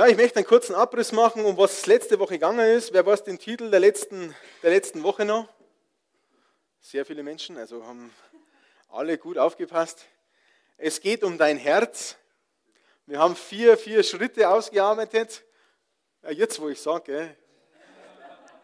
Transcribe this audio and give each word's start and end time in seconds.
Ja, 0.00 0.06
ich 0.06 0.16
möchte 0.16 0.36
einen 0.36 0.46
kurzen 0.46 0.74
Abriss 0.74 1.12
machen, 1.12 1.44
um 1.44 1.58
was 1.58 1.84
letzte 1.84 2.18
Woche 2.18 2.32
gegangen 2.32 2.66
ist. 2.66 2.94
Wer 2.94 3.04
weiß 3.04 3.22
den 3.24 3.38
Titel 3.38 3.70
der 3.70 3.80
letzten, 3.80 4.34
der 4.62 4.70
letzten 4.70 5.02
Woche 5.02 5.26
noch? 5.26 5.46
Sehr 6.80 7.04
viele 7.04 7.22
Menschen, 7.22 7.58
also 7.58 7.84
haben 7.84 8.10
alle 8.88 9.18
gut 9.18 9.36
aufgepasst. 9.36 10.06
Es 10.78 11.02
geht 11.02 11.22
um 11.22 11.36
dein 11.36 11.58
Herz. 11.58 12.16
Wir 13.04 13.18
haben 13.18 13.36
vier, 13.36 13.76
vier 13.76 14.02
Schritte 14.02 14.48
ausgearbeitet. 14.48 15.44
Ja, 16.22 16.30
jetzt, 16.30 16.58
wo 16.62 16.70
ich 16.70 16.80
sage, 16.80 17.36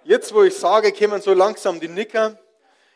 jetzt, 0.05 0.32
wo 0.32 0.42
ich 0.42 0.56
sage, 0.56 0.91
kommen 0.91 1.20
so 1.20 1.34
langsam 1.34 1.80
die 1.80 1.88
Nicker. 1.88 2.38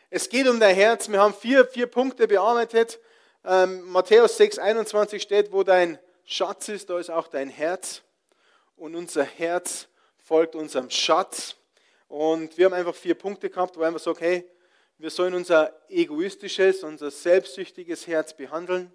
Es 0.09 0.29
geht 0.29 0.47
um 0.47 0.59
dein 0.59 0.73
Herz. 0.73 1.09
Wir 1.09 1.19
haben 1.19 1.35
vier, 1.35 1.67
vier 1.67 1.85
Punkte 1.85 2.27
bearbeitet. 2.27 2.99
Ähm, 3.45 3.87
Matthäus 3.91 4.35
6, 4.37 4.57
21 4.57 5.21
steht, 5.21 5.51
wo 5.51 5.61
dein 5.61 5.99
Schatz 6.25 6.69
ist, 6.69 6.89
da 6.89 6.97
ist 6.97 7.11
auch 7.11 7.27
dein 7.27 7.47
Herz 7.47 8.01
und 8.81 8.95
unser 8.95 9.23
Herz 9.23 9.87
folgt 10.17 10.55
unserem 10.55 10.89
Schatz. 10.89 11.55
Und 12.07 12.57
wir 12.57 12.65
haben 12.65 12.73
einfach 12.73 12.95
vier 12.95 13.13
Punkte 13.13 13.47
gehabt, 13.47 13.75
wo 13.75 13.81
wir 13.81 13.87
einfach 13.87 13.99
sagen, 13.99 14.17
hey, 14.19 14.49
wir 14.97 15.11
sollen 15.11 15.35
unser 15.35 15.71
egoistisches, 15.87 16.83
unser 16.83 17.11
selbstsüchtiges 17.11 18.07
Herz 18.07 18.35
behandeln. 18.35 18.91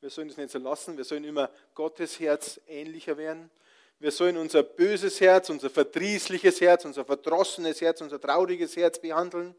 Wir 0.00 0.10
sollen 0.10 0.28
es 0.28 0.36
nicht 0.36 0.50
so 0.50 0.60
lassen. 0.60 0.96
Wir 0.96 1.02
sollen 1.02 1.24
immer 1.24 1.50
Gottes 1.74 2.20
Herz 2.20 2.60
ähnlicher 2.68 3.16
werden. 3.16 3.50
Wir 3.98 4.12
sollen 4.12 4.36
unser 4.36 4.62
böses 4.62 5.20
Herz, 5.20 5.50
unser 5.50 5.70
verdrießliches 5.70 6.60
Herz, 6.60 6.84
unser 6.84 7.04
verdrossenes 7.04 7.80
Herz, 7.80 8.00
unser 8.02 8.20
trauriges 8.20 8.76
Herz 8.76 9.00
behandeln. 9.00 9.56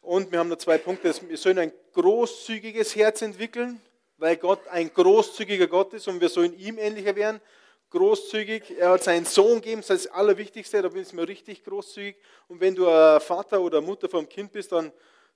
Und 0.00 0.32
wir 0.32 0.40
haben 0.40 0.48
noch 0.48 0.58
zwei 0.58 0.78
Punkte. 0.78 1.14
Wir 1.28 1.38
sollen 1.38 1.60
ein 1.60 1.72
großzügiges 1.92 2.96
Herz 2.96 3.22
entwickeln, 3.22 3.80
weil 4.16 4.36
Gott 4.36 4.66
ein 4.66 4.92
großzügiger 4.92 5.68
Gott 5.68 5.94
ist 5.94 6.08
und 6.08 6.20
wir 6.20 6.28
sollen 6.28 6.58
ihm 6.58 6.76
ähnlicher 6.76 7.14
werden 7.14 7.40
großzügig. 7.94 8.76
Er 8.76 8.90
hat 8.90 9.04
seinen 9.04 9.24
Sohn 9.24 9.60
gegeben, 9.60 9.80
das 9.80 9.90
ist 9.90 10.06
das 10.06 10.12
Allerwichtigste, 10.12 10.82
da 10.82 10.88
bin 10.88 11.02
ich 11.02 11.12
mir 11.12 11.28
richtig 11.28 11.62
großzügig. 11.64 12.16
Und 12.48 12.60
wenn 12.60 12.74
du 12.74 12.88
ein 12.88 13.20
Vater 13.20 13.60
oder 13.60 13.80
Mutter 13.80 14.08
vom 14.08 14.28
Kind 14.28 14.50
bist, 14.52 14.72
dann 14.72 14.92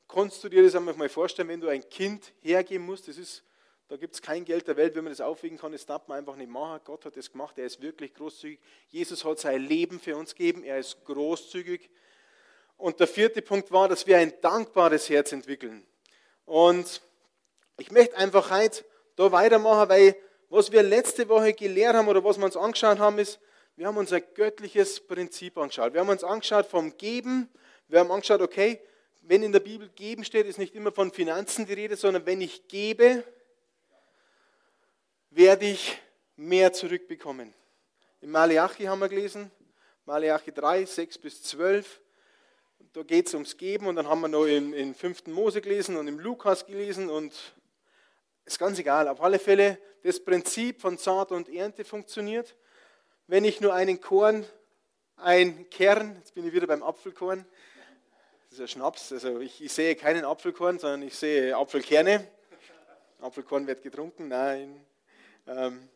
kannst 0.09 0.43
du 0.43 0.49
dir 0.49 0.65
das 0.65 0.75
einfach 0.75 0.97
mal 0.97 1.09
vorstellen, 1.09 1.49
wenn 1.49 1.61
du 1.61 1.69
ein 1.69 1.89
Kind 1.89 2.33
hergeben 2.41 2.85
musst, 2.85 3.07
das 3.07 3.17
ist, 3.17 3.45
da 3.87 3.97
gibt 3.97 4.15
es 4.15 4.21
kein 4.21 4.45
Geld 4.45 4.67
der 4.67 4.77
Welt, 4.77 4.97
wenn 4.97 5.05
man 5.05 5.13
das 5.13 5.21
aufwiegen 5.21 5.57
kann, 5.57 5.71
das 5.71 5.87
darf 5.87 6.09
man 6.09 6.19
einfach 6.19 6.35
nicht 6.35 6.51
machen. 6.51 6.81
Gott 6.85 7.05
hat 7.05 7.17
das 7.17 7.31
gemacht, 7.31 7.57
er 7.59 7.67
ist 7.67 7.81
wirklich 7.81 8.13
großzügig. 8.13 8.59
Jesus 8.89 9.25
hat 9.25 9.39
sein 9.39 9.63
Leben 9.63 10.01
für 10.01 10.17
uns 10.17 10.35
gegeben, 10.35 10.65
er 10.65 10.79
ist 10.79 11.05
großzügig. 11.05 11.89
Und 12.77 12.99
der 12.99 13.07
vierte 13.07 13.41
Punkt 13.41 13.71
war, 13.71 13.89
dass 13.89 14.07
wir 14.07 14.19
ein 14.19 14.33
dankbares 14.41 15.09
Herz 15.09 15.31
entwickeln. 15.31 15.87
Und 16.45 17.03
ich 17.79 17.93
möchte 17.93 18.17
einfach 18.17 18.51
heute 18.51 18.85
da 19.15 19.31
weitermachen, 19.31 19.89
weil 19.89 20.17
was 20.49 20.73
wir 20.73 20.83
letzte 20.83 21.29
Woche 21.29 21.53
gelehrt 21.53 21.95
haben 21.95 22.09
oder 22.09 22.25
was 22.25 22.39
wir 22.39 22.45
uns 22.45 22.57
angeschaut 22.57 22.99
haben, 22.99 23.19
ist, 23.19 23.39
wir 23.77 23.87
haben 23.87 23.97
unser 23.97 24.21
göttliches 24.21 24.99
Prinzip 25.01 25.57
angeschaut. 25.57 25.93
Wir 25.93 26.01
haben 26.01 26.09
uns 26.09 26.25
angeschaut 26.25 26.67
vom 26.67 26.97
Geben. 26.97 27.49
Wir 27.87 28.01
haben 28.01 28.11
angeschaut, 28.11 28.41
okay, 28.41 28.81
wenn 29.23 29.43
in 29.43 29.53
der 29.53 29.61
Bibel 29.61 29.89
geben 29.91 30.25
steht, 30.25 30.47
ist 30.47 30.59
nicht 30.59 30.75
immer 30.75 30.91
von 30.91 31.13
Finanzen 31.13 31.67
die 31.67 31.75
Rede, 31.75 31.97
sondern 31.97 32.25
wenn 32.27 32.41
ich 32.41 32.67
gebe, 32.67 33.23
werde 35.31 35.67
ich 35.67 36.01
mehr 36.37 36.73
zurückbekommen. 36.73 37.53
Im 38.21 38.31
Malachi 38.31 38.85
haben 38.85 39.01
wir 39.01 39.09
gelesen, 39.09 39.51
Malachi 40.07 40.51
3, 40.51 40.87
6 40.87 41.19
bis 41.19 41.43
12. 41.43 42.01
Da 42.95 43.03
geht 43.03 43.27
es 43.27 43.35
ums 43.35 43.57
Geben 43.57 43.87
und 43.87 43.97
dann 43.97 44.09
haben 44.09 44.23
wir 44.23 44.29
noch 44.29 44.47
im, 44.47 44.73
im 44.73 44.95
5. 44.95 45.27
Mose 45.27 45.61
gelesen 45.61 45.97
und 45.97 46.09
im 46.09 46.19
Lukas 46.19 46.65
gelesen 46.65 47.11
und 47.11 47.35
ist 48.45 48.59
ganz 48.59 48.79
egal. 48.79 49.07
Auf 49.09 49.21
alle 49.21 49.39
Fälle, 49.39 49.79
das 50.03 50.21
Prinzip 50.21 50.81
von 50.81 50.97
Saat 50.97 51.33
und 51.33 51.49
Ernte 51.49 51.85
funktioniert. 51.85 52.55
Wenn 53.27 53.45
ich 53.45 53.61
nur 53.61 53.75
einen 53.75 54.01
Korn, 54.01 54.47
ein 55.17 55.69
Kern, 55.71 56.17
jetzt 56.17 56.35
bin 56.35 56.47
ich 56.47 56.53
wieder 56.53 56.67
beim 56.67 56.83
Apfelkorn, 56.83 57.45
das 58.49 58.53
ist 58.53 58.61
ja 58.61 58.67
Schnaps, 58.67 59.13
also 59.13 59.41
ich, 59.41 59.63
ich 59.63 59.73
sehe 59.73 59.95
keinen 59.95 60.25
Apfelkorn, 60.25 60.79
sondern 60.79 61.03
ich 61.03 61.15
sehe 61.15 61.55
Apfelkerne. 61.55 62.27
Apfelkorn 63.21 63.67
wird 63.67 63.83
getrunken, 63.83 64.29
nein. 64.29 64.81
Ähm, 65.47 65.89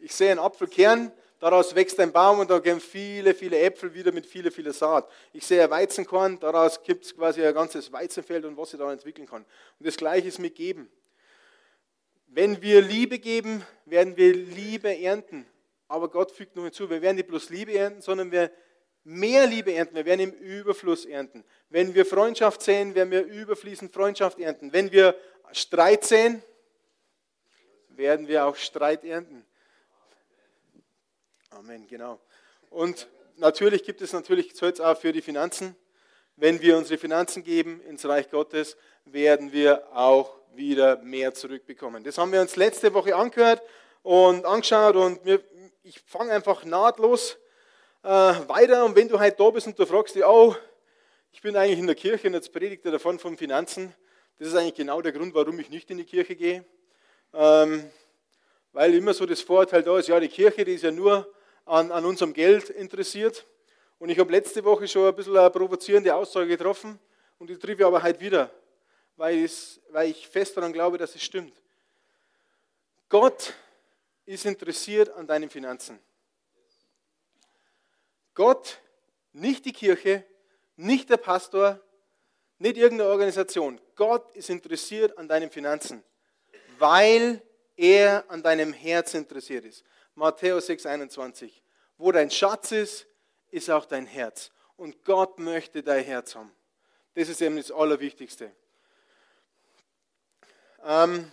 ich 0.00 0.14
sehe 0.14 0.30
einen 0.30 0.38
Apfelkern, 0.38 1.10
daraus 1.40 1.74
wächst 1.74 1.98
ein 1.98 2.12
Baum 2.12 2.38
und 2.40 2.50
da 2.50 2.58
gehen 2.58 2.80
viele, 2.80 3.34
viele 3.34 3.58
Äpfel 3.58 3.92
wieder 3.94 4.12
mit 4.12 4.26
viele, 4.26 4.50
viele 4.50 4.72
Saat. 4.72 5.10
Ich 5.32 5.44
sehe 5.44 5.64
ein 5.64 5.70
Weizenkorn, 5.70 6.38
daraus 6.38 6.82
gibt 6.82 7.06
es 7.06 7.16
quasi 7.16 7.44
ein 7.44 7.54
ganzes 7.54 7.90
Weizenfeld 7.90 8.44
und 8.44 8.56
was 8.56 8.72
ich 8.72 8.78
da 8.78 8.92
entwickeln 8.92 9.26
kann. 9.26 9.44
Und 9.78 9.86
das 9.86 9.96
Gleiche 9.96 10.28
ist 10.28 10.38
mit 10.38 10.54
Geben. 10.54 10.88
Wenn 12.26 12.60
wir 12.60 12.82
Liebe 12.82 13.18
geben, 13.18 13.64
werden 13.84 14.16
wir 14.16 14.34
Liebe 14.34 14.98
ernten. 14.98 15.46
Aber 15.88 16.08
Gott 16.08 16.32
fügt 16.32 16.56
noch 16.56 16.64
hinzu, 16.64 16.90
wir 16.90 17.00
werden 17.00 17.16
nicht 17.16 17.28
bloß 17.28 17.50
Liebe 17.50 17.72
ernten, 17.72 18.02
sondern 18.02 18.32
wir 18.32 18.50
mehr 19.04 19.46
Liebe 19.46 19.72
ernten. 19.72 19.94
Wir 19.94 20.04
werden 20.04 20.20
im 20.20 20.32
Überfluss 20.32 21.04
ernten. 21.04 21.44
Wenn 21.70 21.94
wir 21.94 22.04
Freundschaft 22.04 22.62
sehen, 22.62 22.94
werden 22.94 23.10
wir 23.10 23.24
überfließend 23.24 23.92
Freundschaft 23.92 24.38
ernten. 24.40 24.72
Wenn 24.72 24.90
wir 24.90 25.16
Streit 25.52 26.04
sehen, 26.04 26.42
werden 27.90 28.26
wir 28.26 28.44
auch 28.44 28.56
Streit 28.56 29.04
ernten. 29.04 29.44
Amen, 31.50 31.86
genau. 31.86 32.20
Und 32.70 33.08
natürlich 33.36 33.84
gibt 33.84 34.02
es 34.02 34.12
natürlich 34.12 34.54
Zölz 34.54 34.80
auch 34.80 34.98
für 34.98 35.12
die 35.12 35.22
Finanzen. 35.22 35.76
Wenn 36.34 36.60
wir 36.60 36.76
unsere 36.76 36.98
Finanzen 36.98 37.44
geben 37.44 37.80
ins 37.82 38.04
Reich 38.04 38.28
Gottes, 38.28 38.76
werden 39.04 39.52
wir 39.52 39.86
auch 39.96 40.36
wieder 40.56 40.98
mehr 41.02 41.34
zurückbekommen. 41.34 42.04
Das 42.04 42.18
haben 42.18 42.32
wir 42.32 42.40
uns 42.40 42.56
letzte 42.56 42.92
Woche 42.94 43.14
angehört 43.14 43.62
und 44.02 44.44
angeschaut 44.44 44.96
und 44.96 45.24
wir, 45.24 45.42
ich 45.82 46.00
fange 46.06 46.32
einfach 46.32 46.64
nahtlos 46.64 47.38
äh, 48.02 48.08
weiter. 48.08 48.84
Und 48.84 48.96
wenn 48.96 49.08
du 49.08 49.18
heute 49.18 49.36
da 49.36 49.50
bist 49.50 49.66
und 49.66 49.78
du 49.78 49.86
fragst 49.86 50.14
dich, 50.14 50.24
oh, 50.24 50.54
ich 51.32 51.40
bin 51.42 51.56
eigentlich 51.56 51.78
in 51.78 51.86
der 51.86 51.96
Kirche 51.96 52.28
und 52.28 52.34
jetzt 52.34 52.52
predigt 52.52 52.84
er 52.86 52.92
davon 52.92 53.18
von 53.18 53.36
Finanzen, 53.36 53.94
das 54.38 54.48
ist 54.48 54.54
eigentlich 54.54 54.74
genau 54.74 55.00
der 55.00 55.12
Grund, 55.12 55.34
warum 55.34 55.58
ich 55.58 55.70
nicht 55.70 55.90
in 55.90 55.98
die 55.98 56.04
Kirche 56.04 56.36
gehe. 56.36 56.64
Ähm, 57.34 57.90
weil 58.72 58.94
immer 58.94 59.14
so 59.14 59.26
das 59.26 59.40
Vorurteil 59.40 59.82
da 59.82 59.98
ist, 59.98 60.08
ja, 60.08 60.20
die 60.20 60.28
Kirche, 60.28 60.64
die 60.64 60.74
ist 60.74 60.82
ja 60.82 60.90
nur 60.90 61.32
an, 61.64 61.90
an 61.90 62.04
unserem 62.04 62.32
Geld 62.32 62.70
interessiert. 62.70 63.46
Und 63.98 64.10
ich 64.10 64.18
habe 64.18 64.30
letzte 64.30 64.62
Woche 64.64 64.86
schon 64.86 65.08
ein 65.08 65.14
bisschen 65.14 65.36
eine 65.36 65.50
provozierende 65.50 66.14
Aussage 66.14 66.48
getroffen 66.48 66.98
und 67.38 67.50
die 67.50 67.58
treffe 67.58 67.80
ich 67.80 67.86
aber 67.86 68.02
heute 68.02 68.20
wieder 68.20 68.50
weil, 69.16 69.44
ich 69.44 70.28
fest 70.28 70.56
daran 70.56 70.72
glaube, 70.72 70.98
dass 70.98 71.14
es 71.14 71.22
stimmt. 71.22 71.54
Gott 73.08 73.54
ist 74.24 74.44
interessiert 74.44 75.10
an 75.10 75.26
deinen 75.26 75.48
Finanzen. 75.48 75.98
Gott, 78.34 78.78
nicht 79.32 79.64
die 79.64 79.72
Kirche, 79.72 80.24
nicht 80.76 81.08
der 81.08 81.16
Pastor, 81.16 81.80
nicht 82.58 82.76
irgendeine 82.76 83.10
Organisation. 83.10 83.80
Gott 83.94 84.34
ist 84.34 84.50
interessiert 84.50 85.16
an 85.16 85.28
deinen 85.28 85.50
Finanzen, 85.50 86.02
weil 86.78 87.42
er 87.76 88.24
an 88.28 88.42
deinem 88.42 88.72
Herz 88.72 89.14
interessiert 89.14 89.64
ist. 89.64 89.84
Matthäus 90.14 90.68
6,21. 90.68 91.50
Wo 91.98 92.12
dein 92.12 92.30
Schatz 92.30 92.72
ist, 92.72 93.06
ist 93.50 93.70
auch 93.70 93.86
dein 93.86 94.06
Herz. 94.06 94.50
Und 94.76 95.04
Gott 95.04 95.38
möchte 95.38 95.82
dein 95.82 96.04
Herz 96.04 96.34
haben. 96.34 96.52
Das 97.14 97.28
ist 97.28 97.40
eben 97.40 97.56
das 97.56 97.70
Allerwichtigste. 97.70 98.52
Ähm, 100.88 101.32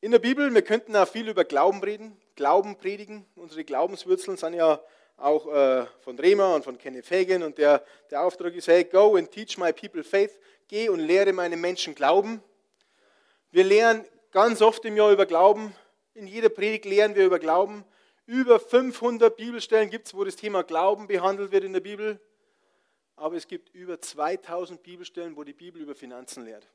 in 0.00 0.10
der 0.10 0.18
Bibel, 0.18 0.52
wir 0.52 0.62
könnten 0.62 0.96
auch 0.96 1.06
viel 1.06 1.28
über 1.28 1.44
Glauben 1.44 1.80
reden, 1.84 2.20
Glauben 2.34 2.76
predigen. 2.76 3.24
Unsere 3.36 3.62
Glaubenswurzeln 3.62 4.36
sind 4.36 4.54
ja 4.54 4.80
auch 5.16 5.46
äh, 5.46 5.86
von 6.00 6.18
Rema 6.18 6.56
und 6.56 6.64
von 6.64 6.78
Kenneth 6.78 7.08
Hagin 7.12 7.44
und 7.44 7.58
der, 7.58 7.84
der 8.10 8.22
Auftrag 8.22 8.54
ist, 8.54 8.66
hey, 8.66 8.82
go 8.82 9.14
and 9.14 9.30
teach 9.30 9.56
my 9.56 9.72
people 9.72 10.02
faith. 10.02 10.36
Geh 10.66 10.88
und 10.88 10.98
lehre 10.98 11.32
meine 11.32 11.56
Menschen 11.56 11.94
Glauben. 11.94 12.42
Wir 13.52 13.62
lernen 13.62 14.04
ganz 14.32 14.62
oft 14.62 14.84
im 14.84 14.96
Jahr 14.96 15.12
über 15.12 15.24
Glauben. 15.24 15.72
In 16.14 16.26
jeder 16.26 16.48
Predigt 16.48 16.86
lehren 16.86 17.14
wir 17.14 17.24
über 17.24 17.38
Glauben. 17.38 17.84
Über 18.26 18.58
500 18.58 19.36
Bibelstellen 19.36 19.90
gibt 19.90 20.08
es, 20.08 20.14
wo 20.14 20.24
das 20.24 20.34
Thema 20.34 20.64
Glauben 20.64 21.06
behandelt 21.06 21.52
wird 21.52 21.62
in 21.62 21.72
der 21.72 21.80
Bibel. 21.80 22.18
Aber 23.14 23.36
es 23.36 23.46
gibt 23.46 23.72
über 23.76 24.00
2000 24.00 24.82
Bibelstellen, 24.82 25.36
wo 25.36 25.44
die 25.44 25.52
Bibel 25.52 25.80
über 25.80 25.94
Finanzen 25.94 26.44
lehrt 26.44 26.66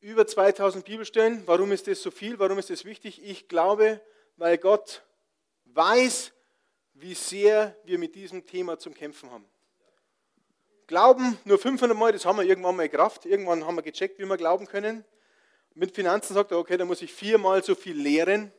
über 0.00 0.26
2000 0.26 0.84
Bibelstellen. 0.84 1.42
Warum 1.46 1.72
ist 1.72 1.86
das 1.86 2.02
so 2.02 2.10
viel? 2.10 2.38
Warum 2.38 2.58
ist 2.58 2.70
das 2.70 2.84
wichtig? 2.84 3.22
Ich 3.24 3.48
glaube, 3.48 4.00
weil 4.36 4.58
Gott 4.58 5.02
weiß, 5.66 6.32
wie 6.94 7.14
sehr 7.14 7.76
wir 7.84 7.98
mit 7.98 8.14
diesem 8.14 8.46
Thema 8.46 8.78
zum 8.78 8.94
Kämpfen 8.94 9.30
haben. 9.30 9.44
Glauben 10.86 11.38
nur 11.44 11.58
500 11.58 11.96
Mal, 11.96 12.12
das 12.12 12.24
haben 12.24 12.38
wir 12.38 12.44
irgendwann 12.44 12.76
mal 12.76 12.88
Kraft. 12.88 13.26
Irgendwann 13.26 13.66
haben 13.66 13.76
wir 13.76 13.82
gecheckt, 13.82 14.18
wie 14.18 14.24
wir 14.24 14.36
glauben 14.36 14.66
können. 14.66 15.04
Mit 15.74 15.94
Finanzen 15.94 16.34
sagt 16.34 16.50
er, 16.50 16.58
okay, 16.58 16.76
da 16.76 16.84
muss 16.84 17.02
ich 17.02 17.12
viermal 17.12 17.62
so 17.62 17.74
viel 17.74 17.96
lehren, 17.96 18.52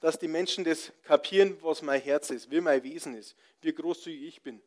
dass 0.00 0.18
die 0.18 0.28
Menschen 0.28 0.64
das 0.64 0.90
kapieren, 1.02 1.58
was 1.60 1.82
mein 1.82 2.00
Herz 2.00 2.30
ist, 2.30 2.50
wie 2.50 2.60
mein 2.60 2.82
Wesen 2.82 3.14
ist, 3.14 3.36
wie 3.60 3.72
großzügig 3.72 4.26
ich 4.26 4.42
bin. 4.42 4.62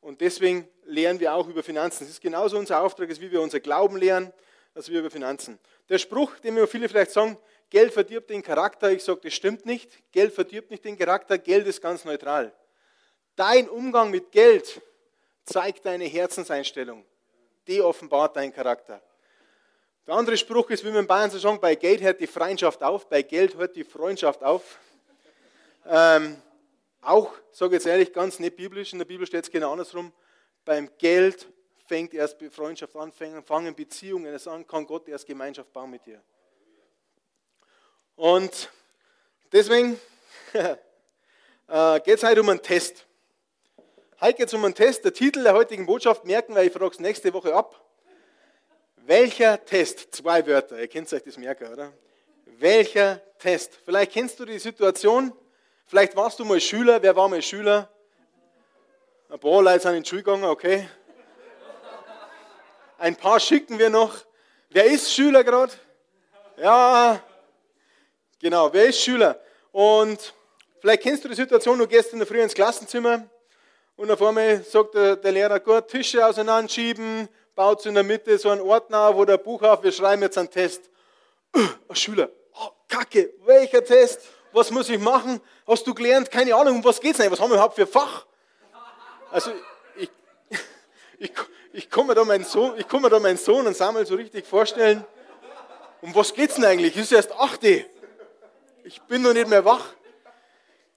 Und 0.00 0.20
deswegen 0.20 0.66
lehren 0.84 1.20
wir 1.20 1.34
auch 1.34 1.46
über 1.48 1.62
Finanzen. 1.62 2.04
Das 2.04 2.10
ist 2.10 2.22
genauso 2.22 2.58
unser 2.58 2.80
Auftrag, 2.80 3.08
wie 3.20 3.30
wir 3.30 3.42
unser 3.42 3.60
Glauben 3.60 3.96
lehren, 3.96 4.32
als 4.78 4.88
wir 4.90 5.00
über 5.00 5.10
Finanzen. 5.10 5.58
Der 5.88 5.98
Spruch, 5.98 6.38
den 6.38 6.54
mir 6.54 6.68
viele 6.68 6.88
vielleicht 6.88 7.10
sagen, 7.10 7.36
Geld 7.68 7.92
verdirbt 7.92 8.30
den 8.30 8.44
Charakter, 8.44 8.92
ich 8.92 9.02
sage, 9.02 9.20
das 9.24 9.34
stimmt 9.34 9.66
nicht. 9.66 9.90
Geld 10.12 10.32
verdirbt 10.32 10.70
nicht 10.70 10.84
den 10.84 10.96
Charakter, 10.96 11.36
Geld 11.36 11.66
ist 11.66 11.82
ganz 11.82 12.04
neutral. 12.04 12.52
Dein 13.34 13.68
Umgang 13.68 14.10
mit 14.12 14.30
Geld 14.30 14.80
zeigt 15.44 15.84
deine 15.84 16.04
Herzenseinstellung. 16.04 17.04
Die 17.66 17.82
offenbart 17.82 18.36
deinen 18.36 18.54
Charakter. 18.54 19.02
Der 20.06 20.14
andere 20.14 20.36
Spruch 20.36 20.70
ist, 20.70 20.84
wie 20.84 20.92
wir 20.92 21.00
in 21.00 21.08
Bayern 21.08 21.30
so 21.30 21.38
sagen, 21.38 21.60
bei 21.60 21.74
Geld 21.74 22.00
hört 22.00 22.20
die 22.20 22.28
Freundschaft 22.28 22.82
auf, 22.82 23.08
bei 23.08 23.22
Geld 23.22 23.56
hört 23.56 23.74
die 23.74 23.84
Freundschaft 23.84 24.44
auf. 24.44 24.78
Ähm, 25.86 26.40
auch, 27.02 27.32
sage 27.50 27.70
ich 27.70 27.82
jetzt 27.82 27.86
ehrlich, 27.86 28.12
ganz 28.12 28.38
nicht 28.38 28.56
biblisch, 28.56 28.92
in 28.92 29.00
der 29.00 29.06
Bibel 29.06 29.26
steht 29.26 29.42
es 29.42 29.50
genau 29.50 29.72
andersrum. 29.72 30.12
Beim 30.64 30.88
Geld 30.98 31.48
fängt 31.88 32.12
erst 32.12 32.36
Freundschaft 32.50 32.94
an, 32.96 33.10
fangen 33.10 33.74
Beziehungen 33.74 34.26
erst 34.26 34.46
an, 34.46 34.66
kann 34.66 34.86
Gott 34.86 35.08
erst 35.08 35.26
Gemeinschaft 35.26 35.72
bauen 35.72 35.90
mit 35.90 36.04
dir. 36.04 36.22
Und 38.14 38.70
deswegen 39.50 39.98
äh, 40.52 42.00
geht 42.00 42.18
es 42.18 42.22
heute 42.22 42.42
um 42.42 42.48
einen 42.50 42.62
Test. 42.62 43.06
Heute 44.20 44.34
geht 44.34 44.48
es 44.48 44.54
um 44.54 44.64
einen 44.64 44.74
Test. 44.74 45.04
Der 45.04 45.14
Titel 45.14 45.42
der 45.42 45.54
heutigen 45.54 45.86
Botschaft 45.86 46.24
merken 46.24 46.54
wir, 46.54 46.62
ich 46.62 46.72
frage 46.72 46.92
es 46.92 47.00
nächste 47.00 47.32
Woche 47.32 47.54
ab. 47.54 47.82
Welcher 48.96 49.64
Test? 49.64 50.14
Zwei 50.14 50.46
Wörter, 50.46 50.78
ihr 50.78 50.88
kennt 50.88 51.10
euch 51.12 51.22
das 51.22 51.38
merken, 51.38 51.72
oder? 51.72 51.92
Welcher 52.44 53.22
Test? 53.38 53.78
Vielleicht 53.84 54.12
kennst 54.12 54.38
du 54.38 54.44
die 54.44 54.58
Situation, 54.58 55.32
vielleicht 55.86 56.14
warst 56.16 56.38
du 56.38 56.44
mal 56.44 56.60
Schüler. 56.60 57.00
Wer 57.02 57.16
war 57.16 57.28
mal 57.28 57.40
Schüler? 57.40 57.90
Ein 59.30 59.38
paar 59.38 59.62
Leute 59.62 59.80
sind 59.80 59.94
in 59.94 60.02
die 60.02 60.08
Schule 60.08 60.22
gegangen, 60.22 60.44
okay. 60.44 60.88
Ein 63.00 63.14
paar 63.14 63.38
schicken 63.38 63.78
wir 63.78 63.90
noch. 63.90 64.12
Wer 64.70 64.86
ist 64.86 65.12
Schüler 65.12 65.44
gerade? 65.44 65.72
Ja, 66.56 67.22
genau, 68.40 68.72
wer 68.72 68.86
ist 68.86 68.98
Schüler? 68.98 69.40
Und 69.70 70.34
vielleicht 70.80 71.04
kennst 71.04 71.24
du 71.24 71.28
die 71.28 71.36
Situation, 71.36 71.78
du 71.78 71.86
gehst 71.86 72.12
in 72.12 72.18
der 72.18 72.26
Früh 72.26 72.42
ins 72.42 72.54
Klassenzimmer 72.54 73.24
und 73.94 74.10
auf 74.10 74.20
einmal 74.20 74.64
sagt 74.64 74.96
der, 74.96 75.14
der 75.14 75.30
Lehrer, 75.30 75.60
gut, 75.60 75.86
Tische 75.86 76.26
auseinanderschieben, 76.26 77.28
baut 77.54 77.86
in 77.86 77.94
der 77.94 78.02
Mitte 78.02 78.36
so 78.36 78.50
einen 78.50 78.62
Ordner 78.62 79.14
wo 79.14 79.24
der 79.24 79.38
Buch 79.38 79.62
auf, 79.62 79.80
wir 79.84 79.92
schreiben 79.92 80.22
jetzt 80.22 80.36
einen 80.36 80.50
Test. 80.50 80.90
Oh, 81.54 81.94
Schüler, 81.94 82.30
oh, 82.60 82.70
Kacke, 82.88 83.32
welcher 83.44 83.84
Test? 83.84 84.22
Was 84.52 84.72
muss 84.72 84.88
ich 84.88 84.98
machen? 84.98 85.40
Hast 85.68 85.86
du 85.86 85.94
gelernt? 85.94 86.32
Keine 86.32 86.52
Ahnung, 86.52 86.78
um 86.78 86.84
was 86.84 87.00
geht 87.00 87.14
es 87.14 87.20
eigentlich? 87.20 87.32
Was 87.32 87.40
haben 87.40 87.50
wir 87.50 87.54
überhaupt 87.54 87.76
für 87.76 87.86
Fach? 87.86 88.26
Also, 89.30 89.52
ich, 91.18 91.32
ich, 91.72 91.96
mir 91.96 92.14
da 92.14 92.24
meinen 92.24 92.44
Sohn, 92.44 92.78
ich 92.78 92.88
komme 92.88 93.04
mir 93.04 93.10
da 93.10 93.18
meinen 93.18 93.36
Sohn 93.36 93.66
und 93.66 93.76
Samuel 93.76 94.06
so 94.06 94.14
richtig 94.14 94.46
vorstellen. 94.46 95.04
Um 96.00 96.14
was 96.14 96.32
geht 96.32 96.50
es 96.50 96.56
denn 96.56 96.64
eigentlich? 96.64 96.96
Ist 96.96 97.12
erst 97.12 97.32
8. 97.32 97.64
Ich 98.84 99.02
bin 99.08 99.22
noch 99.22 99.32
nicht 99.32 99.48
mehr 99.48 99.64
wach. 99.64 99.94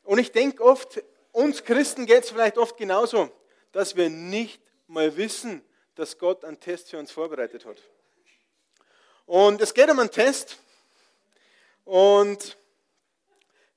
Und 0.04 0.20
ich 0.20 0.32
denke 0.32 0.64
oft, 0.64 1.02
uns 1.32 1.64
Christen 1.64 2.06
geht 2.06 2.24
es 2.24 2.30
vielleicht 2.30 2.58
oft 2.58 2.78
genauso, 2.78 3.30
dass 3.72 3.96
wir 3.96 4.10
nicht 4.10 4.62
mal 4.88 5.16
wissen, 5.18 5.64
dass 5.96 6.18
Gott 6.18 6.46
einen 6.46 6.60
Test 6.60 6.90
für 6.90 7.00
uns 7.00 7.12
vorbereitet 7.12 7.66
hat. 7.66 7.78
Und 9.26 9.62
es 9.62 9.74
geht 9.74 9.90
um 9.90 10.00
einen 10.00 10.12
Test. 10.12 10.58
Und 11.84 12.58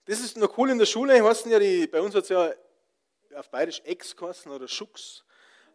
das 0.06 0.20
ist 0.20 0.36
noch 0.36 0.58
cool 0.58 0.70
in 0.70 0.78
der 0.78 0.86
Schule. 0.86 1.22
Heißen 1.22 1.50
ja 1.50 1.58
die, 1.58 1.86
bei 1.86 2.00
uns 2.00 2.14
hat 2.14 2.24
es 2.24 2.28
ja 2.28 2.52
auf 3.34 3.48
Bayerisch 3.50 3.80
Ex 3.84 4.14
kosten 4.14 4.50
oder 4.50 4.68
Schux. 4.68 5.24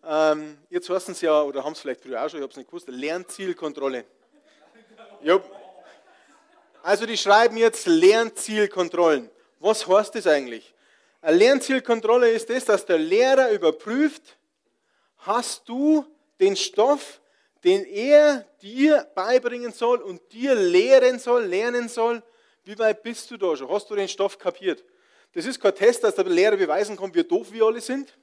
Ähm, 0.06 0.58
jetzt 0.70 0.90
heißen 0.90 1.14
es 1.14 1.22
ja, 1.22 1.42
oder 1.42 1.64
haben 1.64 1.74
es 1.74 1.80
vielleicht 1.80 2.02
früher 2.02 2.24
auch 2.24 2.30
schon, 2.30 2.40
ich 2.40 2.44
habe 2.44 2.52
es 2.52 2.58
nicht 2.58 2.68
gewusst, 2.68 2.88
Lernzielkontrolle. 2.88 4.06
Ja. 5.22 5.42
Also 6.82 7.06
die 7.06 7.18
schreiben 7.18 7.58
jetzt 7.58 7.86
Lernzielkontrollen. 7.86 9.30
Was 9.60 9.86
heißt 9.88 10.16
das 10.16 10.28
eigentlich? 10.28 10.74
Eine 11.22 11.38
Lernzielkontrolle 11.38 12.32
ist 12.32 12.50
das, 12.50 12.64
dass 12.66 12.86
der 12.86 12.98
Lehrer 12.98 13.52
überprüft, 13.52 14.38
hast 15.18 15.68
du 15.68 16.06
den 16.40 16.56
Stoff, 16.56 17.20
den 17.66 17.84
er 17.84 18.46
dir 18.62 19.06
beibringen 19.16 19.74
soll 19.74 20.00
und 20.00 20.22
dir 20.32 20.56
lehren 20.56 21.20
soll, 21.20 21.44
lernen 21.44 21.90
soll, 21.90 22.24
wie 22.64 22.80
weit 22.80 23.04
bist 23.04 23.30
du 23.32 23.38
da 23.38 23.56
schon? 23.58 23.70
Hast 23.70 23.90
du 23.90 23.96
den 23.96 24.08
Stoff 24.08 24.38
kapiert? 24.38 24.84
Das 25.34 25.46
ist 25.46 25.60
kein 25.60 25.76
Test, 25.76 26.04
dass 26.04 26.16
der 26.16 26.26
Lehrer 26.26 26.56
beweisen 26.56 26.96
kann, 26.96 27.14
wie 27.14 27.24
doof 27.24 27.52
wir 27.52 27.66
alle 27.66 27.82
sind, 27.82 28.18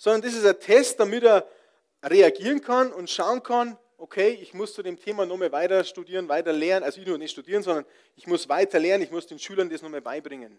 sondern 0.00 0.22
das 0.22 0.32
ist 0.32 0.46
ein 0.46 0.58
Test, 0.58 0.98
damit 0.98 1.24
er 1.24 1.46
reagieren 2.02 2.62
kann 2.62 2.90
und 2.90 3.10
schauen 3.10 3.42
kann, 3.42 3.76
okay, 3.98 4.30
ich 4.30 4.54
muss 4.54 4.72
zu 4.72 4.82
dem 4.82 4.98
Thema 4.98 5.26
nochmal 5.26 5.52
weiter 5.52 5.84
studieren, 5.84 6.26
weiter 6.26 6.54
lernen, 6.54 6.84
also 6.84 7.02
ich 7.02 7.06
nur 7.06 7.18
nicht 7.18 7.32
studieren, 7.32 7.62
sondern 7.62 7.84
ich 8.16 8.26
muss 8.26 8.48
weiter 8.48 8.78
lernen, 8.78 9.04
ich 9.04 9.10
muss 9.10 9.26
den 9.26 9.38
Schülern 9.38 9.68
das 9.68 9.82
nochmal 9.82 10.00
beibringen. 10.00 10.58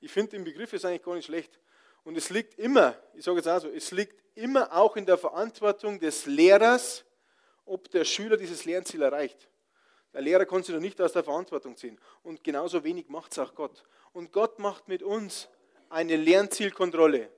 Ich 0.00 0.10
finde, 0.10 0.32
den 0.32 0.42
Begriff 0.42 0.72
ist 0.72 0.84
eigentlich 0.84 1.04
gar 1.04 1.14
nicht 1.14 1.26
schlecht. 1.26 1.60
Und 2.02 2.16
es 2.16 2.28
liegt 2.30 2.58
immer, 2.58 2.96
ich 3.14 3.24
sage 3.24 3.36
jetzt 3.36 3.46
auch 3.46 3.60
so, 3.60 3.68
es 3.68 3.92
liegt 3.92 4.20
immer 4.34 4.72
auch 4.72 4.96
in 4.96 5.06
der 5.06 5.16
Verantwortung 5.16 6.00
des 6.00 6.26
Lehrers, 6.26 7.04
ob 7.64 7.88
der 7.88 8.04
Schüler 8.04 8.36
dieses 8.36 8.64
Lernziel 8.64 9.02
erreicht. 9.02 9.48
Der 10.12 10.22
Lehrer 10.22 10.44
kann 10.44 10.64
sich 10.64 10.74
doch 10.74 10.82
nicht 10.82 11.00
aus 11.00 11.12
der 11.12 11.22
Verantwortung 11.22 11.76
ziehen. 11.76 12.00
Und 12.24 12.42
genauso 12.42 12.82
wenig 12.82 13.08
macht 13.08 13.30
es 13.30 13.38
auch 13.38 13.54
Gott. 13.54 13.84
Und 14.12 14.32
Gott 14.32 14.58
macht 14.58 14.88
mit 14.88 15.04
uns 15.04 15.48
eine 15.88 16.16
Lernzielkontrolle. 16.16 17.30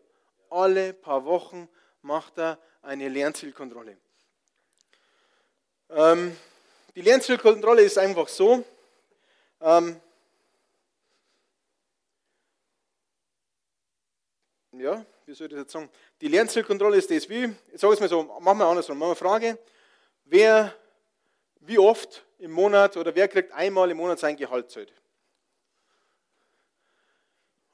Alle 0.55 0.93
paar 0.93 1.25
Wochen 1.25 1.69
macht 2.03 2.39
er 2.39 2.59
eine 2.81 3.09
Lernzielkontrolle. 3.09 3.97
Ähm, 5.91 6.37
die 6.95 7.01
Lernzielkontrolle 7.01 7.83
ist 7.83 7.99
einfach 7.99 8.29
so, 8.29 8.65
ähm, 9.61 10.01
ja, 14.73 15.05
wie 15.27 15.35
soll 15.35 15.49
ich 15.49 15.53
das 15.55 15.63
jetzt 15.63 15.73
sagen? 15.73 15.91
Die 16.21 16.29
Lernzielkontrolle 16.29 16.99
ist 16.99 17.11
das 17.11 17.29
wie, 17.29 17.53
ich 17.73 17.81
sage 17.81 17.95
es 17.95 18.01
mal 18.01 18.09
so, 18.09 18.23
machen 18.23 18.59
wir 18.59 18.67
andersrum, 18.67 18.97
machen 18.97 19.09
wir 19.09 19.13
eine 19.13 19.17
Frage, 19.17 19.59
wer, 20.25 20.73
wie 21.61 21.81
oft 21.81 22.25
im 22.39 22.53
Monat 22.53 22.97
oder 22.97 23.13
wer 23.13 23.27
kriegt 23.27 23.51
einmal 23.51 23.91
im 23.91 23.97
Monat 23.97 24.21
sein 24.21 24.37
Gehalt 24.37 24.71
zahlt? 24.71 24.93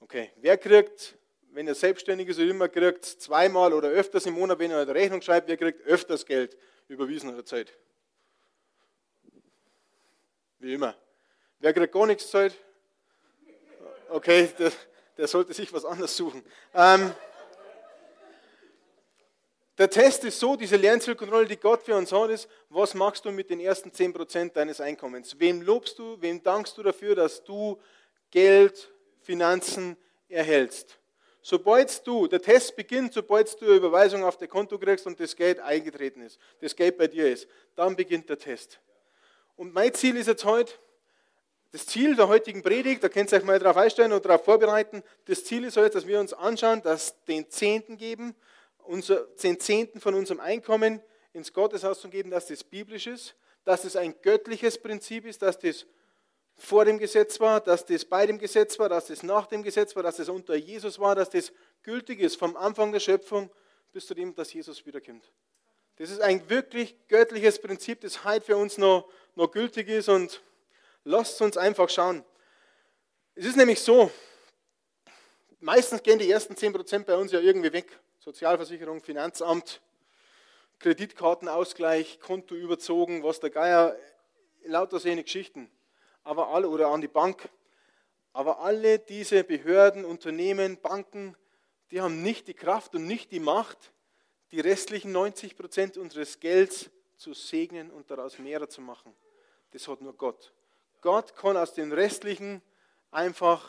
Okay, 0.01 0.33
wer 0.37 0.57
kriegt, 0.57 1.19
wenn 1.53 1.67
er 1.67 1.75
selbstständig 1.75 2.29
ist, 2.29 2.39
immer 2.39 2.69
kriegt 2.69 3.05
zweimal 3.05 3.73
oder 3.73 3.89
öfters 3.89 4.27
im 4.27 4.35
Monat, 4.35 4.59
wenn 4.59 4.71
er 4.71 4.81
eine 4.81 4.95
Rechnung 4.95 5.21
schreibt, 5.23 5.49
wer 5.49 5.57
kriegt 5.57 5.85
öfters 5.87 6.25
Geld 6.25 6.57
überwiesen 6.89 7.33
oder 7.33 7.45
zahlt? 7.45 7.77
Wie 10.59 10.75
immer. 10.75 10.95
Wer 11.59 11.73
kriegt 11.73 11.93
gar 11.93 12.07
nichts 12.07 12.31
zahlt? 12.31 12.55
Okay, 14.09 14.49
das, 14.59 14.77
der 15.17 15.27
sollte 15.27 15.53
sich 15.53 15.73
was 15.73 15.85
anderes 15.85 16.17
suchen. 16.17 16.45
Ähm, 16.75 17.13
der 19.79 19.89
Test 19.89 20.25
ist 20.25 20.39
so, 20.39 20.57
diese 20.57 20.77
Lernzielkontrolle, 20.77 21.47
die 21.47 21.57
Gott 21.57 21.83
für 21.83 21.97
uns 21.97 22.13
hat, 22.13 22.29
ist, 22.29 22.49
was 22.69 22.93
machst 22.93 23.25
du 23.25 23.31
mit 23.31 23.49
den 23.49 23.61
ersten 23.61 23.91
10% 23.91 24.53
deines 24.53 24.81
Einkommens? 24.81 25.39
Wem 25.39 25.63
lobst 25.63 25.99
du, 25.99 26.21
wem 26.21 26.43
dankst 26.43 26.77
du 26.77 26.83
dafür, 26.83 27.15
dass 27.15 27.43
du 27.43 27.81
Geld, 28.31 28.93
Finanzen 29.23 29.97
erhältst? 30.29 31.00
Sobald 31.43 32.07
du, 32.07 32.27
der 32.27 32.43
Test 32.43 32.77
beginnt, 32.77 33.15
sobald 33.15 33.61
du 33.61 33.65
eine 33.65 33.75
Überweisung 33.75 34.25
auf 34.25 34.37
dein 34.37 34.49
Konto 34.49 34.79
kriegst 34.79 35.07
und 35.07 35.19
das 35.19 35.35
Geld 35.35 35.59
eingetreten 35.59 36.23
ist, 36.23 36.39
das 36.61 36.77
Geld 36.77 36.99
bei 36.99 37.07
dir 37.07 37.31
ist, 37.33 37.49
dann 37.77 37.97
beginnt 37.97 38.29
der 38.29 38.39
Test. 38.39 38.81
Und 39.57 39.73
mein 39.73 39.95
Ziel 39.95 40.17
ist 40.17 40.27
jetzt 40.27 40.45
heute, 40.45 40.73
das 41.73 41.87
Ziel 41.87 42.17
der 42.17 42.29
heutigen 42.29 42.63
Predigt, 42.63 43.03
da 43.03 43.09
könnt 43.09 43.33
ihr 43.33 43.39
euch 43.39 43.45
mal 43.45 43.59
darauf 43.59 43.77
einstellen 43.77 44.13
und 44.13 44.25
darauf 44.25 44.45
vorbereiten, 44.45 45.03
das 45.27 45.45
Ziel 45.45 45.65
ist 45.65 45.77
heute, 45.77 45.91
dass 45.91 46.07
wir 46.07 46.19
uns 46.19 46.33
anschauen, 46.33 46.83
dass 46.83 47.15
den 47.25 47.49
Zehnten 47.49 47.97
geben, 47.97 48.35
unser, 48.79 49.27
den 49.43 49.61
Zehnten 49.61 50.01
von 50.01 50.15
unserem 50.15 50.41
Einkommen 50.41 51.01
ins 51.33 51.53
Gotteshaus 51.53 52.01
zu 52.01 52.09
geben, 52.09 52.31
dass 52.31 52.47
das 52.47 52.65
biblisch 52.65 53.07
ist, 53.07 53.37
dass 53.65 53.85
es 53.85 53.97
ein 53.97 54.15
göttliches 54.21 54.79
Prinzip 54.79 55.25
ist, 55.27 55.43
dass 55.43 55.59
das 55.59 55.87
vor 56.61 56.85
dem 56.85 56.99
Gesetz 56.99 57.41
war, 57.41 57.61
dass 57.61 57.87
das 57.87 58.05
bei 58.05 58.27
dem 58.27 58.39
Gesetz 58.39 58.79
war, 58.79 58.89
dass 58.89 59.07
das 59.07 59.23
nach 59.23 59.47
dem 59.47 59.63
Gesetz 59.63 59.97
war, 59.97 60.03
dass 60.03 60.17
das 60.17 60.29
unter 60.29 60.55
Jesus 60.55 60.99
war, 60.99 61.15
dass 61.15 61.31
das 61.31 61.53
gültig 61.83 62.21
ist 62.21 62.37
vom 62.37 62.57
Anfang 62.57 62.93
der 62.93 63.01
Schöpfung 63.01 63.51
bis 63.93 64.07
zu 64.07 64.15
dem, 64.15 64.35
dass 64.35 64.53
Jesus 64.53 64.85
wiederkommt. 64.87 65.25
Das 65.97 66.11
ist 66.11 66.21
ein 66.21 66.49
wirklich 66.49 66.97
göttliches 67.09 67.61
Prinzip, 67.61 68.01
das 68.01 68.25
heute 68.25 68.47
für 68.47 68.57
uns 68.57 68.79
noch, 68.79 69.09
noch 69.35 69.51
gültig 69.51 69.89
ist 69.89 70.09
und 70.09 70.43
Lasst 71.05 71.41
uns 71.41 71.57
einfach 71.57 71.89
schauen. 71.89 72.25
Es 73.35 73.47
ist 73.47 73.57
nämlich 73.57 73.81
so, 73.81 74.11
meistens 75.59 76.03
gehen 76.03 76.19
die 76.19 76.31
ersten 76.31 76.55
10% 76.55 77.05
bei 77.05 77.17
uns 77.17 77.33
ja 77.33 77.41
irgendwie 77.41 77.73
weg. 77.73 77.99
Sozialversicherung, 78.19 79.01
Finanzamt, 79.01 79.81
Kreditkartenausgleich, 80.79 82.21
Konto 82.21 82.55
überzogen, 82.55 83.23
was 83.23 83.41
der 83.41 83.49
Geier, 83.49 83.97
lauter 84.65 85.01
seine 85.01 85.23
Geschichten. 85.23 85.71
Aber 86.25 86.49
alle, 86.49 86.69
oder 86.69 86.89
an 86.89 87.01
die 87.01 87.09
Bank. 87.09 87.49
Aber 88.33 88.61
alle 88.61 88.99
diese 88.99 89.43
Behörden, 89.45 90.05
Unternehmen, 90.05 90.79
Banken, 90.81 91.37
die 91.91 92.01
haben 92.01 92.23
nicht 92.23 92.47
die 92.49 92.55
Kraft 92.55 92.95
und 92.95 93.07
nicht 93.07 93.33
die 93.33 93.41
Macht, 93.41 93.93
die 94.53 94.61
restlichen 94.61 95.13
90 95.13 95.57
Prozent 95.57 95.97
unseres 95.97 96.39
Gelds 96.41 96.91
zu 97.17 97.35
segnen 97.35 97.91
und 97.91 98.11
daraus 98.11 98.39
mehrer 98.39 98.69
zu 98.69 98.81
machen. 98.81 99.15
Das 99.73 99.87
hat 99.89 100.01
nur 100.01 100.15
Gott. 100.17 100.53
Gott 101.01 101.35
kann 101.37 101.57
aus 101.57 101.75
den 101.75 101.93
restlichen 101.93 102.63
einfach 103.11 103.69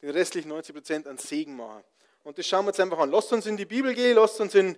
den 0.00 0.10
restlichen 0.10 0.48
90 0.48 0.74
Prozent 0.74 1.06
an 1.06 1.18
Segen 1.18 1.56
machen. 1.56 1.84
Und 2.24 2.38
das 2.38 2.46
schauen 2.46 2.64
wir 2.64 2.68
uns 2.68 2.80
einfach 2.80 2.98
an. 2.98 3.10
Lasst 3.10 3.32
uns 3.32 3.46
in 3.46 3.56
die 3.56 3.64
Bibel 3.64 3.94
gehen, 3.94 4.16
lasst 4.16 4.40
uns 4.40 4.54
in, 4.54 4.76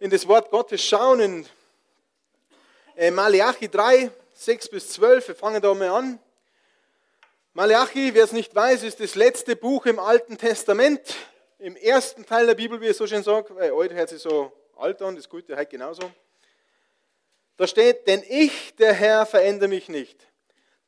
in 0.00 0.10
das 0.10 0.26
Wort 0.26 0.50
Gottes 0.50 0.82
schauen, 0.82 1.46
in 2.96 3.14
Malachi 3.14 3.68
3, 3.68 4.10
6 4.34 4.68
bis 4.68 4.88
12. 4.90 5.28
Wir 5.28 5.34
fangen 5.34 5.60
da 5.60 5.72
mal 5.74 5.88
an. 5.88 6.18
Malachi, 7.56 8.12
wer 8.14 8.24
es 8.24 8.32
nicht 8.32 8.52
weiß, 8.52 8.82
ist 8.82 8.98
das 8.98 9.14
letzte 9.14 9.54
Buch 9.54 9.86
im 9.86 10.00
Alten 10.00 10.36
Testament. 10.36 11.14
Im 11.60 11.76
ersten 11.76 12.26
Teil 12.26 12.46
der 12.48 12.56
Bibel, 12.56 12.80
wie 12.80 12.88
ich 12.88 12.96
so 12.96 13.06
schön 13.06 13.22
sage, 13.22 13.54
weil 13.54 13.70
heute 13.70 13.94
hört 13.94 14.08
sich 14.08 14.20
so 14.20 14.50
alt 14.74 15.00
an, 15.00 15.14
das 15.14 15.28
Gute 15.28 15.56
heute 15.56 15.70
genauso. 15.70 16.10
Da 17.56 17.68
steht, 17.68 18.08
denn 18.08 18.24
ich, 18.28 18.74
der 18.74 18.92
Herr, 18.92 19.24
verändere 19.24 19.68
mich 19.68 19.88
nicht. 19.88 20.26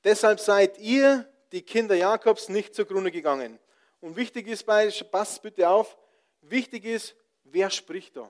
Deshalb 0.03 0.41
seid 0.41 0.77
ihr, 0.79 1.33
die 1.53 1.63
Kinder 1.63 1.95
Jakobs, 1.95 2.49
nicht 2.49 2.75
zugrunde 2.75 3.13
gegangen. 3.13 3.61
Und 4.01 4.17
wichtig 4.17 4.49
ist 4.49 4.67
bei, 4.67 4.91
passt 5.09 5.43
bitte 5.43 5.69
auf, 5.69 5.97
wichtig 6.41 6.85
ist, 6.85 7.15
wer 7.45 7.71
spricht 7.71 8.17
da? 8.17 8.29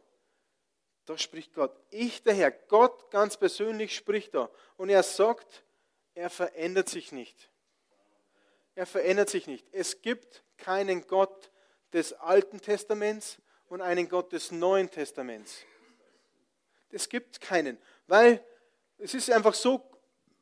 Da 1.06 1.16
spricht 1.16 1.54
Gott. 1.54 1.74
Ich, 1.88 2.22
der 2.22 2.34
Herr, 2.34 2.50
Gott 2.50 3.10
ganz 3.10 3.38
persönlich 3.38 3.96
spricht 3.96 4.34
da. 4.34 4.50
Und 4.76 4.90
er 4.90 5.02
sagt, 5.02 5.64
er 6.14 6.28
verändert 6.28 6.90
sich 6.90 7.12
nicht. 7.12 7.48
Er 8.76 8.86
verändert 8.86 9.30
sich 9.30 9.46
nicht. 9.46 9.66
Es 9.72 10.02
gibt 10.02 10.44
keinen 10.58 11.06
Gott 11.06 11.50
des 11.94 12.12
Alten 12.12 12.60
Testaments 12.60 13.38
und 13.68 13.80
einen 13.80 14.06
Gott 14.06 14.32
des 14.32 14.52
Neuen 14.52 14.90
Testaments. 14.90 15.62
Es 16.90 17.08
gibt 17.08 17.40
keinen, 17.40 17.78
weil 18.06 18.44
es 18.98 19.14
ist 19.14 19.30
einfach 19.30 19.54
so, 19.54 19.82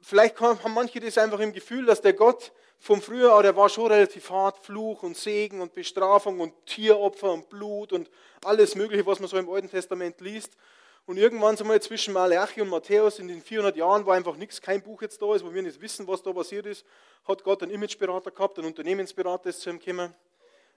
vielleicht 0.00 0.38
haben 0.40 0.74
manche 0.74 0.98
das 0.98 1.16
einfach 1.16 1.38
im 1.38 1.52
Gefühl, 1.52 1.86
dass 1.86 2.00
der 2.00 2.12
Gott 2.12 2.52
vom 2.80 3.00
Frühjahr, 3.00 3.42
der 3.42 3.56
war 3.56 3.68
schon 3.68 3.90
relativ 3.90 4.28
hart, 4.30 4.58
Fluch 4.58 5.04
und 5.04 5.16
Segen 5.16 5.60
und 5.60 5.72
Bestrafung 5.72 6.40
und 6.40 6.66
Tieropfer 6.66 7.32
und 7.32 7.48
Blut 7.48 7.92
und 7.92 8.10
alles 8.44 8.74
Mögliche, 8.74 9.06
was 9.06 9.20
man 9.20 9.28
so 9.28 9.38
im 9.38 9.48
Alten 9.48 9.70
Testament 9.70 10.20
liest. 10.20 10.56
Und 11.06 11.18
irgendwann 11.18 11.56
sind 11.56 11.68
wir 11.68 11.80
zwischen 11.80 12.14
Malachi 12.14 12.62
und 12.62 12.68
Matthäus 12.68 13.18
in 13.18 13.28
den 13.28 13.42
400 13.42 13.76
Jahren, 13.76 14.06
wo 14.06 14.10
einfach 14.10 14.36
nichts, 14.36 14.60
kein 14.60 14.82
Buch 14.82 15.02
jetzt 15.02 15.20
da 15.20 15.34
ist, 15.34 15.44
wo 15.44 15.52
wir 15.52 15.62
nicht 15.62 15.80
wissen, 15.80 16.06
was 16.06 16.22
da 16.22 16.32
passiert 16.32 16.66
ist, 16.66 16.84
hat 17.28 17.42
Gott 17.44 17.62
einen 17.62 17.72
Imageberater 17.72 18.30
gehabt, 18.30 18.58
einen 18.58 18.68
Unternehmensberater 18.68 19.50
ist 19.50 19.60
zu 19.60 19.70
ihm 19.70 19.78
gekommen 19.78 20.14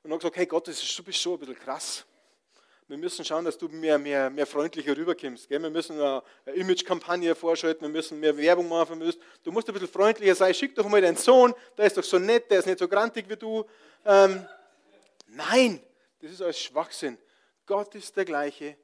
und 0.04 0.12
hat 0.12 0.20
gesagt, 0.20 0.36
hey 0.36 0.46
Gott, 0.46 0.68
das 0.68 0.84
ist, 0.84 1.00
du 1.00 1.04
bist 1.04 1.20
schon 1.20 1.34
ein 1.34 1.40
bisschen 1.40 1.60
krass 1.60 2.06
wir 2.90 2.98
müssen 2.98 3.26
schauen, 3.26 3.44
dass 3.44 3.58
du 3.58 3.68
mehr, 3.68 3.98
mehr, 3.98 4.30
mehr 4.30 4.48
freundlicher 4.48 4.96
rüberkommst. 4.96 5.50
Gell? 5.50 5.62
Wir 5.62 5.70
müssen 5.70 6.00
eine, 6.00 6.24
Image-Kampagne 6.54 7.36
vorschalten, 7.36 7.82
wir 7.82 7.90
müssen 7.90 8.18
mehr 8.20 8.36
Werbung 8.38 8.70
machen. 8.70 9.00
Du 9.44 9.52
musst 9.52 9.68
ein 9.68 9.74
bisschen 9.74 9.90
freundlicher 9.90 10.36
sein. 10.36 10.54
Schick 10.54 10.74
doch 10.74 10.88
mal 10.88 11.02
deinen 11.02 11.18
Sohn, 11.18 11.54
der 11.78 11.88
ist 11.88 11.98
doch 11.98 12.04
so 12.04 12.18
nett, 12.18 12.50
der 12.50 12.60
ist 12.60 12.66
nicht 12.66 12.80
so 12.80 12.88
grantig 12.88 13.26
wie 13.28 13.36
du. 13.36 13.66
Ähm, 14.06 14.48
nein, 15.28 15.82
das 16.22 16.32
ist 16.32 16.42
alles 16.42 16.60
Schwachsinn. 16.60 17.18
Gott 17.66 17.94
ist 17.96 18.16
der 18.16 18.24
gleiche, 18.24 18.78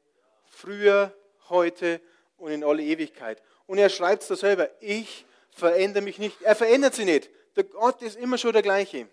früher, 0.47 1.13
heute 1.49 2.01
und 2.37 2.51
in 2.51 2.63
alle 2.63 2.83
Ewigkeit. 2.83 3.41
Und 3.65 3.77
er 3.77 3.89
schreibt 3.89 4.23
es 4.23 4.27
da 4.27 4.35
selber, 4.35 4.69
ich 4.81 5.25
verändere 5.51 6.03
mich 6.03 6.19
nicht. 6.19 6.41
Er 6.41 6.55
verändert 6.55 6.95
sich 6.95 7.05
nicht. 7.05 7.29
Der 7.55 7.63
Gott 7.63 8.01
ist 8.01 8.17
immer 8.17 8.37
schon 8.37 8.53
der 8.53 8.61
gleiche. 8.61 9.07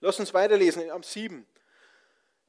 Lass 0.00 0.20
uns 0.20 0.34
weiterlesen, 0.34 0.90
am 0.90 1.02
7. 1.02 1.46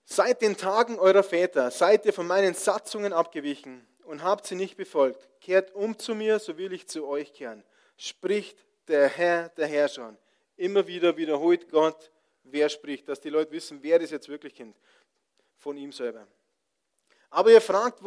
Seit 0.05 0.41
den 0.41 0.57
Tagen 0.57 0.99
eurer 0.99 1.23
Väter 1.23 1.69
seid 1.71 2.05
ihr 2.05 2.13
von 2.13 2.27
meinen 2.27 2.53
Satzungen 2.53 3.13
abgewichen 3.13 3.85
und 4.05 4.23
habt 4.23 4.47
sie 4.47 4.55
nicht 4.55 4.77
befolgt. 4.77 5.27
Kehrt 5.41 5.73
um 5.75 5.97
zu 5.99 6.15
mir, 6.15 6.39
so 6.39 6.57
will 6.57 6.73
ich 6.73 6.87
zu 6.87 7.07
euch 7.07 7.33
kehren. 7.33 7.63
Spricht 7.97 8.57
der 8.87 9.07
Herr, 9.07 9.49
der 9.49 9.67
Herrscher. 9.67 10.15
Immer 10.55 10.87
wieder 10.87 11.17
wiederholt 11.17 11.69
Gott, 11.69 12.11
wer 12.43 12.69
spricht, 12.69 13.07
dass 13.09 13.19
die 13.19 13.29
Leute 13.29 13.51
wissen, 13.51 13.79
wer 13.81 13.99
das 13.99 14.11
jetzt 14.11 14.29
wirklich 14.29 14.55
kennt. 14.55 14.77
Von 15.57 15.77
ihm 15.77 15.91
selber. 15.91 16.25
Aber 17.29 17.51
ihr 17.51 17.61
fragt, 17.61 18.03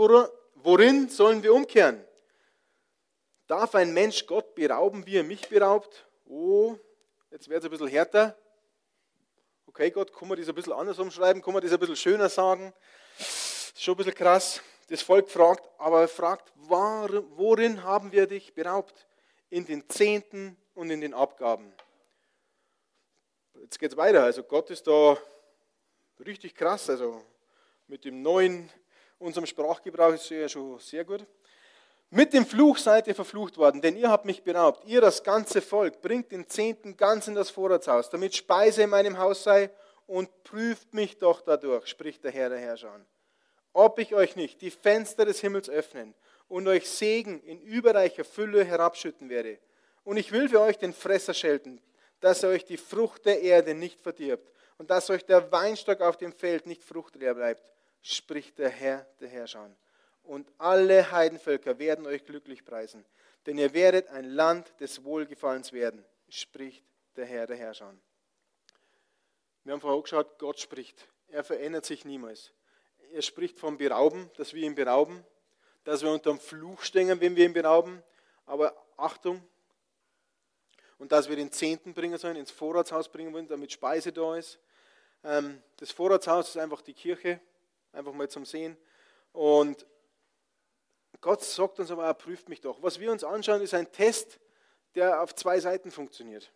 worin 0.62 1.08
sollen 1.08 1.42
wir 1.42 1.54
umkehren? 1.54 2.04
Darf 3.46 3.74
ein 3.74 3.92
Mensch 3.92 4.26
Gott 4.26 4.54
berauben, 4.54 5.06
wie 5.06 5.16
er 5.16 5.24
mich 5.24 5.48
beraubt? 5.48 6.06
Oh, 6.26 6.76
jetzt 7.30 7.48
wird 7.48 7.58
es 7.60 7.64
ein 7.64 7.70
bisschen 7.70 7.88
härter. 7.88 8.36
Okay, 9.66 9.90
Gott, 9.90 10.12
kann 10.12 10.28
man 10.28 10.38
das 10.38 10.48
ein 10.48 10.54
bisschen 10.54 10.72
anders 10.72 10.98
umschreiben? 10.98 11.42
Kann 11.42 11.54
man 11.54 11.62
das 11.62 11.72
ein 11.72 11.78
bisschen 11.78 11.96
schöner 11.96 12.28
sagen? 12.28 12.72
Ist 13.18 13.82
schon 13.82 13.94
ein 13.94 13.98
bisschen 13.98 14.14
krass. 14.14 14.60
Das 14.88 15.02
Volk 15.02 15.28
fragt, 15.28 15.68
aber 15.78 16.08
fragt, 16.08 16.52
worin 16.56 17.84
haben 17.84 18.10
wir 18.10 18.26
dich 18.26 18.54
beraubt? 18.54 19.06
In 19.48 19.64
den 19.64 19.88
Zehnten 19.88 20.56
und 20.74 20.90
in 20.90 21.00
den 21.00 21.14
Abgaben. 21.14 21.72
Jetzt 23.60 23.78
geht 23.78 23.92
es 23.92 23.96
weiter. 23.96 24.24
Also 24.24 24.42
Gott 24.42 24.70
ist 24.70 24.86
da 24.86 25.16
richtig 26.24 26.54
krass. 26.54 26.90
Also 26.90 27.22
mit 27.86 28.04
dem 28.04 28.22
neuen, 28.22 28.68
unserem 29.20 29.46
Sprachgebrauch 29.46 30.14
ist 30.14 30.28
ja 30.30 30.48
schon 30.48 30.78
sehr 30.78 31.04
gut. 31.04 31.24
Mit 32.12 32.32
dem 32.32 32.44
Fluch 32.44 32.76
seid 32.78 33.06
ihr 33.06 33.14
verflucht 33.14 33.56
worden, 33.56 33.80
denn 33.80 33.96
ihr 33.96 34.10
habt 34.10 34.24
mich 34.24 34.42
beraubt. 34.42 34.84
Ihr, 34.84 35.00
das 35.00 35.22
ganze 35.22 35.62
Volk, 35.62 36.02
bringt 36.02 36.32
den 36.32 36.48
Zehnten 36.48 36.96
ganz 36.96 37.28
in 37.28 37.36
das 37.36 37.50
Vorratshaus, 37.50 38.10
damit 38.10 38.34
Speise 38.34 38.82
in 38.82 38.90
meinem 38.90 39.16
Haus 39.18 39.44
sei 39.44 39.70
und 40.08 40.42
prüft 40.42 40.92
mich 40.92 41.18
doch 41.18 41.40
dadurch, 41.40 41.86
spricht 41.86 42.24
der 42.24 42.32
Herr 42.32 42.48
der 42.48 42.58
Herrscher. 42.58 42.98
Ob 43.72 44.00
ich 44.00 44.12
euch 44.12 44.34
nicht 44.34 44.60
die 44.60 44.72
Fenster 44.72 45.24
des 45.24 45.40
Himmels 45.40 45.70
öffnen 45.70 46.14
und 46.48 46.66
euch 46.66 46.90
Segen 46.90 47.40
in 47.44 47.60
überreicher 47.60 48.24
Fülle 48.24 48.64
herabschütten 48.64 49.28
werde. 49.28 49.60
Und 50.02 50.16
ich 50.16 50.32
will 50.32 50.48
für 50.48 50.60
euch 50.60 50.78
den 50.78 50.92
Fresser 50.92 51.34
schelten, 51.34 51.80
dass 52.18 52.42
er 52.42 52.50
euch 52.50 52.64
die 52.64 52.76
Frucht 52.76 53.24
der 53.24 53.40
Erde 53.40 53.74
nicht 53.74 54.00
verdirbt 54.00 54.50
und 54.78 54.90
dass 54.90 55.10
euch 55.10 55.24
der 55.24 55.52
Weinstock 55.52 56.00
auf 56.00 56.16
dem 56.16 56.32
Feld 56.32 56.66
nicht 56.66 56.82
fruchtleer 56.82 57.34
bleibt, 57.34 57.62
spricht 58.02 58.59
der 58.59 58.71
Herr 58.71 59.07
der 59.21 59.28
Herrscher 59.28 59.71
und 60.23 60.50
alle 60.59 61.11
Heidenvölker 61.11 61.78
werden 61.78 62.07
euch 62.07 62.25
glücklich 62.25 62.64
preisen, 62.64 63.04
denn 63.47 63.59
ihr 63.59 63.73
werdet 63.75 64.09
ein 64.09 64.25
Land 64.25 64.73
des 64.80 65.04
Wohlgefallens 65.04 65.73
werden, 65.73 66.04
spricht 66.28 66.85
der 67.16 67.26
Herr 67.26 67.47
der 67.47 67.57
Herrscher. 67.57 67.95
Wir 69.64 69.73
haben 69.73 69.80
vorher 69.80 70.00
geschaut, 70.00 70.38
Gott 70.38 70.59
spricht. 70.59 71.09
Er 71.28 71.45
verändert 71.45 71.85
sich 71.85 72.04
niemals. 72.04 72.52
Er 73.12 73.23
spricht 73.23 73.59
vom 73.59 73.76
Berauben, 73.76 74.30
dass 74.37 74.54
wir 74.54 74.62
ihn 74.62 74.75
berauben, 74.75 75.25
dass 75.85 76.02
wir 76.02 76.11
unter 76.11 76.30
dem 76.30 76.40
Fluch 76.40 76.83
stehen, 76.83 77.21
wenn 77.21 77.37
wir 77.37 77.45
ihn 77.45 77.52
berauben. 77.52 78.02
Aber 78.47 78.75
Achtung, 78.97 79.42
und 81.00 81.12
dass 81.12 81.28
wir 81.28 81.37
den 81.37 81.50
Zehnten 81.50 81.95
bringen 81.95 82.19
sollen, 82.19 82.37
ins 82.37 82.50
Vorratshaus 82.50 83.09
bringen 83.09 83.33
wollen, 83.33 83.49
damit 83.49 83.73
Speise 83.73 84.12
da 84.12 84.37
ist. 84.37 84.59
Ähm, 85.25 85.62
das 85.76 85.90
Vorratshaus 85.90 86.50
ist 86.50 86.57
einfach 86.59 86.83
die 86.83 86.92
Kirche, 86.92 87.40
einfach 87.92 88.12
mal 88.12 88.28
zum 88.28 88.44
Sehen. 88.44 88.76
Und 89.32 89.87
Gott 91.20 91.42
sagt 91.42 91.78
uns 91.78 91.90
aber, 91.90 92.04
er 92.04 92.14
prüft 92.14 92.49
mich 92.49 92.61
doch. 92.61 92.82
Was 92.82 92.99
wir 92.99 93.12
uns 93.12 93.25
anschauen, 93.25 93.61
ist 93.61 93.75
ein 93.75 93.90
Test, 93.92 94.40
der 94.94 95.23
auf 95.23 95.35
zwei 95.35 95.61
Seiten 95.61 95.90
funktioniert. 95.90 96.50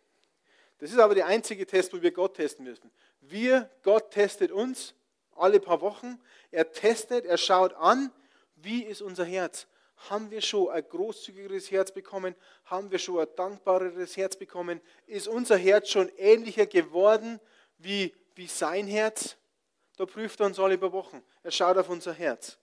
Das 0.79 0.91
ist 0.91 0.99
aber 0.99 1.15
der 1.15 1.27
einzige 1.27 1.65
Test, 1.65 1.93
wo 1.93 2.01
wir 2.01 2.11
Gott 2.11 2.35
testen 2.35 2.65
müssen. 2.65 2.91
Wir, 3.21 3.69
Gott 3.83 4.11
testet 4.11 4.51
uns 4.51 4.93
alle 5.35 5.59
paar 5.59 5.81
Wochen. 5.81 6.19
Er 6.51 6.71
testet, 6.71 7.25
er 7.25 7.37
schaut 7.37 7.73
an, 7.75 8.11
wie 8.55 8.83
ist 8.83 9.01
unser 9.01 9.25
Herz. 9.25 9.67
Haben 10.09 10.31
wir 10.31 10.41
schon 10.41 10.69
ein 10.69 10.83
großzügigeres 10.87 11.71
Herz 11.71 11.91
bekommen? 11.91 12.35
Haben 12.65 12.91
wir 12.91 12.99
schon 12.99 13.19
ein 13.19 13.27
dankbareres 13.35 14.17
Herz 14.17 14.35
bekommen? 14.35 14.81
Ist 15.07 15.27
unser 15.27 15.57
Herz 15.57 15.89
schon 15.89 16.11
ähnlicher 16.17 16.65
geworden 16.65 17.39
wie, 17.77 18.13
wie 18.35 18.47
sein 18.47 18.87
Herz? 18.87 19.37
Da 19.97 20.05
prüft 20.05 20.39
er 20.39 20.47
uns 20.47 20.59
alle 20.59 20.77
paar 20.77 20.91
Wochen. 20.91 21.23
Er 21.43 21.51
schaut 21.51 21.77
auf 21.77 21.89
unser 21.89 22.13
Herz. 22.13 22.57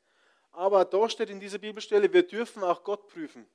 Aber 0.53 0.85
da 0.85 1.09
steht 1.09 1.31
in 1.31 1.41
dieser 1.41 1.59
Bibelstelle, 1.59 2.13
wir 2.13 2.27
dürfen 2.27 2.63
auch 2.63 2.85
Gott 2.85 3.09
prüfen. 3.09 3.47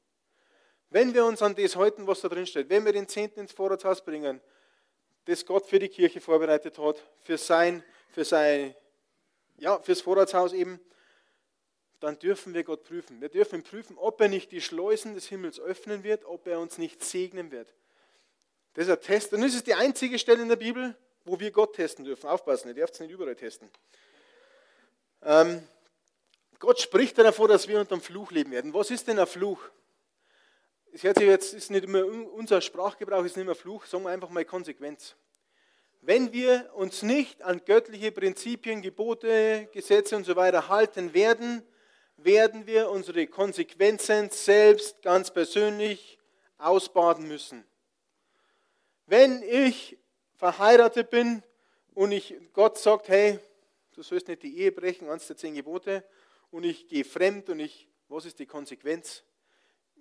Wenn 0.90 1.14
wir 1.14 1.26
uns 1.26 1.42
an 1.42 1.56
das 1.56 1.76
halten, 1.76 2.08
was 2.08 2.22
da 2.22 2.30
drin 2.30 2.48
steht, 2.48 2.70
wenn 2.70 2.86
wir 2.86 2.94
den 2.94 3.08
Zehnten 3.08 3.42
ins 3.42 3.52
Vorratshaus 3.52 4.04
bringen, 4.04 4.42
das 5.26 5.46
Gott 5.46 5.66
für 5.66 5.80
die 5.80 5.90
Kirche 5.90 6.22
vorbereitet 6.22 6.80
hat, 6.80 7.04
für 7.20 7.38
sein, 7.38 7.84
für 8.10 8.24
sein, 8.24 8.74
ja, 9.58 9.80
fürs 9.80 10.02
Vorratshaus 10.02 10.54
eben, 10.54 10.80
dann 12.00 12.18
dürfen 12.20 12.54
wir 12.54 12.64
Gott 12.64 12.84
prüfen. 12.84 13.20
Wir 13.22 13.30
dürfen 13.30 13.64
prüfen, 13.64 13.98
ob 13.98 14.22
er 14.22 14.30
nicht 14.30 14.52
die 14.52 14.62
Schleusen 14.62 15.14
des 15.14 15.28
Himmels 15.28 15.60
öffnen 15.60 16.04
wird, 16.04 16.26
ob 16.26 16.48
er 16.48 16.60
uns 16.60 16.78
nicht 16.78 17.04
segnen 17.04 17.52
wird. 17.52 17.74
Das 18.74 18.88
ist 18.88 18.92
ein 18.92 19.02
Test. 19.02 19.34
Und 19.34 19.42
das 19.42 19.56
ist 19.56 19.68
die 19.68 19.74
einzige 19.74 20.20
Stelle 20.20 20.42
in 20.42 20.50
der 20.50 20.56
Bibel, 20.56 20.96
wo 21.28 21.40
wir 21.40 21.52
Gott 21.52 21.76
testen 21.76 22.06
dürfen. 22.06 22.28
Aufpassen, 22.30 22.70
ihr 22.70 22.74
dürft 22.74 22.94
es 22.94 23.00
nicht 23.02 23.12
überall 23.12 23.36
testen. 23.36 23.70
Ähm, 25.22 25.68
Gott 26.58 26.80
spricht 26.80 27.18
davor, 27.18 27.48
dass 27.48 27.68
wir 27.68 27.80
unter 27.80 27.96
dem 27.96 28.02
Fluch 28.02 28.32
leben 28.32 28.52
werden. 28.52 28.74
Was 28.74 28.90
ist 28.90 29.08
denn 29.08 29.20
ein 29.20 29.28
Fluch? 29.28 29.60
Es 30.94 31.04
hört 31.04 31.18
sich 31.18 31.28
jetzt, 31.28 31.54
ist 31.54 31.70
nicht 31.70 31.84
immer 31.84 32.06
unser 32.06 32.62
Sprachgebrauch, 32.62 33.24
ist 33.26 33.36
nicht 33.36 33.46
mehr 33.46 33.56
Fluch, 33.56 33.86
wir 33.92 34.10
einfach 34.10 34.30
mal 34.30 34.46
Konsequenz. 34.46 35.16
Wenn 36.02 36.32
wir 36.32 36.72
uns 36.74 37.04
nicht 37.04 37.42
an 37.42 37.62
göttliche 37.66 38.12
Prinzipien, 38.12 38.82
Gebote, 38.82 39.68
Gesetze 39.74 40.16
und 40.16 40.24
so 40.24 40.36
weiter 40.36 40.70
halten 40.70 41.14
werden, 41.14 41.62
werden 42.16 42.66
wir 42.66 42.90
unsere 42.90 43.28
Konsequenzen 43.28 44.30
selbst 44.30 45.02
ganz 45.02 45.32
persönlich 45.32 46.18
ausbaden 46.58 47.28
müssen. 47.28 47.66
Wenn 49.06 49.44
ich 49.44 49.98
verheiratet 50.38 51.10
bin 51.10 51.44
und 51.94 52.12
ich, 52.12 52.36
Gott 52.54 52.78
sagt, 52.78 53.10
hey, 53.10 53.40
du 53.94 54.04
sollst 54.04 54.28
nicht 54.28 54.44
die 54.44 54.58
Ehe 54.60 54.72
brechen, 54.72 55.10
eins 55.10 55.28
der 55.28 55.36
zehn 55.36 55.56
Gebote, 55.56 56.04
und 56.52 56.64
ich 56.64 56.88
gehe 56.88 57.04
fremd 57.04 57.50
und 57.50 57.60
ich, 57.60 57.88
was 58.08 58.26
ist 58.26 58.40
die 58.40 58.46
Konsequenz? 58.46 59.24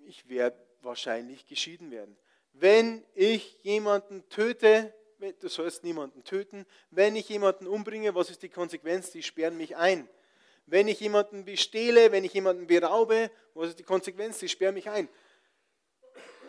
Ich 0.05 0.29
werde 0.29 0.57
wahrscheinlich 0.81 1.45
geschieden 1.45 1.91
werden. 1.91 2.15
Wenn 2.53 3.03
ich 3.13 3.57
jemanden 3.63 4.27
töte, 4.29 4.93
du 5.39 5.47
sollst 5.47 5.83
niemanden 5.83 6.23
töten. 6.23 6.65
Wenn 6.91 7.15
ich 7.15 7.27
jemanden 7.29 7.67
umbringe, 7.67 8.15
was 8.15 8.29
ist 8.29 8.43
die 8.43 8.49
Konsequenz? 8.49 9.11
Die 9.11 9.23
sperren 9.23 9.57
mich 9.57 9.75
ein. 9.75 10.07
Wenn 10.65 10.87
ich 10.87 10.99
jemanden 10.99 11.45
bestehle, 11.45 12.11
wenn 12.11 12.23
ich 12.23 12.33
jemanden 12.33 12.67
beraube, 12.67 13.31
was 13.53 13.69
ist 13.69 13.79
die 13.79 13.83
Konsequenz? 13.83 14.39
Die 14.39 14.49
sperren 14.49 14.75
mich 14.75 14.89
ein. 14.89 15.07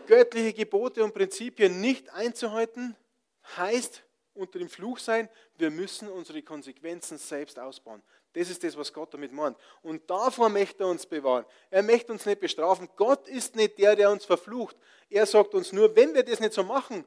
Göttliche 0.07 0.53
Gebote 0.53 1.05
und 1.05 1.15
Prinzipien 1.15 1.81
nicht 1.81 2.11
einzuhalten, 2.11 2.97
heißt 3.57 4.03
unter 4.35 4.59
dem 4.59 4.69
Fluch 4.69 4.99
sein, 4.99 5.29
wir 5.57 5.71
müssen 5.71 6.09
unsere 6.09 6.43
Konsequenzen 6.43 7.19
selbst 7.19 7.59
ausbauen. 7.59 8.03
Das 8.35 8.51
ist 8.51 8.63
das, 8.63 8.77
was 8.77 8.93
Gott 8.93 9.13
damit 9.13 9.33
meint. 9.33 9.57
Und 9.83 10.09
davor 10.09 10.49
möchte 10.49 10.85
er 10.85 10.89
uns 10.89 11.07
bewahren. 11.07 11.45
Er 11.71 11.83
möchte 11.83 12.13
uns 12.13 12.25
nicht 12.25 12.41
bestrafen. 12.41 12.89
Gott 12.97 13.27
ist 13.27 13.57
nicht 13.57 13.79
der, 13.79 13.97
der 13.97 14.11
uns 14.11 14.25
verflucht. 14.25 14.77
Er 15.11 15.27
sagt 15.27 15.55
uns 15.55 15.73
nur, 15.73 15.95
wenn 15.97 16.15
wir 16.15 16.23
das 16.23 16.41
nicht 16.41 16.53
so 16.53 16.63
machen, 16.63 17.05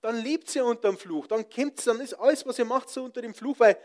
dann 0.00 0.16
lebt 0.16 0.54
ihr 0.56 0.64
unter 0.64 0.88
dem 0.88 0.98
Fluch. 0.98 1.26
Dann, 1.28 1.48
kommt's, 1.48 1.84
dann 1.84 2.00
ist 2.00 2.14
alles, 2.14 2.44
was 2.46 2.58
ihr 2.58 2.64
macht, 2.64 2.88
so 2.88 3.04
unter 3.04 3.22
dem 3.22 3.34
Fluch, 3.34 3.60
weil 3.60 3.78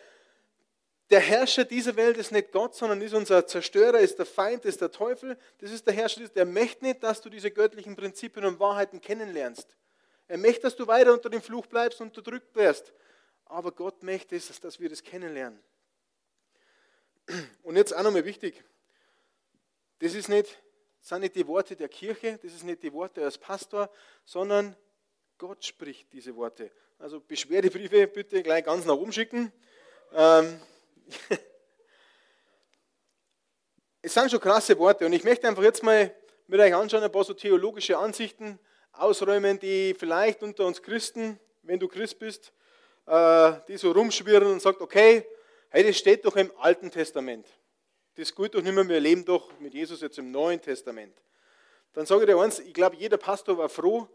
der 1.10 1.20
Herrscher 1.20 1.64
dieser 1.64 1.96
Welt 1.96 2.18
ist 2.18 2.32
nicht 2.32 2.52
Gott, 2.52 2.76
sondern 2.76 3.02
ist 3.02 3.14
unser 3.14 3.46
Zerstörer, 3.46 4.00
ist 4.00 4.18
der 4.18 4.26
Feind, 4.26 4.66
ist 4.66 4.82
der 4.82 4.92
Teufel. 4.92 5.38
Das 5.60 5.72
ist 5.72 5.86
der 5.86 5.94
Herrscher, 5.94 6.28
der 6.28 6.46
möchte 6.46 6.84
nicht, 6.84 7.04
dass 7.04 7.22
du 7.22 7.30
diese 7.30 7.52
göttlichen 7.52 7.96
Prinzipien 7.96 8.46
und 8.46 8.60
Wahrheiten 8.60 9.00
kennenlernst. 9.00 9.78
Er 10.28 10.38
möchte, 10.38 10.62
dass 10.64 10.76
du 10.76 10.86
weiter 10.88 11.14
unter 11.14 11.30
dem 11.30 11.42
Fluch 11.42 11.66
bleibst 11.68 12.02
und 12.02 12.08
unterdrückt 12.08 12.54
wirst. 12.56 12.94
Aber 13.46 13.72
Gott 13.72 14.04
möchte 14.04 14.36
es, 14.36 14.60
dass 14.60 14.80
wir 14.80 14.90
das 14.90 15.02
kennenlernen. 15.04 15.60
Und 17.64 17.76
jetzt 17.76 17.96
auch 17.96 18.04
nochmal 18.04 18.26
wichtig, 18.26 18.64
das 20.00 20.14
ist 20.14 20.30
nicht, 20.30 20.62
sind 21.00 21.22
nicht 21.22 21.36
die 21.36 21.48
Worte 21.48 21.76
der 21.76 21.90
Kirche, 21.90 22.40
das 22.42 22.54
ist 22.54 22.64
nicht 22.64 22.84
die 22.84 22.94
Worte 22.94 23.24
als 23.24 23.38
Pastor, 23.38 23.90
sondern 24.26 24.76
Gott 25.38 25.64
spricht 25.66 26.12
diese 26.14 26.36
Worte. 26.36 26.72
Also 27.00 27.20
Beschwerdebriefe 27.20 28.08
bitte 28.08 28.44
gleich 28.44 28.66
ganz 28.66 28.86
nach 28.86 28.96
oben 28.96 29.12
schicken. 29.12 29.52
Ähm, 30.14 30.60
es 34.02 34.14
sind 34.14 34.32
schon 34.32 34.40
krasse 34.40 34.78
Worte 34.78 35.06
und 35.06 35.14
ich 35.14 35.24
möchte 35.24 35.48
einfach 35.48 35.64
jetzt 35.64 35.84
mal 35.84 36.14
mit 36.48 36.60
euch 36.60 36.74
anschauen, 36.74 37.04
ein 37.04 37.12
paar 37.12 37.24
so 37.24 37.34
theologische 37.34 37.98
Ansichten 37.98 38.60
ausräumen, 39.00 39.60
die 39.60 39.96
vielleicht 39.98 40.44
unter 40.44 40.66
uns 40.66 40.82
Christen, 40.82 41.40
wenn 41.64 41.80
du 41.80 41.88
Christ 41.88 42.20
bist, 42.20 42.52
äh, 43.06 43.54
die 43.68 43.78
so 43.78 43.92
rumschwirren 43.92 44.52
und 44.52 44.62
sagt, 44.62 44.82
okay, 44.82 45.26
hey, 45.70 45.84
das 45.84 45.98
steht 45.98 46.26
doch 46.26 46.36
im 46.36 46.52
Alten 46.58 46.92
Testament. 46.92 47.48
Das 48.16 48.34
geht 48.34 48.56
doch 48.56 48.62
nicht 48.62 48.74
mehr, 48.74 48.88
wir 48.88 49.00
leben 49.00 49.24
doch 49.26 49.52
mit 49.60 49.74
Jesus 49.74 50.02
jetzt 50.02 50.18
im 50.18 50.32
Neuen 50.32 50.62
Testament. 50.62 51.16
Dann 51.94 52.06
sage 52.06 52.22
ich 52.22 52.28
dir 52.28 52.38
eins, 52.38 52.60
ich 52.60 52.74
glaube, 52.74 52.96
jeder 52.96 53.18
Pastor 53.18 53.58
war 53.58 53.70
froh, 53.70 54.08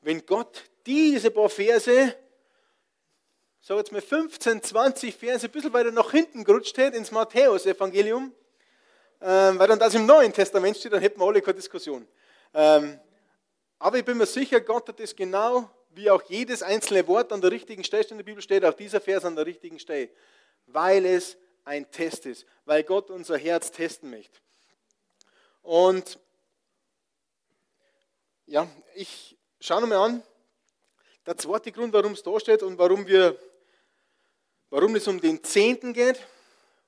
wenn 0.00 0.24
Gott 0.24 0.64
diese 0.86 1.30
paar 1.30 1.48
Verse, 1.48 2.14
sage 3.60 3.80
jetzt 3.80 3.92
mal 3.92 4.00
15, 4.00 4.62
20 4.62 5.14
Verse, 5.16 5.46
ein 5.46 5.52
bisschen 5.52 5.72
weiter 5.72 5.90
nach 5.90 6.10
hinten 6.10 6.44
gerutscht 6.44 6.76
hätte 6.78 6.96
ins 6.96 7.10
Matthäus-Evangelium, 7.10 8.32
ähm, 9.20 9.58
weil 9.58 9.66
dann 9.66 9.78
das 9.78 9.94
im 9.94 10.06
Neuen 10.06 10.32
Testament 10.32 10.76
steht, 10.76 10.92
dann 10.92 11.00
hätten 11.00 11.20
wir 11.20 11.26
alle 11.26 11.42
keine 11.42 11.56
Diskussion. 11.56 12.06
Ähm, 12.54 12.98
aber 13.78 13.98
ich 13.98 14.04
bin 14.04 14.18
mir 14.18 14.26
sicher, 14.26 14.60
Gott 14.60 14.88
hat 14.88 15.00
das 15.00 15.14
genau, 15.14 15.70
wie 15.90 16.10
auch 16.10 16.22
jedes 16.22 16.62
einzelne 16.62 17.06
Wort 17.06 17.32
an 17.32 17.40
der 17.40 17.50
richtigen 17.50 17.84
Stelle 17.84 18.06
in 18.10 18.16
der 18.18 18.24
Bibel 18.24 18.42
steht, 18.42 18.64
auch 18.64 18.74
dieser 18.74 19.00
Vers 19.00 19.24
an 19.24 19.36
der 19.36 19.46
richtigen 19.46 19.78
Stelle 19.78 20.10
weil 20.68 21.04
es 21.06 21.36
ein 21.64 21.90
Test 21.90 22.26
ist, 22.26 22.46
weil 22.64 22.82
Gott 22.84 23.10
unser 23.10 23.36
Herz 23.36 23.70
testen 23.70 24.10
möchte. 24.10 24.38
Und 25.62 26.18
ja, 28.46 28.68
ich 28.94 29.36
schaue 29.60 29.82
nochmal 29.82 30.10
an, 30.10 30.22
der 31.26 31.36
zweite 31.36 31.72
Grund, 31.72 31.92
warum 31.92 32.12
es 32.12 32.22
da 32.22 32.38
steht 32.40 32.62
und 32.62 32.78
warum, 32.78 33.06
wir, 33.06 33.38
warum 34.70 34.96
es 34.96 35.06
um 35.08 35.20
den 35.20 35.42
Zehnten 35.44 35.92
geht, 35.92 36.26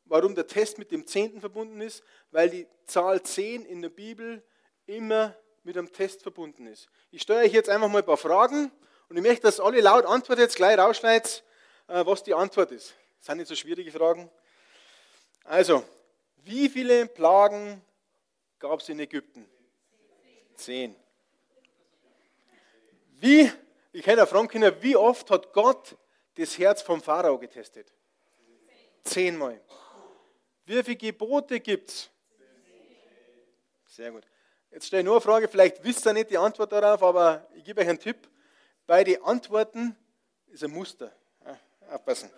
warum 0.07 0.35
der 0.35 0.47
Test 0.47 0.79
mit 0.79 0.91
dem 0.91 1.07
Zehnten 1.07 1.41
verbunden 1.41 1.81
ist, 1.83 2.03
weil 2.31 2.49
die 2.49 2.67
Zahl 2.87 3.23
10 3.23 3.67
in 3.67 3.83
der 3.83 3.91
Bibel 3.91 4.43
immer 4.87 5.37
mit 5.63 5.77
einem 5.77 5.93
Test 5.93 6.23
verbunden 6.23 6.67
ist. 6.67 6.89
Ich 7.11 7.23
steuere 7.23 7.45
euch 7.45 7.53
jetzt 7.53 7.69
einfach 7.69 7.89
mal 7.89 7.99
ein 7.99 8.05
paar 8.05 8.17
Fragen 8.17 8.71
und 9.09 9.17
ich 9.17 9.23
möchte, 9.23 9.43
dass 9.43 9.61
alle 9.61 9.81
laut 9.81 10.07
antworten, 10.07 10.41
jetzt 10.41 10.57
gleich 10.57 10.79
rausschneidet, 10.79 11.45
äh, 11.89 12.05
was 12.07 12.23
die 12.23 12.35
Antwort 12.35 12.71
ist. 12.73 12.95
Das 13.19 13.27
sind 13.27 13.39
nicht 13.39 13.49
so 13.49 13.55
schwierige 13.55 13.93
Fragen. 13.93 14.31
Also, 15.45 15.85
wie 16.45 16.69
viele 16.69 17.07
Plagen 17.07 17.83
gab 18.59 18.81
es 18.81 18.89
in 18.89 19.01
Ägypten? 19.01 19.47
Zehn. 20.55 20.97
Wie, 23.21 23.51
ich 23.93 24.07
hätte 24.07 24.27
fragen 24.27 24.49
können, 24.49 24.75
wie 24.81 24.97
oft 24.97 25.31
hat 25.31 25.53
Gott 25.53 25.97
das 26.37 26.57
Herz 26.57 26.81
vom 26.81 27.03
Pharao 27.03 27.39
getestet? 27.39 27.93
Zehnmal. 29.05 29.61
Wie 30.65 30.83
viele 30.83 30.97
Gebote 30.97 31.61
gibt 31.61 31.91
es? 31.91 32.11
Sehr 33.87 34.13
gut. 34.13 34.25
Jetzt 34.71 34.87
stelle 34.87 35.01
ich 35.01 35.05
nur 35.05 35.15
eine 35.15 35.21
Frage, 35.21 35.49
vielleicht 35.49 35.83
wisst 35.83 36.07
ihr 36.07 36.13
nicht 36.13 36.31
die 36.31 36.39
Antwort 36.39 36.71
darauf, 36.73 37.03
aber 37.03 37.47
ich 37.55 37.65
gebe 37.65 37.81
euch 37.81 37.89
einen 37.89 37.99
Tipp. 37.99 38.29
Bei 38.87 39.03
den 39.03 39.23
Antworten 39.23 39.97
ist 40.49 40.63
ein 40.63 40.71
Muster. 40.71 41.13
Ja, 41.45 41.59
aufpassen. 41.93 42.31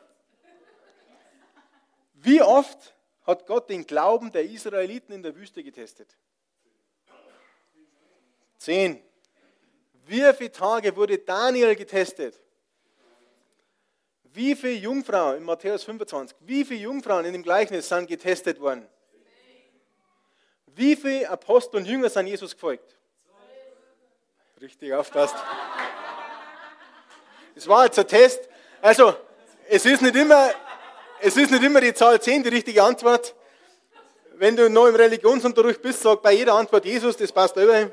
Wie 2.14 2.40
oft 2.40 2.95
hat 3.25 3.47
Gott 3.47 3.68
den 3.68 3.87
Glauben 3.87 4.33
der 4.33 4.45
Israeliten 4.45 5.12
in 5.12 5.23
der 5.23 5.35
Wüste 5.37 5.62
getestet? 5.62 6.16
Zehn. 8.57 9.03
Wie 10.07 10.33
viele 10.35 10.53
Tage 10.53 10.95
wurde 10.97 11.18
Daniel 11.18 11.75
getestet? 11.77 12.40
Wie 14.25 14.57
viele 14.57 14.75
Jungfrauen 14.75 15.37
in 15.37 15.45
Matthäus 15.45 15.85
25, 15.85 16.37
wie 16.40 16.64
viele 16.64 16.81
Jungfrauen 16.81 17.25
in 17.27 17.35
dem 17.35 17.42
Gleichnis 17.42 17.88
sind 17.88 18.07
getestet 18.07 18.59
worden? 18.61 18.88
Wie 20.75 20.97
viele 20.97 21.29
Apostel 21.29 21.77
und 21.77 21.87
Jünger 21.87 22.09
sind 22.09 22.27
Jesus 22.27 22.55
gefolgt? 22.55 22.97
Richtig 24.61 24.93
aufpasst. 24.95 25.37
Es 27.55 27.69
war 27.69 27.85
jetzt 27.85 27.99
ein 27.99 28.07
Test. 28.09 28.49
Also, 28.81 29.15
es 29.69 29.85
ist 29.85 30.01
nicht 30.01 30.17
immer, 30.17 30.51
es 31.21 31.37
ist 31.37 31.51
nicht 31.51 31.63
immer 31.63 31.81
die 31.81 31.93
Zahl 31.93 32.21
10 32.21 32.43
die 32.43 32.49
richtige 32.49 32.83
Antwort. 32.83 33.35
Wenn 34.35 34.57
du 34.57 34.71
noch 34.71 34.87
im 34.87 34.95
Religionsunterricht 34.95 35.83
bist, 35.83 36.03
sag 36.03 36.23
bei 36.23 36.33
jeder 36.33 36.55
Antwort 36.55 36.85
Jesus, 36.85 37.17
das 37.17 37.31
passt 37.31 37.57
über. 37.57 37.91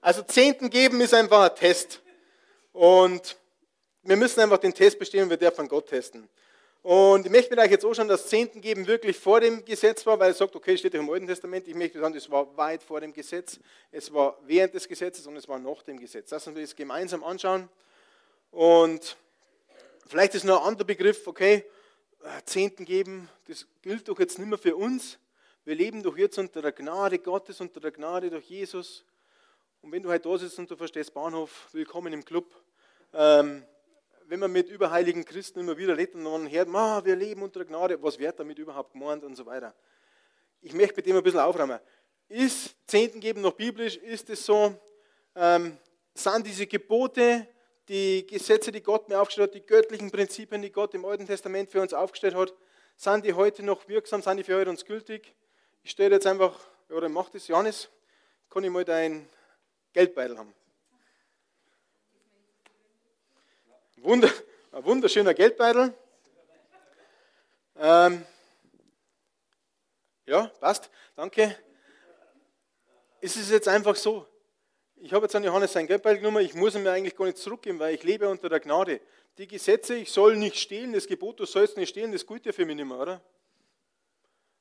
Also 0.00 0.22
Zehnten 0.22 0.68
geben 0.68 1.00
ist 1.00 1.14
einfach 1.14 1.48
ein 1.48 1.54
Test. 1.54 2.00
Und 2.72 3.36
wir 4.02 4.16
müssen 4.16 4.40
einfach 4.40 4.58
den 4.58 4.74
Test 4.74 4.98
bestehen 4.98 5.24
und 5.24 5.30
wir 5.30 5.36
dürfen 5.36 5.68
Gott 5.68 5.88
testen. 5.88 6.28
Und 6.82 7.26
ich 7.26 7.32
möchte 7.32 7.54
mir 7.54 7.62
euch 7.62 7.70
jetzt 7.70 7.84
auch 7.84 7.94
schon 7.94 8.08
das 8.08 8.26
Zehnten 8.26 8.60
geben 8.60 8.86
wirklich 8.86 9.16
vor 9.16 9.40
dem 9.40 9.64
Gesetz 9.64 10.04
war, 10.04 10.18
weil 10.18 10.30
er 10.30 10.34
sagt, 10.34 10.56
okay, 10.56 10.76
steht 10.76 10.94
ja 10.94 11.00
im 11.00 11.08
Alten 11.08 11.28
Testament. 11.28 11.68
Ich 11.68 11.74
möchte 11.74 12.00
sagen, 12.00 12.16
es 12.16 12.28
war 12.28 12.56
weit 12.56 12.82
vor 12.82 13.00
dem 13.00 13.12
Gesetz, 13.12 13.60
es 13.92 14.12
war 14.12 14.36
während 14.46 14.74
des 14.74 14.88
Gesetzes 14.88 15.26
und 15.26 15.36
es 15.36 15.48
war 15.48 15.58
nach 15.58 15.82
dem 15.82 15.98
Gesetz. 15.98 16.30
Lassen 16.30 16.54
wir 16.54 16.62
das 16.62 16.74
gemeinsam 16.74 17.22
anschauen. 17.22 17.68
Und 18.50 19.16
Vielleicht 20.12 20.34
ist 20.34 20.44
noch 20.44 20.60
ein 20.60 20.68
anderer 20.68 20.84
Begriff, 20.84 21.26
okay, 21.26 21.64
äh, 22.22 22.42
Zehnten 22.44 22.84
geben, 22.84 23.30
das 23.48 23.66
gilt 23.80 24.06
doch 24.08 24.18
jetzt 24.18 24.38
nicht 24.38 24.46
mehr 24.46 24.58
für 24.58 24.76
uns. 24.76 25.18
Wir 25.64 25.74
leben 25.74 26.02
doch 26.02 26.18
jetzt 26.18 26.38
unter 26.38 26.60
der 26.60 26.72
Gnade 26.72 27.18
Gottes, 27.18 27.62
unter 27.62 27.80
der 27.80 27.92
Gnade 27.92 28.28
durch 28.28 28.44
Jesus. 28.44 29.06
Und 29.80 29.90
wenn 29.90 30.02
du 30.02 30.10
heute 30.10 30.28
da 30.28 30.36
sitzt 30.36 30.58
und 30.58 30.70
du 30.70 30.76
verstehst 30.76 31.14
Bahnhof, 31.14 31.68
willkommen 31.72 32.12
im 32.12 32.26
Club. 32.26 32.44
Ähm, 33.14 33.64
wenn 34.26 34.40
man 34.40 34.52
mit 34.52 34.68
überheiligen 34.68 35.24
Christen 35.24 35.60
immer 35.60 35.76
wieder 35.76 35.96
redet 35.96 36.14
und 36.14 36.22
man 36.22 36.50
hört, 36.50 36.68
ah, 36.74 37.04
wir 37.04 37.16
leben 37.16 37.42
unter 37.42 37.60
der 37.60 37.68
Gnade, 37.68 38.02
was 38.02 38.18
wird 38.18 38.38
damit 38.38 38.58
überhaupt 38.58 38.92
gemeint 38.92 39.24
und 39.24 39.36
so 39.36 39.46
weiter. 39.46 39.74
Ich 40.60 40.72
möchte 40.72 40.96
mit 40.96 41.06
dem 41.06 41.16
ein 41.16 41.22
bisschen 41.22 41.40
aufräumen. 41.40 41.80
Ist 42.28 42.76
Zehnten 42.86 43.20
geben 43.20 43.40
noch 43.40 43.52
biblisch? 43.52 43.96
Ist 43.96 44.30
es 44.30 44.44
so? 44.44 44.74
Ähm, 45.34 45.76
sind 46.14 46.46
diese 46.46 46.66
Gebote 46.66 47.46
die 47.88 48.26
Gesetze, 48.26 48.70
die 48.70 48.82
Gott 48.82 49.08
mir 49.08 49.20
aufgestellt 49.20 49.50
hat, 49.50 49.54
die 49.54 49.66
göttlichen 49.66 50.10
Prinzipien, 50.10 50.62
die 50.62 50.70
Gott 50.70 50.94
im 50.94 51.04
Alten 51.04 51.26
Testament 51.26 51.70
für 51.70 51.80
uns 51.80 51.92
aufgestellt 51.92 52.34
hat, 52.34 52.54
sind 52.96 53.24
die 53.24 53.34
heute 53.34 53.62
noch 53.62 53.88
wirksam, 53.88 54.22
sind 54.22 54.36
die 54.36 54.44
für 54.44 54.56
heute 54.56 54.70
uns 54.70 54.84
gültig? 54.84 55.34
Ich 55.82 55.90
stelle 55.90 56.14
jetzt 56.14 56.26
einfach, 56.26 56.58
oder 56.90 57.08
mach 57.08 57.28
das, 57.30 57.48
Johannes, 57.48 57.90
kann 58.48 58.62
ich 58.64 58.70
mal 58.70 58.84
dein 58.84 59.28
Geldbeutel 59.92 60.38
haben? 60.38 60.54
Wunder, 64.02 64.28
ein 64.72 64.84
wunderschöner 64.84 65.32
Geldbeutel. 65.32 65.94
Ähm, 67.78 68.26
ja, 70.26 70.46
passt, 70.58 70.90
danke. 71.14 71.56
Es 73.20 73.36
ist 73.36 73.52
jetzt 73.52 73.68
einfach 73.68 73.94
so, 73.94 74.26
ich 74.96 75.12
habe 75.12 75.26
jetzt 75.26 75.36
an 75.36 75.44
Johannes 75.44 75.72
sein 75.72 75.86
Geldbeutel 75.86 76.18
genommen, 76.18 76.44
ich 76.44 76.52
muss 76.54 76.74
ihn 76.74 76.82
mir 76.82 76.90
eigentlich 76.90 77.14
gar 77.14 77.26
nicht 77.26 77.38
zurückgeben, 77.38 77.78
weil 77.78 77.94
ich 77.94 78.02
lebe 78.02 78.28
unter 78.28 78.48
der 78.48 78.58
Gnade. 78.58 79.00
Die 79.38 79.46
Gesetze, 79.46 79.94
ich 79.94 80.10
soll 80.10 80.36
nicht 80.36 80.56
stehlen, 80.56 80.92
das 80.92 81.06
Gebot, 81.06 81.38
du 81.38 81.46
sollst 81.46 81.76
nicht 81.76 81.90
stehlen, 81.90 82.10
das 82.10 82.26
gilt 82.26 82.44
ja 82.44 82.50
für 82.50 82.66
mich 82.66 82.74
nicht 82.74 82.86
mehr, 82.86 82.98
oder? 82.98 83.20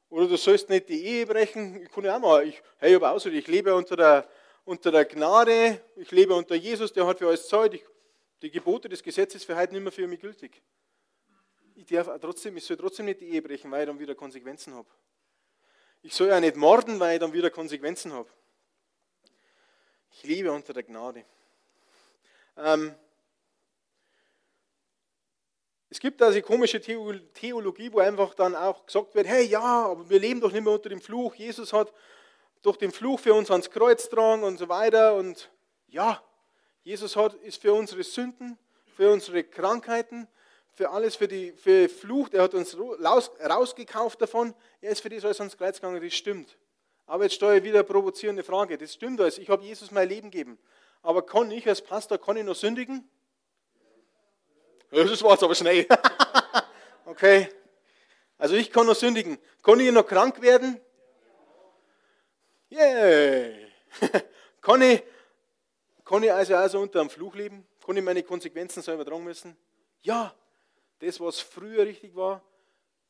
Oder 0.09 0.27
du 0.27 0.37
sollst 0.37 0.69
nicht 0.69 0.87
die 0.87 1.03
Ehe 1.03 1.25
brechen, 1.25 1.81
ich 1.81 1.89
kann 1.89 2.03
ja 2.03 2.15
auch 2.15 2.19
mal, 2.19 2.47
ich, 2.47 2.61
hey, 2.77 2.93
aber 2.93 3.11
auch 3.11 3.25
ich 3.25 3.47
lebe 3.47 3.73
unter 3.73 3.95
der, 3.95 4.29
unter 4.65 4.91
der 4.91 5.05
Gnade, 5.05 5.81
ich 5.95 6.11
lebe 6.11 6.35
unter 6.35 6.53
Jesus, 6.53 6.93
der 6.93 7.07
hat 7.07 7.17
für 7.17 7.27
alles 7.27 7.47
Zeit, 7.47 7.73
ich, 7.73 7.83
die 8.41 8.51
Gebote 8.51 8.89
des 8.89 9.03
Gesetzes 9.03 9.43
für 9.43 9.55
heute 9.55 9.73
nicht 9.73 9.83
mehr 9.83 9.91
für 9.91 10.07
mich 10.07 10.19
gültig. 10.19 10.61
Ich, 11.75 11.85
darf 11.85 12.09
trotzdem, 12.19 12.57
ich 12.57 12.65
soll 12.65 12.77
trotzdem 12.77 13.05
nicht 13.05 13.21
die 13.21 13.29
Ehe 13.29 13.41
brechen, 13.41 13.71
weil 13.71 13.81
ich 13.81 13.87
dann 13.87 13.99
wieder 13.99 14.15
Konsequenzen 14.15 14.73
habe. 14.73 14.89
Ich 16.01 16.15
soll 16.15 16.29
ja 16.29 16.39
nicht 16.39 16.55
morden, 16.55 16.99
weil 16.99 17.15
ich 17.15 17.19
dann 17.19 17.33
wieder 17.33 17.49
Konsequenzen 17.49 18.11
habe. 18.13 18.29
Ich 20.13 20.23
lebe 20.23 20.51
unter 20.51 20.73
der 20.73 20.83
Gnade. 20.83 21.23
Ähm, 22.57 22.95
es 25.89 25.99
gibt 25.99 26.21
also 26.21 26.41
komische 26.41 26.79
Theologie, 26.81 27.91
wo 27.91 27.99
einfach 27.99 28.33
dann 28.33 28.55
auch 28.55 28.85
gesagt 28.85 29.13
wird, 29.13 29.27
hey 29.27 29.45
ja, 29.45 29.85
aber 29.87 30.09
wir 30.09 30.19
leben 30.19 30.41
doch 30.41 30.51
nicht 30.51 30.63
mehr 30.63 30.73
unter 30.73 30.89
dem 30.89 31.01
Fluch. 31.01 31.35
Jesus 31.35 31.73
hat 31.73 31.93
durch 32.61 32.77
den 32.77 32.91
Fluch 32.91 33.19
für 33.19 33.33
uns 33.33 33.51
ans 33.51 33.69
Kreuz 33.69 34.03
getragen 34.03 34.43
und 34.43 34.57
so 34.57 34.69
weiter. 34.69 35.15
Und 35.15 35.51
ja, 35.87 36.23
Jesus 36.83 37.15
hat, 37.15 37.35
ist 37.35 37.61
für 37.61 37.73
unsere 37.73 38.03
Sünden, 38.03 38.57
für 38.95 39.11
unsere 39.11 39.43
Krankheiten, 39.43 40.27
für 40.73 40.89
alles, 40.89 41.15
für 41.15 41.27
die 41.27 41.51
für 41.51 41.89
Fluch, 41.89 42.29
der 42.29 42.41
hat 42.43 42.53
uns 42.53 42.75
rausgekauft 42.77 44.21
davon. 44.21 44.55
Er 44.79 44.91
ist 44.91 45.01
für 45.01 45.09
das 45.09 45.23
alles 45.23 45.39
ans 45.39 45.57
Kreuz 45.57 45.75
gegangen, 45.75 46.01
das 46.01 46.13
stimmt. 46.13 46.57
Aber 47.05 47.23
jetzt 47.23 47.35
steuere 47.35 47.57
ich 47.57 47.63
wieder 47.63 47.79
eine 47.79 47.83
provozierende 47.83 48.43
Frage. 48.43 48.77
Das 48.77 48.93
stimmt 48.93 49.19
alles. 49.19 49.37
Ich 49.37 49.49
habe 49.49 49.63
Jesus 49.63 49.91
mein 49.91 50.07
Leben 50.07 50.31
gegeben. 50.31 50.57
Aber 51.03 51.25
kann 51.25 51.51
ich 51.51 51.67
als 51.67 51.81
Pastor, 51.81 52.17
kann 52.17 52.37
ich 52.37 52.43
noch 52.43 52.55
sündigen? 52.55 53.07
Das 54.91 55.23
war 55.23 55.31
jetzt 55.31 55.43
aber 55.43 55.55
schnell. 55.55 55.85
okay. 57.05 57.49
Also 58.37 58.55
ich 58.55 58.71
kann 58.71 58.87
noch 58.87 58.95
sündigen. 58.95 59.37
Kann 59.61 59.79
ich 59.79 59.91
noch 59.91 60.07
krank 60.07 60.41
werden? 60.41 60.79
Yeah. 62.71 63.51
kann, 64.61 64.81
ich, 64.81 65.03
kann 66.11 66.23
ich 66.23 66.33
also 66.33 66.55
also 66.57 66.81
unter 66.81 66.99
einem 66.99 67.09
Fluch 67.09 67.35
leben? 67.35 67.65
Kann 67.85 67.95
ich 67.95 68.03
meine 68.03 68.21
Konsequenzen 68.21 68.83
selber 68.83 69.05
tragen 69.05 69.23
müssen? 69.23 69.55
Ja. 70.01 70.35
Das, 70.99 71.21
was 71.21 71.39
früher 71.39 71.85
richtig 71.85 72.13
war, 72.13 72.43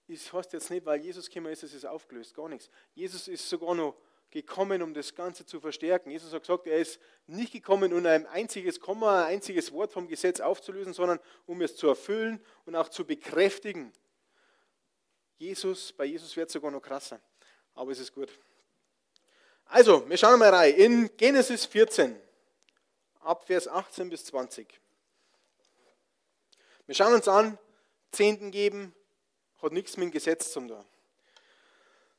ist, 0.07 0.31
heißt 0.31 0.53
jetzt 0.53 0.69
nicht, 0.69 0.85
weil 0.85 1.01
Jesus 1.01 1.27
gekommen 1.27 1.51
ist, 1.51 1.63
es 1.63 1.73
ist 1.73 1.83
aufgelöst, 1.83 2.35
gar 2.35 2.47
nichts. 2.47 2.69
Jesus 2.93 3.27
ist 3.27 3.49
sogar 3.49 3.73
noch 3.73 3.95
gekommen, 4.29 4.83
um 4.83 4.93
das 4.93 5.15
Ganze 5.15 5.47
zu 5.47 5.59
verstärken. 5.59 6.11
Jesus 6.11 6.31
hat 6.31 6.43
gesagt, 6.43 6.67
er 6.67 6.77
ist 6.77 6.99
nicht 7.25 7.51
gekommen, 7.51 7.91
um 7.91 8.05
ein 8.05 8.27
einziges 8.27 8.79
Komma, 8.79 9.25
ein 9.25 9.33
einziges 9.33 9.71
Wort 9.71 9.91
vom 9.91 10.07
Gesetz 10.07 10.39
aufzulösen, 10.39 10.93
sondern 10.93 11.19
um 11.47 11.59
es 11.63 11.75
zu 11.75 11.87
erfüllen 11.87 12.39
und 12.65 12.75
auch 12.75 12.89
zu 12.89 13.03
bekräftigen. 13.03 13.91
Jesus, 15.39 15.91
bei 15.91 16.05
Jesus 16.05 16.37
wird 16.37 16.49
es 16.49 16.53
sogar 16.53 16.69
noch 16.69 16.83
krasser, 16.83 17.19
aber 17.73 17.91
es 17.93 17.99
ist 17.99 18.13
gut. 18.13 18.29
Also, 19.65 20.07
wir 20.07 20.17
schauen 20.17 20.37
mal 20.37 20.53
rein. 20.53 20.75
In 20.75 21.17
Genesis 21.17 21.65
14, 21.65 22.15
ab 23.23 23.45
Vers 23.45 23.67
18 23.67 24.09
bis 24.09 24.25
20. 24.25 24.67
Wir 26.85 26.95
schauen 26.95 27.13
uns 27.13 27.27
an, 27.27 27.57
Zehnten 28.11 28.51
geben, 28.51 28.93
hat 29.61 29.71
nichts 29.71 29.97
mit 29.97 30.05
dem 30.05 30.11
Gesetz 30.11 30.51
zu 30.51 30.61
tun. 30.61 30.85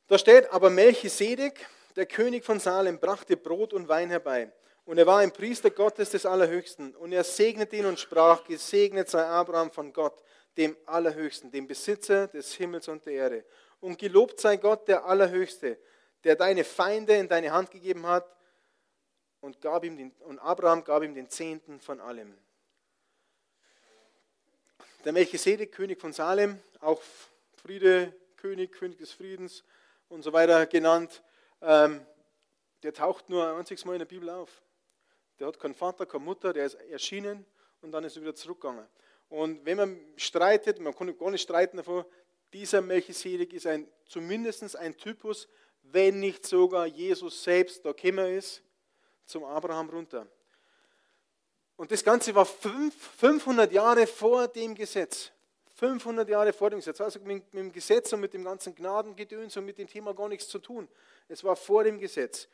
Da 0.07 0.19
steht 0.19 0.51
aber 0.53 0.71
Melchisedek, 0.71 1.67
der 1.97 2.07
König 2.07 2.45
von 2.45 2.61
Salem, 2.61 2.99
brachte 2.99 3.37
Brot 3.37 3.73
und 3.73 3.89
Wein 3.89 4.11
herbei. 4.11 4.51
Und 4.85 4.99
er 4.99 5.07
war 5.07 5.19
ein 5.19 5.33
Priester 5.33 5.71
Gottes 5.71 6.11
des 6.11 6.27
Allerhöchsten. 6.27 6.95
Und 6.97 7.13
er 7.13 7.25
segnete 7.25 7.77
ihn 7.77 7.87
und 7.87 8.01
sprach, 8.01 8.45
gesegnet 8.45 9.09
sei 9.09 9.25
Abraham 9.25 9.71
von 9.71 9.93
Gott, 9.93 10.23
dem 10.57 10.77
Allerhöchsten, 10.87 11.51
dem 11.51 11.67
Besitzer 11.67 12.27
des 12.29 12.53
Himmels 12.55 12.89
und 12.89 13.07
der 13.07 13.13
Erde. 13.15 13.45
Und 13.81 13.99
gelobt 13.99 14.41
sei 14.41 14.57
Gott, 14.57 14.89
der 14.89 15.05
Allerhöchste, 15.05 15.79
der 16.25 16.37
deine 16.37 16.65
Feinde 16.65 17.15
in 17.15 17.29
deine 17.29 17.53
Hand 17.53 17.71
gegeben 17.71 18.07
hat. 18.07 18.27
Und, 19.43 19.61
gab 19.61 19.85
ihm 19.85 19.97
den, 19.97 20.13
und 20.21 20.39
Abraham 20.39 20.85
gab 20.85 21.03
ihm 21.03 21.15
den 21.15 21.29
Zehnten 21.29 21.81
von 21.81 22.01
allem. 22.01 22.33
Der 25.05 25.13
Melchisedek, 25.13 25.73
König 25.73 26.01
von 26.01 26.13
Salem, 26.13 26.61
auch 26.81 27.03
Friede, 27.57 28.15
König, 28.37 28.71
König 28.71 28.99
des 28.99 29.11
Friedens 29.13 29.65
und 30.09 30.23
so 30.23 30.33
weiter 30.33 30.65
genannt, 30.67 31.25
ähm, 31.61 32.07
der 32.85 32.95
taucht 32.95 33.29
nur 33.29 33.45
ein 33.49 33.59
einziges 33.59 33.85
Mal 33.85 33.95
in 33.95 33.99
der 33.99 34.07
Bibel 34.07 34.31
auf. 34.31 34.63
Der 35.41 35.49
hat 35.49 35.59
keinen 35.59 35.75
Vater, 35.75 36.07
keine 36.07 36.25
Mutter, 36.25 36.53
der 36.53 36.67
ist 36.67 36.75
erschienen 36.75 37.45
und 37.81 37.91
dann 37.91 38.05
ist 38.05 38.15
er 38.15 38.23
wieder 38.23 38.37
zurückgegangen. 38.37 38.87
Und 39.29 39.65
wenn 39.67 39.77
man 39.77 40.01
streitet, 40.17 40.79
man 40.79 40.95
kann 40.95 41.19
gar 41.19 41.33
nicht 41.33 41.43
streiten 41.43 41.79
davor, 41.79 42.07
dieser 42.53 42.81
Melchisedek 42.81 43.53
ist 43.55 43.67
ein, 43.67 43.89
zumindest 44.07 44.77
ein 44.77 44.97
Typus, 44.97 45.49
wenn 45.83 46.21
nicht 46.21 46.47
sogar 46.47 46.87
Jesus 46.87 47.43
selbst 47.43 47.85
da 47.85 47.91
gekommen 47.91 48.37
ist, 48.37 48.63
zum 49.25 49.45
Abraham 49.45 49.91
runter. 49.91 50.27
Und 51.77 51.91
das 51.91 52.05
Ganze 52.05 52.35
war 52.35 52.47
500 52.47 53.73
Jahre 53.73 54.07
vor 54.07 54.49
dem 54.49 54.75
Gesetz. 54.75 55.33
500 55.75 56.29
Jahre 56.29 56.53
vor 56.53 56.71
dem 56.71 56.79
Gesetz. 56.79 57.01
Also 57.01 57.19
mit, 57.21 57.53
mit 57.53 57.65
dem 57.65 57.73
Gesetz 57.73 58.13
und 58.13 58.21
mit 58.21 58.35
dem 58.35 58.45
ganzen 58.45 58.75
Gnadengedöns 58.75 59.57
und 59.57 59.65
mit 59.65 59.79
dem 59.79 59.89
Thema 59.89 60.15
gar 60.15 60.29
nichts 60.29 60.49
zu 60.49 60.59
tun. 60.59 60.89
Es 61.29 61.43
war 61.43 61.57
vor 61.57 61.83
dem 61.83 61.99
Gesetz. 61.99 62.49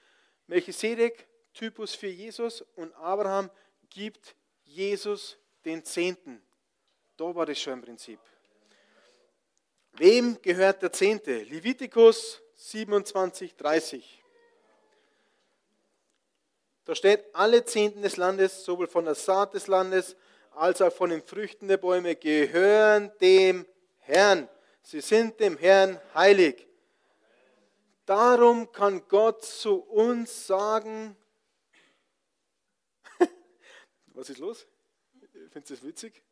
Melchisedek, 0.47 1.27
Typus 1.53 1.95
für 1.95 2.07
Jesus 2.07 2.65
und 2.77 2.93
Abraham 2.95 3.51
gibt 3.91 4.35
Jesus 4.65 5.37
den 5.65 5.85
Zehnten. 5.85 6.41
Da 7.17 7.35
war 7.35 7.45
das 7.45 7.61
schon 7.61 7.75
im 7.75 7.83
Prinzip. 7.83 8.21
Wem 9.93 10.41
gehört 10.41 10.83
der 10.83 10.93
Zehnte? 10.93 11.43
Levitikus 11.43 12.41
27, 12.55 13.57
30. 13.57 14.23
Da 16.89 16.95
steht, 16.95 17.23
alle 17.35 17.67
Zehnten 17.67 18.01
des 18.01 18.17
Landes, 18.17 18.65
sowohl 18.65 18.87
von 18.87 19.05
der 19.05 19.15
Saat 19.15 19.53
des 19.53 19.67
Landes 19.67 20.17
als 20.53 20.81
auch 20.81 20.91
von 20.91 21.11
den 21.11 21.23
Früchten 21.23 21.69
der 21.69 21.77
Bäume, 21.77 22.17
gehören 22.17 23.13
dem 23.21 23.67
Herrn. 23.99 24.49
Sie 24.81 25.03
sind 25.03 25.39
dem 25.39 25.59
Herrn 25.59 26.01
heilig. 26.15 26.67
Darum 28.07 28.73
kann 28.73 29.07
Gott 29.07 29.45
zu 29.45 29.83
uns 29.83 30.47
sagen, 30.47 31.15
was 34.15 34.31
ist 34.31 34.39
los? 34.39 34.67
Findest 35.51 35.69
du 35.69 35.75
das 35.75 35.85
witzig? 35.85 36.23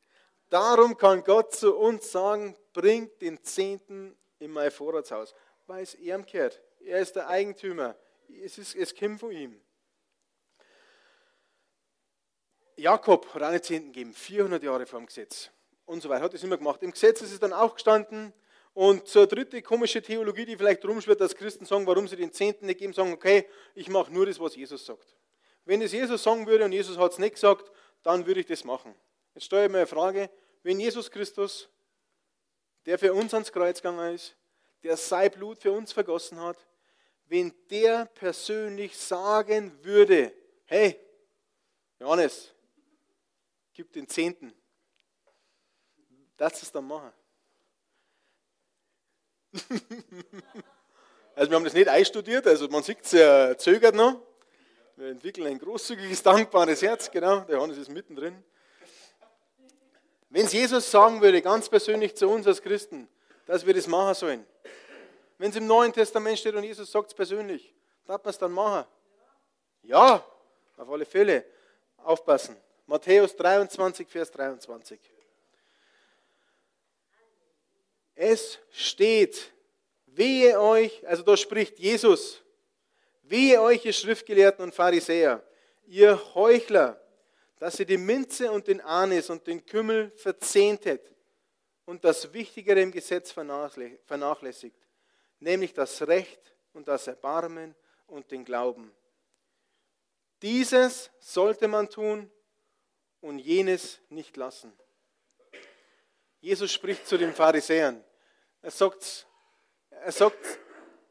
Darum 0.48 0.96
kann 0.96 1.22
Gott 1.22 1.54
zu 1.54 1.76
uns 1.76 2.10
sagen, 2.10 2.56
bringt 2.72 3.20
den 3.20 3.44
Zehnten 3.44 4.16
in 4.38 4.52
mein 4.52 4.70
Vorratshaus, 4.70 5.34
weil 5.66 5.82
es 5.82 5.94
ihm 5.96 6.24
gehört. 6.24 6.62
Er 6.80 7.00
ist 7.00 7.14
der 7.14 7.28
Eigentümer. 7.28 7.94
Es, 8.42 8.56
ist, 8.56 8.74
es 8.74 8.94
kommt 8.94 9.20
von 9.20 9.32
ihm. 9.32 9.60
Jakob 12.76 13.32
hat 13.34 13.42
eine 13.42 13.62
Zehnten 13.62 13.92
gegeben, 13.92 14.12
400 14.12 14.62
Jahre 14.62 14.86
vor 14.86 15.00
dem 15.00 15.06
Gesetz 15.06 15.50
und 15.86 16.02
so 16.02 16.08
weiter. 16.08 16.24
Hat 16.24 16.34
das 16.34 16.42
immer 16.42 16.58
gemacht. 16.58 16.82
Im 16.82 16.90
Gesetz 16.90 17.22
ist 17.22 17.32
es 17.32 17.40
dann 17.40 17.52
auch 17.52 17.74
gestanden. 17.74 18.32
Und 18.74 19.08
zur 19.08 19.26
dritte 19.26 19.62
komische 19.62 20.02
Theologie, 20.02 20.44
die 20.44 20.56
vielleicht 20.56 20.84
rumschwirrt, 20.84 21.20
dass 21.22 21.34
Christen 21.34 21.64
sagen, 21.64 21.86
warum 21.86 22.06
sie 22.06 22.16
den 22.16 22.30
Zehnten 22.30 22.66
nicht 22.66 22.78
geben, 22.78 22.92
sagen, 22.92 23.14
okay, 23.14 23.48
ich 23.74 23.88
mache 23.88 24.12
nur 24.12 24.26
das, 24.26 24.38
was 24.38 24.54
Jesus 24.54 24.84
sagt. 24.84 25.16
Wenn 25.64 25.80
es 25.80 25.92
Jesus 25.92 26.22
sagen 26.22 26.46
würde 26.46 26.66
und 26.66 26.72
Jesus 26.72 26.98
hat 26.98 27.12
es 27.12 27.18
nicht 27.18 27.34
gesagt, 27.34 27.70
dann 28.02 28.26
würde 28.26 28.40
ich 28.40 28.46
das 28.46 28.64
machen. 28.64 28.94
Jetzt 29.34 29.44
stelle 29.44 29.64
ich 29.64 29.72
mir 29.72 29.78
eine 29.78 29.86
Frage, 29.86 30.28
wenn 30.62 30.78
Jesus 30.78 31.10
Christus, 31.10 31.70
der 32.84 32.98
für 32.98 33.14
uns 33.14 33.32
ans 33.32 33.50
Kreuz 33.50 33.80
gegangen 33.80 34.14
ist, 34.14 34.36
der 34.82 34.98
sein 34.98 35.30
Blut 35.30 35.58
für 35.58 35.72
uns 35.72 35.92
vergossen 35.92 36.38
hat, 36.40 36.58
wenn 37.28 37.54
der 37.70 38.04
persönlich 38.04 38.96
sagen 38.96 39.72
würde, 39.82 40.32
hey, 40.66 41.00
Johannes, 41.98 42.52
gib 43.76 43.92
den 43.92 44.08
Zehnten. 44.08 44.54
Das 46.38 46.62
ist 46.62 46.74
dann 46.74 46.86
machen. 46.86 47.12
also 51.34 51.50
wir 51.50 51.56
haben 51.56 51.64
das 51.64 51.74
nicht 51.74 51.88
einstudiert, 51.88 52.46
also 52.46 52.68
man 52.68 52.82
sieht 52.82 53.02
es, 53.02 53.12
er 53.12 53.58
zögert 53.58 53.94
noch. 53.94 54.22
Wir 54.96 55.08
entwickeln 55.08 55.46
ein 55.46 55.58
großzügiges, 55.58 56.22
dankbares 56.22 56.80
Herz, 56.80 57.10
genau, 57.10 57.40
der 57.40 57.56
Johannes 57.56 57.76
ist 57.76 57.90
mittendrin. 57.90 58.42
Wenn 60.30 60.46
es 60.46 60.54
Jesus 60.54 60.90
sagen 60.90 61.20
würde, 61.20 61.42
ganz 61.42 61.68
persönlich 61.68 62.16
zu 62.16 62.28
uns 62.28 62.46
als 62.46 62.62
Christen, 62.62 63.06
dass 63.44 63.66
wir 63.66 63.74
das 63.74 63.86
machen 63.86 64.14
sollen. 64.14 64.46
Wenn 65.36 65.50
es 65.50 65.56
im 65.56 65.66
Neuen 65.66 65.92
Testament 65.92 66.38
steht 66.38 66.54
und 66.54 66.64
Jesus 66.64 66.90
sagt 66.90 67.08
es 67.08 67.14
persönlich, 67.14 67.74
darf 68.06 68.24
man 68.24 68.30
es 68.30 68.38
dann 68.38 68.52
machen? 68.52 68.86
Ja, 69.82 70.24
auf 70.78 70.88
alle 70.88 71.04
Fälle. 71.04 71.44
Aufpassen. 71.98 72.56
Matthäus 72.86 73.34
23, 73.34 74.08
Vers 74.08 74.30
23. 74.30 75.00
Es 78.14 78.58
steht, 78.70 79.52
wehe 80.06 80.58
euch, 80.60 81.06
also 81.06 81.22
da 81.22 81.36
spricht 81.36 81.78
Jesus, 81.78 82.42
wehe 83.22 83.60
euch, 83.60 83.84
ihr 83.84 83.92
Schriftgelehrten 83.92 84.64
und 84.64 84.74
Pharisäer, 84.74 85.42
ihr 85.86 86.18
Heuchler, 86.34 87.00
dass 87.58 87.80
ihr 87.80 87.86
die 87.86 87.98
Minze 87.98 88.50
und 88.52 88.68
den 88.68 88.80
Anis 88.80 89.30
und 89.30 89.46
den 89.46 89.66
Kümmel 89.66 90.12
verzehntet 90.12 91.12
und 91.86 92.04
das 92.04 92.32
Wichtigere 92.32 92.80
im 92.80 92.92
Gesetz 92.92 93.32
vernachlässigt, 93.32 94.78
nämlich 95.40 95.74
das 95.74 96.06
Recht 96.06 96.54
und 96.72 96.86
das 96.86 97.08
Erbarmen 97.08 97.74
und 98.06 98.30
den 98.30 98.44
Glauben. 98.44 98.94
Dieses 100.40 101.10
sollte 101.18 101.66
man 101.66 101.88
tun 101.88 102.30
und 103.20 103.38
jenes 103.38 104.00
nicht 104.08 104.36
lassen. 104.36 104.72
Jesus 106.40 106.72
spricht 106.72 107.06
zu 107.06 107.18
den 107.18 107.32
Pharisäern. 107.32 108.04
Er 108.62 108.70
sagt, 108.70 109.26
er 109.90 110.12
sagt 110.12 110.38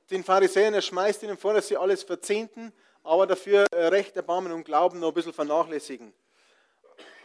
den 0.09 0.23
Pharisäern, 0.23 0.73
er 0.73 0.81
schmeißt 0.81 1.23
ihnen 1.23 1.37
vor, 1.37 1.53
dass 1.53 1.67
sie 1.67 1.77
alles 1.77 2.03
verzehnten, 2.03 2.71
aber 3.03 3.27
dafür 3.27 3.65
Recht, 3.71 4.15
Erbarmen 4.15 4.51
und 4.51 4.63
Glauben 4.63 4.99
noch 4.99 5.09
ein 5.09 5.13
bisschen 5.13 5.33
vernachlässigen. 5.33 6.13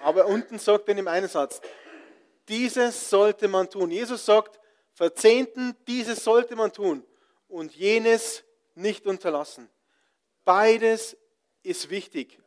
Aber 0.02 0.26
unten 0.26 0.58
sagt 0.58 0.88
er 0.88 0.92
in 0.92 0.96
dem 0.96 1.08
einen 1.08 1.28
Satz, 1.28 1.60
dieses 2.48 3.10
sollte 3.10 3.48
man 3.48 3.70
tun. 3.70 3.90
Jesus 3.90 4.24
sagt, 4.26 4.58
verzehnten, 4.92 5.76
dieses 5.86 6.24
sollte 6.24 6.56
man 6.56 6.72
tun 6.72 7.06
und 7.48 7.74
jenes 7.74 8.42
nicht 8.74 9.06
unterlassen. 9.06 9.70
Beides 10.44 11.16
ist 11.62 11.90
wichtig. 11.90 12.40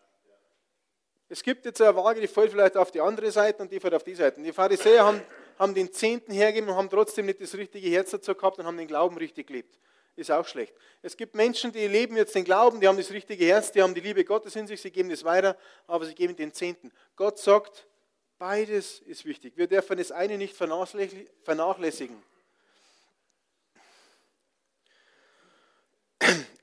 Es 1.33 1.41
gibt 1.41 1.65
jetzt 1.65 1.81
eine 1.81 1.95
Waage, 1.95 2.21
die 2.21 2.27
fällt 2.27 2.51
vielleicht 2.51 2.77
auf 2.77 2.91
die 2.91 3.01
andere 3.01 3.31
Seite 3.31 3.63
und 3.63 3.71
die 3.71 3.79
fällt 3.79 3.95
auf 3.95 4.03
die 4.03 4.13
Seite. 4.13 4.39
Die 4.39 4.53
Pharisäer 4.53 5.03
haben, 5.03 5.19
haben 5.57 5.73
den 5.73 5.91
Zehnten 5.91 6.31
hergegeben 6.31 6.69
und 6.69 6.75
haben 6.75 6.91
trotzdem 6.91 7.25
nicht 7.25 7.41
das 7.41 7.55
richtige 7.55 7.89
Herz 7.89 8.11
dazu 8.11 8.35
gehabt 8.35 8.59
und 8.59 8.67
haben 8.67 8.77
den 8.77 8.85
Glauben 8.85 9.17
richtig 9.17 9.47
gelebt. 9.47 9.79
Ist 10.15 10.29
auch 10.29 10.45
schlecht. 10.45 10.75
Es 11.01 11.17
gibt 11.17 11.33
Menschen, 11.33 11.71
die 11.71 11.87
leben 11.87 12.17
jetzt 12.17 12.35
den 12.35 12.43
Glauben, 12.43 12.79
die 12.79 12.87
haben 12.87 12.97
das 12.97 13.09
richtige 13.09 13.45
Herz, 13.45 13.71
die 13.71 13.81
haben 13.81 13.95
die 13.95 14.01
Liebe 14.01 14.23
Gottes 14.23 14.55
in 14.55 14.67
sich, 14.67 14.79
sie 14.79 14.91
geben 14.91 15.09
das 15.09 15.23
weiter, 15.23 15.57
aber 15.87 16.05
sie 16.05 16.13
geben 16.13 16.35
den 16.35 16.53
Zehnten. 16.53 16.91
Gott 17.15 17.39
sagt, 17.39 17.87
beides 18.37 18.99
ist 18.99 19.25
wichtig. 19.25 19.53
Wir 19.55 19.65
dürfen 19.65 19.97
das 19.97 20.11
eine 20.11 20.37
nicht 20.37 20.55
vernachlässigen. 20.55 22.21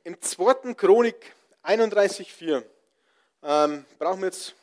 Im 0.05 0.21
2. 0.21 0.75
Chronik 0.75 1.35
31,4 1.65 2.63
ähm, 3.43 3.85
brauchen 3.99 4.21
wir 4.21 4.27
jetzt, 4.27 4.55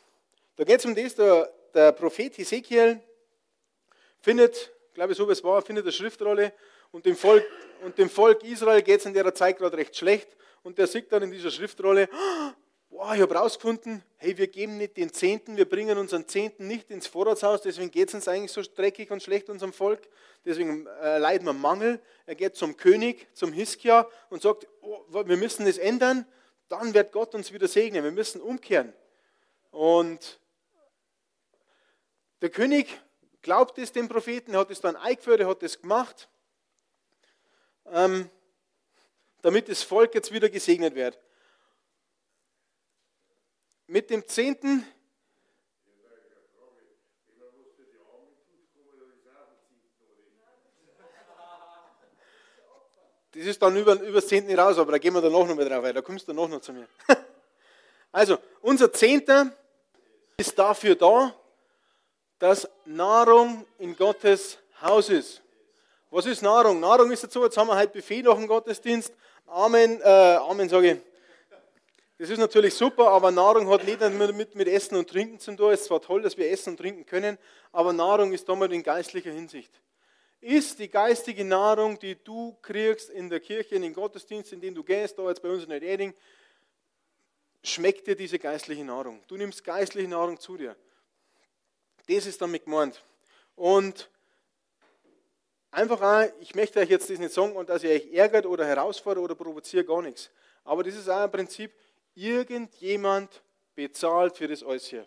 da 0.56 0.64
geht 0.64 0.80
es 0.80 0.86
um 0.86 0.94
das, 0.94 1.14
der, 1.14 1.52
der 1.74 1.92
Prophet 1.92 2.36
Hesekiel 2.38 3.00
findet, 4.20 4.72
glaube 4.94 5.12
ich 5.12 5.18
so 5.18 5.28
wie 5.28 5.32
es 5.32 5.42
war, 5.44 5.62
findet 5.62 5.84
eine 5.84 5.92
Schriftrolle 5.92 6.52
und 6.90 7.06
dem 7.06 7.16
Volk, 7.16 7.44
und 7.82 7.96
dem 7.98 8.10
Volk 8.10 8.42
Israel 8.44 8.82
geht 8.82 9.00
es 9.00 9.06
in 9.06 9.14
der 9.14 9.34
Zeit 9.34 9.58
gerade 9.58 9.76
recht 9.76 9.96
schlecht 9.96 10.28
und 10.62 10.78
der 10.78 10.86
sieht 10.86 11.12
dann 11.12 11.22
in 11.22 11.30
dieser 11.30 11.50
Schriftrolle, 11.50 12.08
wow, 12.90 13.14
ich 13.14 13.20
habe 13.20 13.34
rausgefunden, 13.34 14.02
hey, 14.16 14.36
wir 14.36 14.48
geben 14.48 14.78
nicht 14.78 14.96
den 14.96 15.12
Zehnten, 15.12 15.56
wir 15.56 15.68
bringen 15.68 15.98
unseren 15.98 16.26
Zehnten 16.26 16.66
nicht 16.66 16.90
ins 16.90 17.06
Vorratshaus, 17.06 17.62
deswegen 17.62 17.90
geht 17.90 18.08
es 18.08 18.14
uns 18.14 18.28
eigentlich 18.28 18.52
so 18.52 18.62
dreckig 18.62 19.10
und 19.10 19.22
schlecht 19.22 19.48
unserem 19.50 19.72
Volk, 19.72 20.08
deswegen 20.44 20.86
äh, 21.02 21.18
leiden 21.18 21.46
wir 21.46 21.52
Mangel. 21.52 22.00
Er 22.26 22.34
geht 22.34 22.56
zum 22.56 22.76
König, 22.76 23.28
zum 23.34 23.52
Hiskia 23.52 24.08
und 24.30 24.42
sagt, 24.42 24.66
oh, 24.80 25.04
wir 25.10 25.36
müssen 25.36 25.66
das 25.66 25.78
ändern, 25.78 26.26
dann 26.68 26.94
wird 26.94 27.12
Gott 27.12 27.34
uns 27.34 27.52
wieder 27.52 27.68
segnen. 27.68 28.04
Wir 28.04 28.10
müssen 28.10 28.40
umkehren. 28.40 28.92
Und 29.70 30.40
der 32.40 32.50
König 32.50 33.00
glaubt 33.42 33.78
es 33.78 33.92
dem 33.92 34.08
Propheten, 34.08 34.54
er 34.54 34.60
hat 34.60 34.70
es 34.70 34.80
dann 34.80 34.96
eingeführt, 34.96 35.44
hat 35.44 35.62
es 35.62 35.80
gemacht, 35.80 36.28
ähm, 37.86 38.30
damit 39.42 39.68
das 39.68 39.82
Volk 39.82 40.14
jetzt 40.14 40.32
wieder 40.32 40.48
gesegnet 40.48 40.94
wird. 40.94 41.18
Mit 43.86 44.10
dem 44.10 44.26
Zehnten 44.26 44.86
Das 53.38 53.46
ist 53.46 53.62
dann 53.62 53.76
über, 53.76 53.94
über 54.00 54.20
das 54.20 54.26
Zehnten 54.26 54.58
raus, 54.58 54.78
aber 54.78 54.90
da 54.90 54.98
gehen 54.98 55.14
wir 55.14 55.22
dann 55.22 55.30
noch 55.30 55.46
mal 55.46 55.64
drauf, 55.64 55.80
weil 55.84 55.92
da 55.92 56.00
kommst 56.02 56.26
du 56.26 56.32
noch, 56.32 56.48
noch 56.48 56.60
zu 56.60 56.72
mir. 56.72 56.88
Also, 58.10 58.38
unser 58.62 58.90
Zehnter 58.90 59.52
ist 60.38 60.58
dafür 60.58 60.94
da, 60.94 61.32
dass 62.38 62.66
Nahrung 62.86 63.66
in 63.76 63.94
Gottes 63.94 64.56
Haus 64.80 65.10
ist. 65.10 65.42
Was 66.10 66.24
ist 66.24 66.40
Nahrung? 66.40 66.80
Nahrung 66.80 67.12
ist 67.12 67.22
dazu, 67.22 67.44
jetzt 67.44 67.58
haben 67.58 67.68
wir 67.68 67.76
heute 67.76 67.92
Buffet 67.92 68.22
nach 68.22 68.34
dem 68.34 68.46
Gottesdienst. 68.46 69.12
Amen, 69.46 70.00
äh, 70.00 70.38
Amen 70.40 70.70
sage 70.70 70.92
ich. 70.92 70.98
Das 72.18 72.30
ist 72.30 72.38
natürlich 72.38 72.74
super, 72.74 73.08
aber 73.08 73.30
Nahrung 73.30 73.68
hat 73.68 73.84
nicht 73.84 74.00
mit, 74.00 74.54
mit 74.54 74.68
Essen 74.68 74.96
und 74.96 75.08
Trinken 75.08 75.38
zu 75.38 75.54
tun. 75.54 75.70
Es 75.70 75.82
ist 75.82 75.86
zwar 75.86 76.00
toll, 76.00 76.22
dass 76.22 76.38
wir 76.38 76.50
essen 76.50 76.70
und 76.70 76.78
trinken 76.78 77.04
können, 77.04 77.36
aber 77.72 77.92
Nahrung 77.92 78.32
ist 78.32 78.48
damals 78.48 78.72
in 78.72 78.82
geistlicher 78.82 79.30
Hinsicht 79.30 79.70
ist 80.40 80.78
die 80.78 80.88
geistige 80.88 81.44
Nahrung, 81.44 81.98
die 81.98 82.16
du 82.22 82.56
kriegst 82.62 83.10
in 83.10 83.28
der 83.28 83.40
Kirche, 83.40 83.74
in 83.74 83.82
den 83.82 83.92
Gottesdienst, 83.92 84.52
in 84.52 84.60
den 84.60 84.74
du 84.74 84.84
gehst, 84.84 85.18
da 85.18 85.28
jetzt 85.28 85.42
bei 85.42 85.48
uns 85.48 85.64
in 85.64 85.70
der 85.70 85.80
Reding, 85.80 86.14
schmeckt 87.62 88.06
dir 88.06 88.14
diese 88.14 88.38
geistliche 88.38 88.84
Nahrung. 88.84 89.22
Du 89.26 89.36
nimmst 89.36 89.64
geistliche 89.64 90.08
Nahrung 90.08 90.38
zu 90.38 90.56
dir. 90.56 90.76
Das 92.06 92.26
ist 92.26 92.40
damit 92.40 92.64
gemeint. 92.64 93.02
Und 93.56 94.08
einfach 95.70 96.00
auch, 96.00 96.32
ich 96.40 96.54
möchte 96.54 96.78
euch 96.80 96.88
jetzt 96.88 97.10
das 97.10 97.18
nicht 97.18 97.34
sagen, 97.34 97.66
dass 97.66 97.82
ihr 97.82 97.90
euch 97.90 98.12
ärgert 98.12 98.46
oder 98.46 98.64
herausfordert 98.64 99.24
oder 99.24 99.34
provoziert, 99.34 99.86
gar 99.86 100.02
nichts. 100.02 100.30
Aber 100.64 100.84
das 100.84 100.94
ist 100.94 101.08
auch 101.08 101.24
ein 101.24 101.30
Prinzip, 101.30 101.72
irgendjemand 102.14 103.42
bezahlt 103.74 104.36
für 104.36 104.48
das 104.48 104.62
alles 104.62 104.86
hier. 104.86 105.06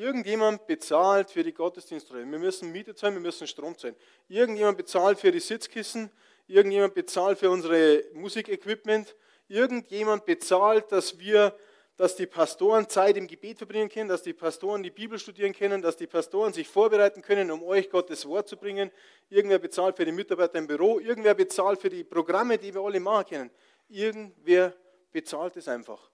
Irgendjemand 0.00 0.66
bezahlt 0.66 1.30
für 1.30 1.42
die 1.42 1.52
Gottesdiensträume. 1.52 2.32
Wir 2.32 2.38
müssen 2.38 2.72
Miete 2.72 2.94
zahlen, 2.94 3.12
wir 3.12 3.20
müssen 3.20 3.46
Strom 3.46 3.76
zahlen. 3.76 3.94
Irgendjemand 4.28 4.78
bezahlt 4.78 5.18
für 5.18 5.30
die 5.30 5.40
Sitzkissen. 5.40 6.10
Irgendjemand 6.46 6.94
bezahlt 6.94 7.38
für 7.38 7.50
unsere 7.50 8.04
Musikequipment. 8.14 9.14
Irgendjemand 9.48 10.24
bezahlt, 10.24 10.90
dass 10.90 11.18
wir, 11.18 11.54
dass 11.98 12.16
die 12.16 12.24
Pastoren 12.24 12.88
Zeit 12.88 13.18
im 13.18 13.26
Gebet 13.26 13.58
verbringen 13.58 13.90
können, 13.90 14.08
dass 14.08 14.22
die 14.22 14.32
Pastoren 14.32 14.82
die 14.82 14.90
Bibel 14.90 15.18
studieren 15.18 15.52
können, 15.52 15.82
dass 15.82 15.98
die 15.98 16.06
Pastoren 16.06 16.54
sich 16.54 16.66
vorbereiten 16.66 17.20
können, 17.20 17.50
um 17.50 17.62
euch 17.62 17.90
Gottes 17.90 18.26
Wort 18.26 18.48
zu 18.48 18.56
bringen. 18.56 18.90
Irgendwer 19.28 19.58
bezahlt 19.58 19.98
für 19.98 20.06
die 20.06 20.12
Mitarbeiter 20.12 20.58
im 20.58 20.66
Büro. 20.66 20.98
Irgendwer 20.98 21.34
bezahlt 21.34 21.78
für 21.78 21.90
die 21.90 22.04
Programme, 22.04 22.56
die 22.56 22.72
wir 22.72 22.80
alle 22.80 23.00
machen 23.00 23.26
können. 23.28 23.50
Irgendwer 23.90 24.74
bezahlt 25.12 25.58
es 25.58 25.68
einfach. 25.68 26.10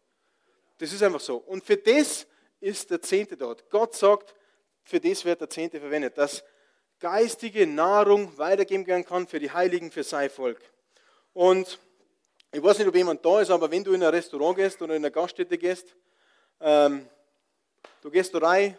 Das 0.76 0.92
ist 0.92 1.04
einfach 1.04 1.20
so. 1.20 1.36
Und 1.36 1.64
für 1.64 1.76
das 1.76 2.26
ist 2.60 2.90
der 2.90 3.02
Zehnte 3.02 3.36
dort. 3.36 3.68
Gott 3.70 3.94
sagt, 3.94 4.34
für 4.84 5.00
das 5.00 5.24
wird 5.24 5.40
der 5.40 5.50
Zehnte 5.50 5.80
verwendet, 5.80 6.16
dass 6.16 6.44
geistige 6.98 7.66
Nahrung 7.66 8.36
weitergeben 8.38 8.86
werden 8.86 9.04
kann 9.04 9.26
für 9.26 9.38
die 9.38 9.50
Heiligen, 9.50 9.90
für 9.90 10.04
sein 10.04 10.30
Volk. 10.30 10.60
Und 11.32 11.78
ich 12.52 12.62
weiß 12.62 12.78
nicht, 12.78 12.88
ob 12.88 12.94
jemand 12.94 13.24
da 13.24 13.40
ist, 13.40 13.50
aber 13.50 13.70
wenn 13.70 13.84
du 13.84 13.92
in 13.92 14.02
ein 14.02 14.10
Restaurant 14.10 14.56
gehst 14.56 14.80
oder 14.80 14.94
in 14.94 15.04
eine 15.04 15.10
Gaststätte 15.10 15.58
gehst, 15.58 15.94
ähm, 16.60 17.08
du 18.00 18.10
gehst 18.10 18.32
da 18.34 18.38
rein, 18.38 18.78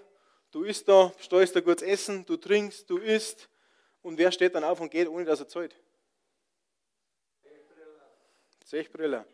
du 0.52 0.64
isst 0.64 0.88
da, 0.88 1.14
steuerst 1.20 1.56
da 1.56 1.62
kurz 1.62 1.82
Essen, 1.82 2.26
du 2.26 2.38
trinkst, 2.38 2.90
du 2.90 2.98
isst 2.98 3.50
und 4.02 4.18
wer 4.18 4.32
steht 4.32 4.56
dann 4.56 4.64
auf 4.64 4.80
und 4.80 4.90
geht, 4.90 5.08
ohne 5.08 5.26
dass 5.26 5.40
er 5.40 5.48
zahlt? 5.48 5.76
Zechbriller. 8.66 9.26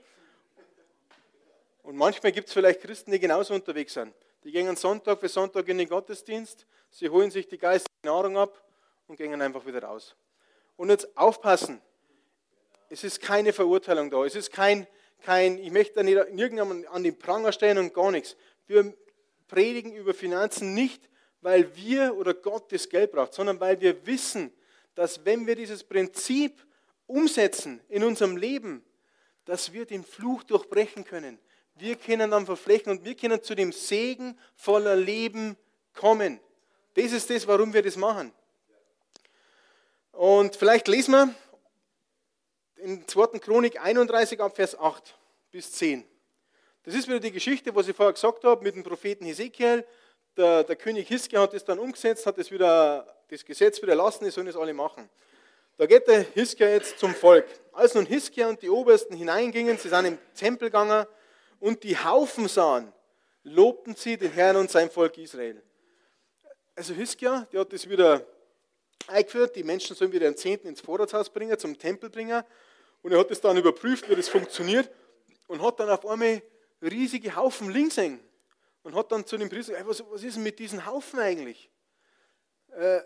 Und 1.84 1.96
manchmal 1.96 2.32
gibt 2.32 2.48
es 2.48 2.54
vielleicht 2.54 2.82
Christen, 2.82 3.12
die 3.12 3.20
genauso 3.20 3.54
unterwegs 3.54 3.94
sind. 3.94 4.14
Die 4.44 4.52
gehen 4.52 4.76
Sonntag 4.76 5.20
für 5.20 5.30
Sonntag 5.30 5.68
in 5.70 5.78
den 5.78 5.88
Gottesdienst, 5.88 6.66
sie 6.90 7.10
holen 7.10 7.32
sich 7.32 7.48
die 7.48 7.58
geistige 7.58 7.94
Nahrung 8.04 8.38
ab 8.38 8.62
und 9.08 9.16
gehen 9.16 9.42
einfach 9.42 9.66
wieder 9.66 9.84
raus. 9.84 10.16
Und 10.76 10.90
jetzt 10.90 11.16
aufpassen, 11.18 11.82
es 12.90 13.04
ist 13.04 13.22
keine 13.22 13.54
Verurteilung 13.54 14.12
da, 14.12 14.26
es 14.26 14.36
ist 14.36 14.52
kein, 14.52 14.86
kein 15.22 15.58
ich 15.58 15.72
möchte 15.72 15.96
da 15.96 16.04
nicht 16.04 16.90
an 16.90 17.04
den 17.04 17.18
Pranger 17.18 17.54
stellen 17.54 17.78
und 17.78 17.94
gar 17.94 18.12
nichts. 18.12 18.36
Wir 18.68 18.94
predigen 19.48 19.94
über 19.94 20.14
Finanzen 20.14 20.74
nicht, 20.74 21.10
weil 21.42 21.74
wir 21.76 22.16
oder 22.18 22.34
Gott 22.34 22.72
das 22.72 22.90
Geld 22.90 23.12
braucht, 23.12 23.34
sondern 23.34 23.60
weil 23.62 23.80
wir 23.80 24.06
wissen, 24.06 24.52
dass 24.96 25.26
wenn 25.26 25.48
wir 25.48 25.56
dieses 25.56 25.84
Prinzip 25.84 26.66
umsetzen 27.08 27.80
in 27.88 28.04
unserem 28.04 28.36
Leben, 28.36 28.84
dass 29.46 29.72
wir 29.72 29.86
den 29.86 30.04
Fluch 30.04 30.44
durchbrechen 30.44 31.06
können 31.06 31.40
wir 31.76 31.96
können 31.96 32.32
dann 32.32 32.46
verflechten 32.46 32.92
und 32.92 33.04
wir 33.04 33.16
können 33.16 33.42
zu 33.42 33.56
dem 33.56 33.72
Segen 33.72 34.38
voller 34.56 34.96
Leben 34.96 35.58
kommen. 35.94 36.40
Das 36.94 37.12
ist 37.12 37.30
das, 37.30 37.48
warum 37.48 37.74
wir 37.74 37.82
das 37.82 37.96
machen. 37.96 38.32
Und 40.12 40.56
vielleicht 40.56 40.88
lesen 40.88 41.12
wir 41.12 41.36
in 42.78 43.08
2. 43.08 43.40
Chronik 43.40 43.82
31 43.82 44.40
ab 44.40 44.56
Vers 44.56 44.78
8 44.78 45.16
bis 45.52 45.72
10. 45.72 46.06
Das 46.84 46.94
ist 46.94 47.08
wieder 47.08 47.20
die 47.20 47.32
Geschichte, 47.32 47.74
was 47.74 47.88
ich 47.88 47.96
vorher 47.96 48.14
gesagt 48.14 48.44
habe, 48.44 48.64
mit 48.64 48.76
dem 48.76 48.84
Propheten 48.84 49.26
Hesekiel. 49.26 49.86
Der, 50.36 50.64
der 50.64 50.76
König 50.76 51.08
Hiskia 51.08 51.42
hat 51.42 51.54
das 51.54 51.64
dann 51.64 51.80
umgesetzt, 51.80 52.26
hat 52.26 52.38
das, 52.38 52.52
wieder, 52.52 53.08
das 53.30 53.46
Gesetz 53.46 53.82
wieder 53.82 53.96
lassen, 53.96 54.26
die 54.26 54.32
sollen 54.32 54.48
das 54.48 54.56
alle 54.56 54.74
machen. 54.74 55.10
Da 55.78 55.86
geht 55.86 56.08
der 56.08 56.22
Hiskia 56.22 56.70
jetzt 56.70 57.00
zum 57.00 57.16
Volk. 57.16 57.46
Als 57.72 57.96
nun 57.96 58.06
Hiskia 58.06 58.50
und 58.50 58.62
die 58.62 58.70
Obersten 58.70 59.16
hineingingen, 59.16 59.78
sie 59.78 59.90
sind 59.90 60.06
im 60.06 60.18
Tempel 60.36 60.68
gegangen 60.68 61.08
und 61.64 61.82
die 61.84 61.98
Haufen 61.98 62.50
sahen, 62.50 62.92
lobten 63.44 63.96
sie 63.96 64.18
den 64.18 64.34
Herrn 64.34 64.58
und 64.58 64.70
sein 64.70 64.92
Volk 64.92 65.18
Israel. 65.18 65.64
Also 66.76 66.94
Hiskia, 66.94 67.48
der 67.54 67.62
hat 67.62 67.72
das 67.72 67.88
wieder 67.88 68.28
eingeführt, 69.08 69.56
die 69.56 69.64
Menschen 69.64 69.96
sollen 69.96 70.12
wieder 70.12 70.30
den 70.30 70.36
Zehnten 70.36 70.68
ins 70.68 70.82
Vorratshaus 70.82 71.30
bringen, 71.30 71.58
zum 71.58 71.78
Tempel 71.80 72.10
bringen. 72.10 72.44
Und 73.02 73.14
er 73.14 73.20
hat 73.20 73.32
das 73.32 73.40
dann 73.40 73.56
überprüft, 73.56 74.10
wie 74.10 74.16
das 74.16 74.28
funktioniert 74.28 74.92
und 75.48 75.62
hat 75.62 75.80
dann 75.80 75.90
auf 75.90 76.06
einmal 76.06 76.42
riesige 76.82 77.34
Haufen 77.34 77.70
links 77.70 77.96
hängen. 77.96 78.20
Und 78.82 78.94
hat 78.94 79.14
dann 79.14 79.26
zu 79.26 79.38
dem 79.38 79.48
Priester 79.48 79.72
gesagt, 79.72 79.90
was, 79.90 80.04
was 80.12 80.22
ist 80.22 80.36
denn 80.36 80.44
mit 80.44 80.60
diesen 80.60 80.86
Haufen 80.86 81.18
eigentlich? 81.20 81.72
Äh, 82.76 83.00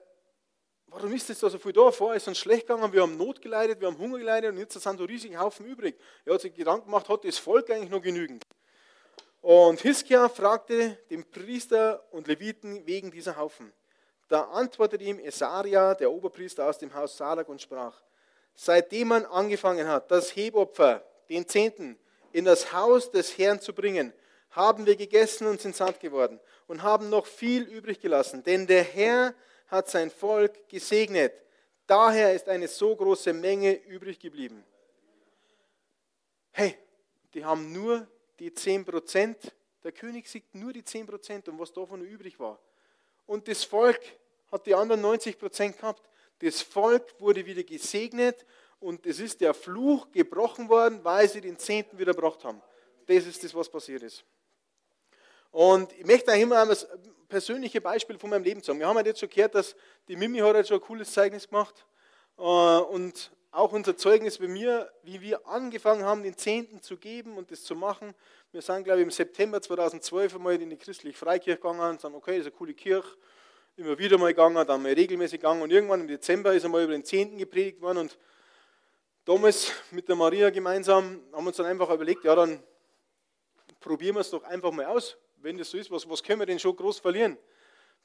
warum 0.87 1.13
ist 1.13 1.29
das 1.29 1.39
da 1.39 1.49
so 1.49 1.57
viel 1.57 1.73
da? 1.73 1.91
Vorher 1.91 2.17
ist 2.17 2.23
es 2.23 2.27
uns 2.29 2.37
schlecht 2.37 2.67
gegangen, 2.67 2.91
wir 2.91 3.01
haben 3.01 3.17
Not 3.17 3.41
geleidet, 3.41 3.79
wir 3.79 3.87
haben 3.87 3.97
Hunger 3.97 4.17
geleidet 4.17 4.51
und 4.51 4.57
jetzt 4.57 4.79
sind 4.79 4.97
so 4.97 5.05
riesige 5.05 5.37
Haufen 5.37 5.65
übrig. 5.65 5.97
Er 6.25 6.33
hat 6.33 6.41
sich 6.41 6.53
Gedanken 6.53 6.85
gemacht, 6.85 7.07
hat 7.09 7.23
das 7.23 7.37
Volk 7.37 7.69
eigentlich 7.69 7.89
noch 7.89 8.01
genügend? 8.01 8.45
Und 9.41 9.79
Hiskia 9.81 10.29
fragte 10.29 10.97
den 11.09 11.23
Priester 11.29 12.03
und 12.11 12.27
Leviten 12.27 12.85
wegen 12.85 13.11
dieser 13.11 13.37
Haufen. 13.37 13.71
Da 14.27 14.41
antwortete 14.41 15.03
ihm 15.03 15.19
Esaria, 15.19 15.95
der 15.95 16.11
Oberpriester 16.11 16.67
aus 16.67 16.77
dem 16.79 16.93
Haus 16.93 17.15
Salak, 17.15 17.47
und 17.47 17.61
sprach, 17.61 18.01
seitdem 18.55 19.09
man 19.09 19.25
angefangen 19.25 19.87
hat, 19.87 20.11
das 20.11 20.35
Hebopfer, 20.35 21.03
den 21.29 21.47
Zehnten, 21.47 21.97
in 22.33 22.43
das 22.43 22.73
Haus 22.73 23.09
des 23.09 23.37
Herrn 23.37 23.61
zu 23.61 23.73
bringen, 23.73 24.13
haben 24.51 24.85
wir 24.85 24.95
gegessen 24.95 25.47
und 25.47 25.61
sind 25.61 25.75
satt 25.75 25.99
geworden 25.99 26.39
und 26.67 26.83
haben 26.83 27.09
noch 27.09 27.25
viel 27.25 27.63
übrig 27.63 27.99
gelassen. 27.99 28.43
Denn 28.43 28.67
der 28.67 28.83
Herr 28.83 29.33
hat 29.67 29.89
sein 29.89 30.09
Volk 30.09 30.67
gesegnet. 30.69 31.33
Daher 31.85 32.33
ist 32.33 32.49
eine 32.49 32.67
so 32.67 32.95
große 32.95 33.33
Menge 33.33 33.73
übrig 33.73 34.19
geblieben. 34.19 34.63
Hey, 36.51 36.77
die 37.33 37.45
haben 37.45 37.71
nur 37.71 38.07
die 38.39 38.51
10% 38.51 39.35
Der 39.83 39.91
König 39.91 40.27
siegt 40.27 40.53
nur 40.53 40.73
die 40.73 40.83
10% 40.83 41.49
und 41.49 41.59
was 41.59 41.71
davon 41.71 42.01
übrig 42.01 42.39
war. 42.39 42.59
Und 43.25 43.47
das 43.47 43.63
Volk 43.63 44.01
hat 44.51 44.65
die 44.65 44.75
anderen 44.75 45.03
90% 45.05 45.73
gehabt. 45.73 46.09
Das 46.39 46.61
Volk 46.61 47.15
wurde 47.19 47.45
wieder 47.45 47.63
gesegnet 47.63 48.45
und 48.79 49.05
es 49.05 49.19
ist 49.19 49.41
der 49.41 49.53
Fluch 49.53 50.11
gebrochen 50.11 50.69
worden, 50.69 51.03
weil 51.03 51.29
sie 51.29 51.41
den 51.41 51.57
Zehnten 51.57 51.97
wieder 51.97 52.13
gebracht 52.13 52.43
haben. 52.43 52.61
Das 53.05 53.25
ist 53.25 53.43
das, 53.43 53.53
was 53.55 53.69
passiert 53.69 54.03
ist. 54.03 54.23
Und 55.51 55.91
ich 55.93 56.05
möchte 56.05 56.31
eigentlich 56.31 56.43
immer 56.43 56.61
ein 56.61 56.77
persönliches 57.27 57.81
Beispiel 57.81 58.17
von 58.17 58.29
meinem 58.29 58.43
Leben 58.43 58.61
sagen. 58.61 58.79
Wir 58.79 58.87
haben 58.87 58.95
halt 58.95 59.07
jetzt 59.07 59.19
schon 59.19 59.29
gehört, 59.29 59.55
dass 59.55 59.75
die 60.07 60.15
Mimi 60.15 60.39
hat 60.39 60.55
halt 60.55 60.67
schon 60.67 60.77
ein 60.77 60.83
cooles 60.83 61.11
Zeugnis 61.11 61.47
gemacht. 61.47 61.85
Äh, 62.37 62.41
und 62.41 63.31
auch 63.51 63.71
unser 63.71 63.97
Zeugnis 63.97 64.37
bei 64.37 64.47
mir, 64.47 64.91
wie 65.03 65.19
wir 65.21 65.47
angefangen 65.47 66.03
haben, 66.03 66.21
den 66.21 66.37
Zehnten 66.37 66.81
zu 66.81 66.97
geben 66.97 67.37
und 67.37 67.49
das 67.49 67.63
zu 67.63 67.75
machen. 67.75 68.13
Wir 68.51 68.61
sind, 68.61 68.83
glaube 68.83 68.99
ich, 68.99 69.05
im 69.05 69.11
September 69.11 69.61
2012 69.61 70.35
einmal 70.35 70.61
in 70.61 70.69
die 70.69 70.77
christliche 70.77 71.17
Freikirche 71.17 71.57
gegangen 71.57 71.79
und 71.79 72.01
sagen, 72.01 72.15
okay, 72.15 72.37
das 72.37 72.41
ist 72.41 72.45
eine 72.47 72.57
coole 72.57 72.73
Kirche. 72.73 73.09
Immer 73.75 73.97
wieder 73.97 74.17
mal 74.17 74.27
gegangen, 74.27 74.65
dann 74.67 74.81
mal 74.81 74.93
regelmäßig 74.93 75.39
gegangen 75.39 75.61
und 75.61 75.71
irgendwann 75.71 76.01
im 76.01 76.07
Dezember 76.07 76.53
ist 76.53 76.65
einmal 76.65 76.83
über 76.83 76.93
den 76.93 77.03
Zehnten 77.03 77.37
gepredigt 77.37 77.81
worden 77.81 77.99
und 77.99 78.17
damals 79.25 79.71
mit 79.91 80.07
der 80.07 80.15
Maria 80.15 80.49
gemeinsam 80.49 81.21
haben 81.31 81.43
wir 81.43 81.47
uns 81.47 81.57
dann 81.57 81.65
einfach 81.67 81.89
überlegt, 81.89 82.23
ja, 82.23 82.35
dann 82.35 82.63
probieren 83.79 84.15
wir 84.15 84.21
es 84.21 84.31
doch 84.31 84.43
einfach 84.43 84.71
mal 84.71 84.85
aus. 84.85 85.17
Wenn 85.37 85.57
das 85.57 85.69
so 85.69 85.77
ist, 85.77 85.91
was, 85.91 86.09
was 86.09 86.23
können 86.23 86.39
wir 86.39 86.45
denn 86.45 86.59
schon 86.59 86.75
groß 86.75 86.99
verlieren? 86.99 87.37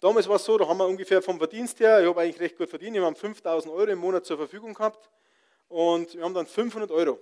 Damals 0.00 0.28
war 0.28 0.36
es 0.36 0.44
so, 0.44 0.58
da 0.58 0.66
haben 0.66 0.78
wir 0.78 0.86
ungefähr 0.86 1.22
vom 1.22 1.38
Verdienst 1.38 1.78
her, 1.80 2.00
ich 2.00 2.08
habe 2.08 2.20
eigentlich 2.20 2.40
recht 2.40 2.58
gut 2.58 2.68
verdient, 2.68 2.94
wir 2.94 3.04
haben 3.04 3.14
5000 3.14 3.72
Euro 3.72 3.90
im 3.90 3.98
Monat 3.98 4.26
zur 4.26 4.36
Verfügung 4.36 4.74
gehabt 4.74 5.08
und 5.68 6.14
wir 6.14 6.24
haben 6.24 6.34
dann 6.34 6.46
500 6.46 6.90
Euro. 6.90 7.18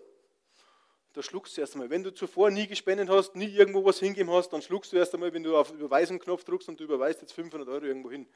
Da 1.12 1.22
schluckst 1.22 1.56
du 1.56 1.60
erst 1.60 1.74
einmal. 1.74 1.90
Wenn 1.90 2.04
du 2.04 2.14
zuvor 2.14 2.50
nie 2.50 2.66
gespendet 2.66 3.08
hast, 3.08 3.34
nie 3.34 3.48
irgendwo 3.48 3.84
was 3.84 3.98
hingegeben 3.98 4.32
hast, 4.32 4.50
dann 4.50 4.62
schluckst 4.62 4.92
du 4.92 4.96
erst 4.96 5.12
einmal, 5.12 5.32
wenn 5.34 5.42
du 5.42 5.56
auf 5.56 5.72
Überweisungsknopf 5.72 6.44
drückst 6.44 6.68
und 6.68 6.78
du 6.78 6.84
überweist 6.84 7.20
jetzt 7.20 7.32
500 7.32 7.68
Euro 7.68 7.84
irgendwo 7.84 8.10
hin. 8.10 8.28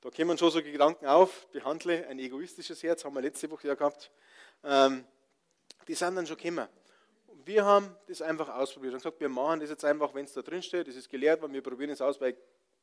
Da 0.00 0.10
kommen 0.10 0.38
schon 0.38 0.50
so 0.50 0.62
Gedanken 0.62 1.06
auf, 1.06 1.48
behandle 1.48 2.06
ein 2.06 2.18
egoistisches 2.18 2.82
Herz, 2.82 3.04
haben 3.04 3.14
wir 3.14 3.20
letzte 3.20 3.50
Woche 3.50 3.68
ja 3.68 3.74
gehabt. 3.74 4.10
Ähm, 4.64 5.04
die 5.88 5.94
sind 5.94 6.14
dann 6.14 6.26
schon 6.26 6.36
gekommen. 6.36 6.68
Wir 7.44 7.64
haben 7.64 7.94
das 8.06 8.22
einfach 8.22 8.48
ausprobiert 8.48 8.92
und 8.92 8.98
gesagt, 8.98 9.20
wir 9.20 9.28
machen 9.28 9.60
das 9.60 9.70
jetzt 9.70 9.84
einfach, 9.84 10.14
wenn 10.14 10.24
es 10.24 10.32
da 10.32 10.42
drin 10.42 10.62
steht, 10.62 10.88
das 10.88 10.96
ist 10.96 11.08
gelehrt 11.08 11.40
worden, 11.40 11.52
wir 11.52 11.62
probieren 11.62 11.90
es 11.90 12.00
aus, 12.00 12.20
weil 12.20 12.36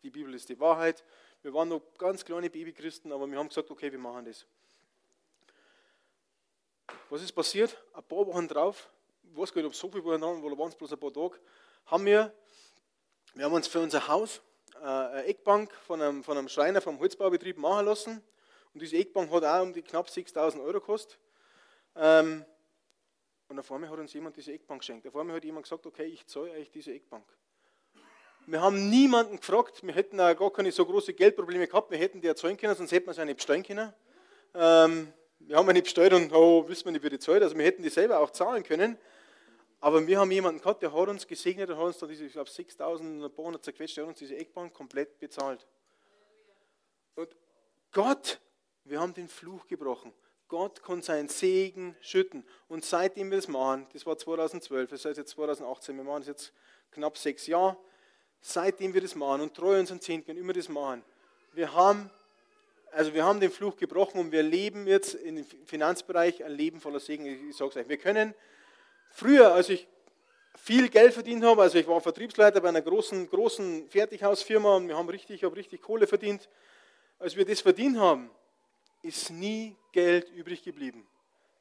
die 0.03 0.09
Bibel 0.09 0.33
ist 0.33 0.47
die 0.49 0.59
Wahrheit. 0.59 1.03
Wir 1.41 1.53
waren 1.53 1.69
noch 1.69 1.81
ganz 1.97 2.23
kleine 2.23 2.49
Babychristen, 2.49 3.11
aber 3.11 3.29
wir 3.29 3.37
haben 3.37 3.49
gesagt, 3.49 3.69
okay, 3.71 3.91
wir 3.91 3.99
machen 3.99 4.25
das. 4.25 4.45
Was 7.09 7.21
ist 7.21 7.31
passiert? 7.31 7.81
Ein 7.93 8.03
paar 8.03 8.25
Wochen 8.27 8.47
drauf, 8.47 8.89
ich 9.23 9.37
weiß 9.37 9.53
gar 9.53 9.61
nicht, 9.61 9.67
ob 9.67 9.73
es 9.73 9.79
so 9.79 9.89
viel 9.89 10.03
waren, 10.03 10.23
oder 10.23 10.57
waren 10.57 10.69
es 10.69 10.75
bloß 10.75 10.93
ein 10.93 10.99
paar 10.99 11.13
Tage, 11.13 11.39
haben 11.85 12.05
wir, 12.05 12.33
wir 13.33 13.45
haben 13.45 13.53
uns 13.53 13.67
für 13.67 13.79
unser 13.79 14.07
Haus 14.07 14.41
äh, 14.75 14.85
eine 14.85 15.25
Eckbank 15.25 15.73
von 15.85 16.01
einem, 16.01 16.23
von 16.23 16.37
einem 16.37 16.49
Schreiner 16.49 16.81
vom 16.81 16.99
Holzbaubetrieb 16.99 17.57
machen 17.57 17.85
lassen. 17.85 18.23
Und 18.73 18.81
diese 18.81 18.97
Eckbank 18.97 19.31
hat 19.31 19.43
auch 19.43 19.61
um 19.61 19.73
die 19.73 19.81
knapp 19.81 20.09
6000 20.09 20.61
Euro 20.61 20.79
gekostet. 20.79 21.17
Ähm, 21.95 22.45
und 23.49 23.59
auf 23.59 23.71
einmal 23.71 23.89
hat 23.89 23.99
uns 23.99 24.13
jemand 24.13 24.35
diese 24.35 24.51
Eckbank 24.51 24.81
geschenkt. 24.81 25.07
Auf 25.07 25.15
einmal 25.15 25.37
hat 25.37 25.45
jemand 25.45 25.63
gesagt, 25.63 25.85
okay, 25.85 26.05
ich 26.05 26.25
zahle 26.27 26.51
euch 26.51 26.69
diese 26.69 26.93
Eckbank. 26.93 27.25
Wir 28.45 28.61
haben 28.61 28.89
niemanden 28.89 29.37
gefragt, 29.37 29.85
wir 29.85 29.93
hätten 29.93 30.19
auch 30.21 30.33
gar 30.35 30.51
keine 30.51 30.71
so 30.71 30.85
große 30.85 31.13
Geldprobleme 31.13 31.67
gehabt, 31.67 31.91
wir 31.91 31.97
hätten 31.97 32.21
die 32.21 32.27
erzeugen 32.27 32.57
können, 32.57 32.75
sonst 32.75 32.91
hätten 32.91 33.07
wir 33.07 33.13
sie 33.13 33.21
auch 33.21 33.25
nicht 33.25 33.37
bestellen 33.37 33.63
können. 33.63 33.93
Ähm, 34.53 35.11
wir 35.39 35.57
haben 35.57 35.67
ja 35.67 35.73
nicht 35.73 35.83
bestellt 35.83 36.13
und 36.13 36.31
oh, 36.33 36.67
wissen 36.67 36.85
wir 36.85 36.93
nicht, 36.93 37.03
wie 37.03 37.09
die 37.09 37.19
zahlt. 37.19 37.43
Also 37.43 37.57
wir 37.57 37.65
hätten 37.65 37.83
die 37.83 37.89
selber 37.89 38.19
auch 38.19 38.31
zahlen 38.31 38.63
können. 38.63 38.97
Aber 39.79 40.05
wir 40.07 40.19
haben 40.19 40.31
jemanden 40.31 40.61
gehabt, 40.61 40.81
der 40.81 40.91
hat 40.91 41.07
uns 41.07 41.27
gesegnet 41.27 41.69
und 41.69 41.77
hat 41.77 41.85
uns 41.85 41.97
dann 41.99 42.09
diese, 42.09 42.25
ich 42.25 42.33
glaube, 42.33 42.49
6.000 42.49 43.25
ein 43.25 43.31
paar 43.31 43.45
hundert 43.45 43.63
zerquetscht, 43.63 43.97
der 43.97 44.05
hat 44.05 44.09
uns 44.09 44.19
diese 44.19 44.35
Eckbank 44.35 44.73
komplett 44.73 45.19
bezahlt. 45.19 45.67
Und 47.15 47.35
Gott, 47.91 48.39
wir 48.85 48.99
haben 48.99 49.13
den 49.13 49.27
Fluch 49.27 49.67
gebrochen. 49.67 50.13
Gott 50.47 50.83
kann 50.83 51.01
seinen 51.01 51.29
Segen 51.29 51.95
schütten. 52.01 52.45
Und 52.67 52.85
seitdem 52.85 53.29
wir 53.29 53.37
das 53.37 53.47
machen, 53.47 53.87
das 53.93 54.05
war 54.05 54.17
2012, 54.17 54.89
das 54.89 55.05
heißt 55.05 55.17
jetzt 55.17 55.31
2018, 55.31 55.97
wir 55.97 56.03
machen 56.03 56.19
das 56.19 56.27
jetzt 56.27 56.53
knapp 56.91 57.17
sechs 57.17 57.47
Jahre, 57.47 57.77
seitdem 58.41 58.93
wir 58.93 59.01
das 59.01 59.15
machen 59.15 59.41
und 59.41 59.53
treu 59.53 59.79
unseren 59.79 59.99
Zehnten 59.99 60.37
immer 60.37 60.53
das 60.53 60.69
machen, 60.69 61.03
wir 61.53 61.73
haben, 61.73 62.09
also 62.91 63.13
wir 63.13 63.25
haben 63.25 63.39
den 63.39 63.51
Fluch 63.51 63.75
gebrochen 63.77 64.19
und 64.19 64.31
wir 64.31 64.43
leben 64.43 64.87
jetzt 64.87 65.15
im 65.15 65.43
Finanzbereich 65.65 66.43
ein 66.43 66.51
Leben 66.51 66.79
voller 66.79 66.99
Segen. 66.99 67.25
Ich, 67.25 67.49
ich 67.49 67.57
sage 67.57 67.71
es 67.71 67.77
euch, 67.77 67.89
wir 67.89 67.97
können 67.97 68.33
Früher, 69.11 69.53
als 69.53 69.69
ich 69.69 69.87
viel 70.55 70.89
Geld 70.89 71.13
verdient 71.13 71.43
habe, 71.43 71.61
also 71.61 71.77
ich 71.77 71.87
war 71.87 72.01
Vertriebsleiter 72.01 72.61
bei 72.61 72.69
einer 72.69 72.81
großen, 72.81 73.29
großen 73.29 73.89
Fertighausfirma 73.89 74.75
und 74.75 74.87
wir 74.87 74.97
haben 74.97 75.09
richtig, 75.09 75.37
ich 75.37 75.43
habe 75.43 75.55
richtig 75.55 75.81
Kohle 75.81 76.07
verdient. 76.07 76.49
Als 77.19 77.35
wir 77.35 77.45
das 77.45 77.61
verdient 77.61 77.97
haben, 77.97 78.29
ist 79.01 79.31
nie 79.31 79.75
Geld 79.97 80.29
übrig 80.29 80.61
geblieben. 80.61 81.07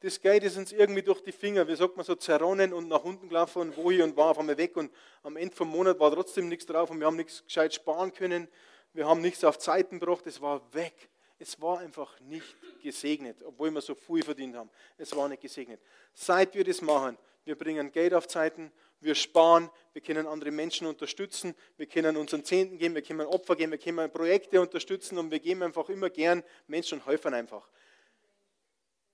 Das 0.01 0.21
Geld 0.21 0.43
ist 0.43 0.57
uns 0.57 0.71
irgendwie 0.71 1.01
durch 1.01 1.21
die 1.21 1.31
Finger, 1.31 1.67
wie 1.67 1.75
sagt 1.75 1.97
man 1.97 2.05
so, 2.05 2.13
zerronnen 2.13 2.71
und 2.71 2.87
nach 2.87 3.03
unten 3.03 3.29
gelaufen 3.29 3.63
und 3.63 3.77
wo 3.77 3.89
hier 3.89 4.03
und 4.03 4.15
war 4.15 4.29
auf 4.29 4.37
einmal 4.37 4.59
weg 4.59 4.77
und 4.77 4.93
am 5.23 5.37
Ende 5.37 5.55
vom 5.55 5.69
Monat 5.69 5.99
war 5.99 6.11
trotzdem 6.11 6.47
nichts 6.47 6.67
drauf 6.67 6.91
und 6.91 6.99
wir 6.99 7.07
haben 7.07 7.15
nichts 7.15 7.43
gescheit 7.43 7.73
sparen 7.73 8.13
können. 8.13 8.47
Wir 8.93 9.07
haben 9.07 9.21
nichts 9.21 9.43
auf 9.43 9.57
Zeiten 9.57 9.99
gebracht, 9.99 10.27
es 10.27 10.39
war 10.39 10.61
weg. 10.71 11.09
Es 11.39 11.59
war 11.59 11.79
einfach 11.79 12.19
nicht 12.19 12.55
gesegnet, 12.83 13.41
obwohl 13.43 13.71
wir 13.71 13.81
so 13.81 13.95
viel 13.95 14.21
verdient 14.21 14.55
haben. 14.55 14.69
Es 14.99 15.15
war 15.15 15.27
nicht 15.29 15.41
gesegnet. 15.41 15.81
Seit 16.13 16.53
wir 16.53 16.63
das 16.63 16.83
machen, 16.83 17.17
wir 17.43 17.55
bringen 17.55 17.91
Geld 17.91 18.13
auf 18.13 18.27
Zeiten, 18.27 18.71
wir 18.99 19.15
sparen, 19.15 19.71
wir 19.93 20.03
können 20.03 20.27
andere 20.27 20.51
Menschen 20.51 20.85
unterstützen, 20.85 21.55
wir 21.75 21.87
können 21.87 22.17
unseren 22.17 22.43
Zehnten 22.43 22.77
geben, 22.77 22.93
wir 22.93 23.01
können 23.01 23.25
Opfer 23.25 23.55
geben, 23.55 23.71
wir 23.71 23.79
können 23.79 24.11
Projekte 24.11 24.61
unterstützen 24.61 25.17
und 25.17 25.31
wir 25.31 25.39
geben 25.39 25.63
einfach 25.63 25.89
immer 25.89 26.11
gern 26.11 26.43
Menschen 26.67 26.99
und 26.99 27.07
helfen 27.07 27.33
einfach. 27.33 27.67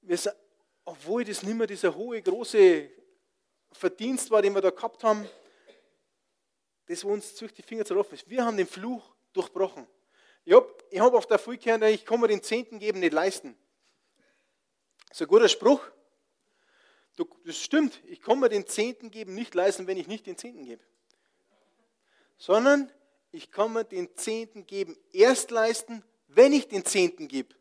Wir, 0.04 0.20
obwohl 0.86 1.24
das 1.24 1.44
nicht 1.44 1.56
mehr 1.56 1.68
dieser 1.68 1.96
hohe, 1.96 2.22
große 2.22 2.90
Verdienst 3.72 4.30
war, 4.30 4.42
den 4.42 4.54
wir 4.54 4.62
da 4.62 4.70
gehabt 4.70 5.04
haben, 5.04 5.28
das, 6.88 7.04
wo 7.04 7.14
uns 7.14 7.36
durch 7.36 7.54
die 7.54 7.62
Finger 7.62 7.86
zerroffen 7.86 8.16
ist. 8.16 8.30
Wir 8.30 8.46
haben 8.46 8.58
den 8.58 8.68
Fluch 8.68 9.16
durchbrochen. 9.32 9.88
Ich 10.46 10.54
habe 10.54 10.68
hab 10.96 11.14
auf 11.14 11.26
der 11.26 11.38
gehört, 11.38 11.84
ich 11.84 12.06
kann 12.06 12.20
mir 12.20 12.28
den 12.28 12.44
Zehnten 12.44 12.80
geben 12.80 13.00
nicht 13.00 13.14
leisten. 13.14 13.58
Das 15.08 15.18
ist 15.18 15.22
ein 15.22 15.28
guter 15.28 15.48
Spruch. 15.48 15.82
Das 17.46 17.58
stimmt, 17.58 18.02
ich 18.06 18.22
kann 18.22 18.40
mir 18.40 18.50
den 18.50 18.68
Zehnten 18.68 19.12
geben 19.12 19.36
nicht 19.36 19.54
leisten, 19.54 19.88
wenn 19.88 19.98
ich 19.98 20.08
nicht 20.08 20.26
den 20.26 20.38
Zehnten 20.38 20.66
gebe. 20.66 20.84
Sondern 22.38 22.92
ich 23.32 23.52
kann 23.52 23.72
mir 23.72 23.86
den 23.86 24.16
Zehnten 24.18 24.66
geben 24.66 24.98
erst 25.12 25.52
leisten, 25.52 26.04
wenn 26.28 26.52
ich 26.52 26.68
den 26.68 26.84
Zehnten 26.84 27.28
gebe. 27.28 27.56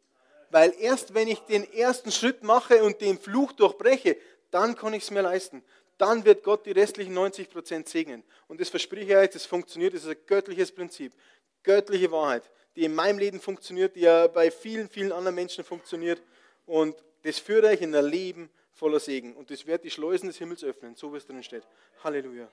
Weil 0.53 0.75
erst 0.79 1.15
wenn 1.15 1.29
ich 1.29 1.39
den 1.41 1.65
ersten 1.73 2.13
Schritt 2.13 2.43
mache 2.43 2.85
und 2.85 3.01
den 3.01 3.19
Fluch 3.19 3.53
durchbreche, 3.53 4.19
dann 4.51 4.77
kann 4.77 4.93
ich 4.93 5.03
es 5.03 5.11
mir 5.11 5.23
leisten. 5.23 5.65
Dann 5.97 6.27
wird 6.27 6.45
Gott 6.45 6.67
die 6.67 6.73
restlichen 6.73 7.15
90 7.15 7.49
Prozent 7.49 7.89
segnen. 7.89 8.23
Und 8.49 8.61
das 8.61 8.69
verspreche 8.69 9.13
ich 9.13 9.17
euch, 9.17 9.31
das 9.31 9.47
funktioniert, 9.47 9.95
das 9.95 10.03
ist 10.03 10.11
ein 10.11 10.27
göttliches 10.27 10.71
Prinzip, 10.71 11.15
göttliche 11.63 12.13
Wahrheit, 12.13 12.51
die 12.77 12.85
in 12.85 12.95
meinem 12.95 13.19
Leben 13.19 13.41
funktioniert, 13.41 13.97
die 13.97 14.01
ja 14.01 14.27
bei 14.27 14.51
vielen, 14.51 14.91
vielen 14.91 15.13
anderen 15.13 15.37
Menschen 15.37 15.65
funktioniert. 15.65 16.23
Und 16.67 17.03
das 17.23 17.39
führt 17.39 17.65
euch 17.65 17.81
in 17.81 17.95
ein 17.95 18.05
Leben 18.05 18.51
voller 18.75 19.01
Segen. 19.01 19.35
Und 19.35 19.51
das 19.51 19.67
wird 19.67 19.85
die 19.85 19.91
Schleusen 19.91 20.27
des 20.27 20.37
Himmels 20.37 20.63
öffnen, 20.63 20.95
so 20.97 21.15
wie 21.15 21.17
es 21.17 21.27
drin 21.27 21.43
steht. 21.43 21.65
Halleluja. 22.05 22.47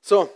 So, 0.00 0.30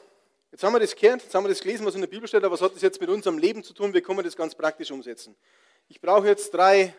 jetzt 0.51 0.63
haben 0.63 0.73
wir 0.73 0.81
das 0.81 0.95
gehört, 0.95 1.23
jetzt 1.23 1.35
haben 1.35 1.45
wir 1.45 1.49
das 1.49 1.61
gelesen, 1.61 1.87
was 1.87 1.95
in 1.95 2.01
der 2.01 2.09
Bibel 2.09 2.29
steht, 2.29 2.43
aber 2.43 2.53
was 2.53 2.63
hat 2.63 2.75
das 2.75 2.83
jetzt 2.83 3.01
mit 3.01 3.11
unserem 3.11 3.39
Leben 3.39 3.63
zu 3.63 3.73
tun? 3.73 3.95
Wie 3.95 4.01
können 4.01 4.19
wir 4.19 4.23
das 4.23 4.37
ganz 4.37 4.55
praktisch 4.55 4.91
umsetzen? 4.91 5.37
Ich 5.89 6.01
brauche 6.01 6.27
jetzt 6.27 6.53
drei, 6.53 6.95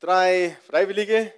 drei 0.00 0.56
Freiwillige. 0.66 1.32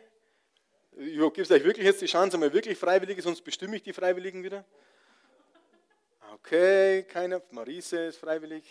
Ich 0.98 1.14
gebe 1.18 1.42
es 1.42 1.50
euch 1.50 1.64
wirklich 1.64 1.84
jetzt 1.84 2.00
die 2.00 2.06
Chance, 2.06 2.36
einmal 2.36 2.52
wirklich 2.52 2.78
Freiwillige, 2.78 3.20
sonst 3.20 3.42
bestimme 3.42 3.76
ich 3.76 3.82
die 3.82 3.92
Freiwilligen 3.92 4.42
wieder. 4.42 4.64
Okay, 6.34 7.02
keiner. 7.04 7.42
Marise 7.50 8.06
ist 8.06 8.18
freiwillig. 8.18 8.64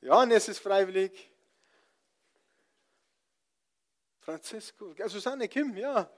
Johannes 0.00 0.48
ist 0.48 0.58
freiwillig. 0.58 1.30
Francisco, 4.20 4.94
Susanne, 5.06 5.48
Kim, 5.48 5.76
ja. 5.76 6.10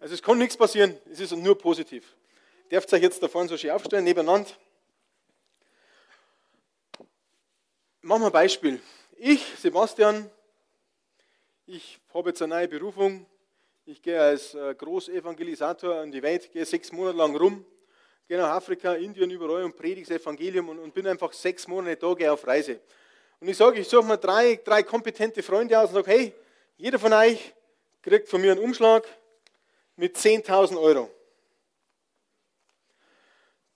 Also 0.00 0.14
es 0.14 0.22
kann 0.22 0.38
nichts 0.38 0.56
passieren, 0.56 0.98
es 1.10 1.20
ist 1.20 1.32
nur 1.32 1.56
positiv. 1.56 2.16
Dürft 2.70 2.92
euch 2.92 3.02
jetzt 3.02 3.20
da 3.20 3.26
vorne 3.26 3.48
so 3.48 3.56
schön 3.56 3.72
aufstellen, 3.72 4.04
nebeneinander. 4.04 4.48
Machen 8.00 8.22
wir 8.22 8.26
ein 8.26 8.32
Beispiel. 8.32 8.80
Ich, 9.16 9.44
Sebastian, 9.58 10.30
ich 11.66 11.98
habe 12.14 12.28
jetzt 12.28 12.40
eine 12.42 12.54
neue 12.54 12.68
Berufung. 12.68 13.26
Ich 13.86 14.00
gehe 14.00 14.20
als 14.20 14.54
äh, 14.54 14.72
Großevangelisator 14.76 16.00
in 16.04 16.12
die 16.12 16.22
Welt, 16.22 16.52
gehe 16.52 16.64
sechs 16.64 16.92
Monate 16.92 17.18
lang 17.18 17.34
rum, 17.34 17.66
gehe 18.28 18.38
nach 18.38 18.50
Afrika, 18.50 18.94
Indien, 18.94 19.32
überall 19.32 19.64
und 19.64 19.76
predige 19.76 20.06
das 20.06 20.22
Evangelium 20.22 20.68
und, 20.68 20.78
und 20.78 20.94
bin 20.94 21.08
einfach 21.08 21.32
sechs 21.32 21.66
Monate 21.66 21.96
da, 21.96 22.14
gehe 22.14 22.32
auf 22.32 22.46
Reise. 22.46 22.78
Und 23.40 23.48
ich 23.48 23.56
sage, 23.56 23.80
ich 23.80 23.88
suche 23.88 24.06
mir 24.06 24.16
drei, 24.16 24.60
drei 24.64 24.84
kompetente 24.84 25.42
Freunde 25.42 25.76
aus 25.76 25.88
und 25.88 25.96
sage, 25.96 26.10
hey, 26.12 26.34
jeder 26.76 27.00
von 27.00 27.12
euch 27.12 27.52
kriegt 28.00 28.28
von 28.28 28.40
mir 28.40 28.52
einen 28.52 28.60
Umschlag 28.60 29.08
mit 29.96 30.16
10.000 30.16 30.80
Euro. 30.80 31.10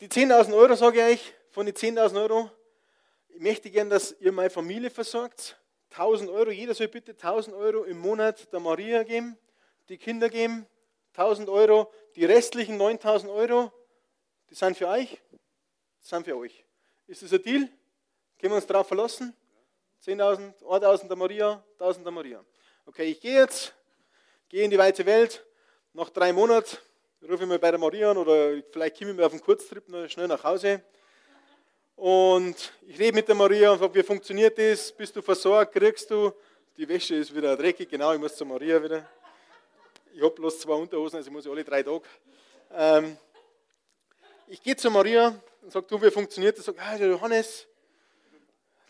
Die 0.05 0.11
10.000 0.11 0.55
Euro, 0.55 0.75
sage 0.75 0.99
ich 0.99 1.15
euch, 1.15 1.35
von 1.51 1.65
den 1.65 1.75
10.000 1.75 2.21
Euro, 2.21 2.51
ich 3.29 3.41
möchte 3.41 3.71
gerne, 3.71 3.89
dass 3.89 4.15
ihr 4.21 4.33
meine 4.33 4.51
Familie 4.51 4.91
versorgt. 4.91 5.59
1.000 5.93 6.31
Euro, 6.31 6.51
jeder 6.51 6.75
soll 6.75 6.89
bitte 6.89 7.15
1.000 7.15 7.57
Euro 7.57 7.85
im 7.85 7.97
Monat 8.01 8.53
der 8.53 8.61
Maria 8.61 9.03
geben, 9.03 9.39
die 9.89 9.97
Kinder 9.97 10.29
geben. 10.29 10.67
1.000 11.17 11.51
Euro, 11.51 11.91
die 12.17 12.27
restlichen 12.27 12.79
9.000 12.79 13.33
Euro, 13.33 13.73
die 14.51 14.55
sind 14.55 14.77
für 14.77 14.89
euch, 14.89 15.09
die 15.33 16.07
sind 16.07 16.27
für 16.27 16.37
euch. 16.37 16.67
Ist 17.07 17.23
das 17.23 17.33
ein 17.33 17.43
Deal? 17.43 17.61
Können 18.39 18.53
wir 18.53 18.57
uns 18.57 18.67
darauf 18.67 18.87
verlassen? 18.87 19.35
10.000, 20.05 20.63
1.000 20.65 21.09
der 21.09 21.17
Maria, 21.17 21.65
1.000 21.79 22.03
der 22.03 22.13
Maria. 22.13 22.45
Okay, 22.85 23.05
ich 23.05 23.23
gehe 23.23 23.41
jetzt, 23.41 23.75
gehe 24.51 24.65
in 24.65 24.71
die 24.71 24.77
weite 24.77 25.07
Welt. 25.07 25.47
Nach 25.95 26.11
drei 26.11 26.35
Monaten 26.35 26.77
rufe 27.31 27.43
ich 27.45 27.49
mal 27.49 27.59
bei 27.59 27.71
der 27.71 27.81
Maria 27.81 28.11
an 28.11 28.19
oder 28.19 28.63
vielleicht 28.71 28.99
komme 28.99 29.11
ich 29.13 29.17
mal 29.17 29.25
auf 29.25 29.33
einen 29.33 29.41
Kurztrip 29.41 29.85
schnell 30.11 30.29
nach 30.29 30.45
Hause. 30.45 30.83
Und 31.97 32.73
ich 32.87 32.99
rede 32.99 33.15
mit 33.15 33.29
der 33.29 33.35
Maria 33.35 33.73
und 33.73 33.79
frage, 33.79 33.95
wie 33.95 34.03
funktioniert 34.03 34.59
das? 34.59 34.93
Bist 34.93 35.15
du 35.17 35.23
versorgt? 35.23 35.73
Kriegst 35.73 36.11
du? 36.11 36.33
Die 36.77 36.89
Wäsche 36.89 37.15
ist 37.15 37.35
wieder 37.35 37.57
dreckig, 37.57 37.89
genau, 37.89 38.13
ich 38.13 38.19
muss 38.19 38.37
zur 38.37 38.49
Maria 38.49 38.83
wieder. 38.83 39.09
Ich 40.13 40.21
habe 40.21 40.35
bloß 40.35 40.61
zwei 40.61 40.75
Unterhosen, 40.75 41.17
also 41.17 41.29
ich 41.29 41.33
muss 41.33 41.47
alle 41.47 41.63
drei 41.63 41.83
Tage. 41.83 42.03
Ähm, 42.73 43.17
ich 44.49 44.61
gehe 44.61 44.77
zur 44.77 44.91
Maria 44.91 45.41
und 45.63 45.73
sage, 45.73 45.87
du, 45.89 46.03
wie 46.03 46.11
funktioniert 46.11 46.59
das? 46.59 46.65
Sag, 46.65 46.77
ah, 46.81 46.99
der 46.99 47.09
Johannes, 47.09 47.67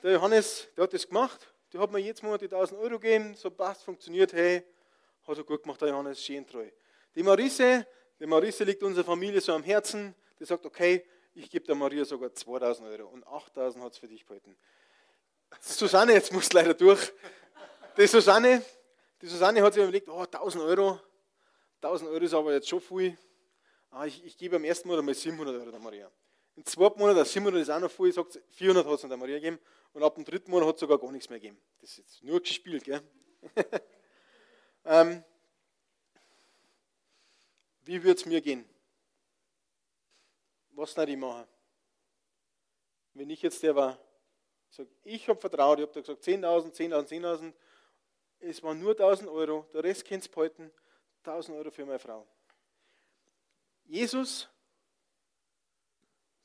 der 0.03 0.13
Johannes, 0.13 0.67
der 0.77 0.85
hat 0.85 0.93
das 0.93 1.07
gemacht. 1.07 1.47
Der 1.73 1.81
hat 1.81 1.93
mir 1.93 1.99
jetzt 1.99 2.23
Monat 2.23 2.41
die 2.41 2.47
1000 2.47 2.81
Euro 2.81 2.99
gegeben, 2.99 3.35
so 3.35 3.51
passt, 3.51 3.85
funktioniert, 3.85 4.33
hey, 4.33 4.63
hat 5.27 5.37
er 5.37 5.45
gut 5.45 5.63
gemacht, 5.63 5.81
der 5.81 5.89
Johannes, 5.89 6.23
schön 6.23 6.47
treu. 6.47 6.67
Die 7.15 7.23
Marisse, 7.23 7.87
die 8.25 8.31
Marisse 8.31 8.65
liegt 8.65 8.83
unserer 8.83 9.05
Familie 9.05 9.39
so 9.39 9.53
am 9.53 9.63
Herzen, 9.63 10.15
die 10.41 10.47
sagt, 10.47 10.65
okay, 10.65 11.05
ich 11.35 11.51
gebe 11.51 11.67
der 11.67 11.75
Maria 11.75 12.07
sogar 12.07 12.33
2000 12.33 12.89
Euro 12.89 13.09
und 13.09 13.23
8000 13.27 13.85
hat 13.85 13.93
es 13.93 13.99
für 13.99 14.09
dich 14.09 14.25
gehalten. 14.25 14.57
Susanne, 15.61 16.15
jetzt 16.15 16.33
musst 16.33 16.51
du 16.51 16.57
leider 16.57 16.73
durch. 16.73 17.13
Die 17.99 18.07
Susanne, 18.07 18.65
die 19.21 19.27
Susanne 19.27 19.61
hat 19.61 19.75
sich 19.75 19.83
überlegt, 19.83 20.09
oh, 20.09 20.23
1000 20.23 20.65
Euro, 20.65 20.99
1000 21.83 22.11
Euro 22.13 22.25
ist 22.25 22.33
aber 22.33 22.55
jetzt 22.55 22.67
schon 22.67 22.81
viel. 22.81 23.19
Ah, 23.91 24.07
ich, 24.07 24.25
ich 24.25 24.39
gebe 24.39 24.57
am 24.57 24.65
ersten 24.65 24.89
Monat 24.89 25.05
mal 25.05 25.15
700 25.15 25.57
Euro 25.57 25.71
der 25.71 25.81
Maria. 25.81 26.11
Im 26.57 26.65
zweiten 26.65 26.99
Monat, 26.99 27.27
700 27.27 27.61
ist 27.61 27.69
auch 27.69 27.81
noch 27.81 27.91
viel, 27.91 28.11
sagt 28.11 28.41
400 28.53 28.87
hat 28.87 28.95
es 28.95 29.01
der 29.03 29.19
Maria 29.19 29.35
gegeben 29.35 29.59
und 29.93 30.03
ab 30.03 30.15
dem 30.15 30.25
dritten 30.25 30.51
Monat 30.51 30.69
hat 30.69 30.75
es 30.77 30.81
sogar 30.81 30.97
gar 30.97 31.13
nichts 31.13 31.29
mehr 31.29 31.41
gegeben. 31.41 31.61
Das 31.79 31.91
ist 31.91 31.99
jetzt 31.99 32.25
nur 32.25 32.41
gespielt, 32.41 32.85
gell? 32.85 33.03
ähm, 34.87 35.23
wie 37.85 38.03
würde 38.03 38.19
es 38.19 38.27
mir 38.27 38.41
gehen? 38.41 38.69
Was 40.71 40.97
nicht 40.97 41.09
ich 41.09 41.17
machen? 41.17 41.47
Wenn 43.13 43.31
ich 43.31 43.43
jetzt 43.43 43.63
der 43.63 43.77
war, 43.77 43.99
sag, 44.71 44.89
ich 45.05 45.29
habe 45.29 45.41
vertraut, 45.41 45.79
ich 45.79 45.87
habe 45.87 46.01
gesagt 46.01 46.23
10.000, 46.23 46.73
10.000, 46.73 47.09
10.000, 47.09 47.53
es 48.41 48.63
waren 48.63 48.81
nur 48.81 48.95
1.000 48.95 49.31
Euro, 49.31 49.69
der 49.73 49.85
Rest 49.85 50.05
kennt 50.05 50.25
es 50.25 50.29
behalten, 50.29 50.73
1.000 51.25 51.57
Euro 51.57 51.71
für 51.71 51.87
meine 51.87 51.99
Frau. 51.99 52.27
Jesus 53.85 54.49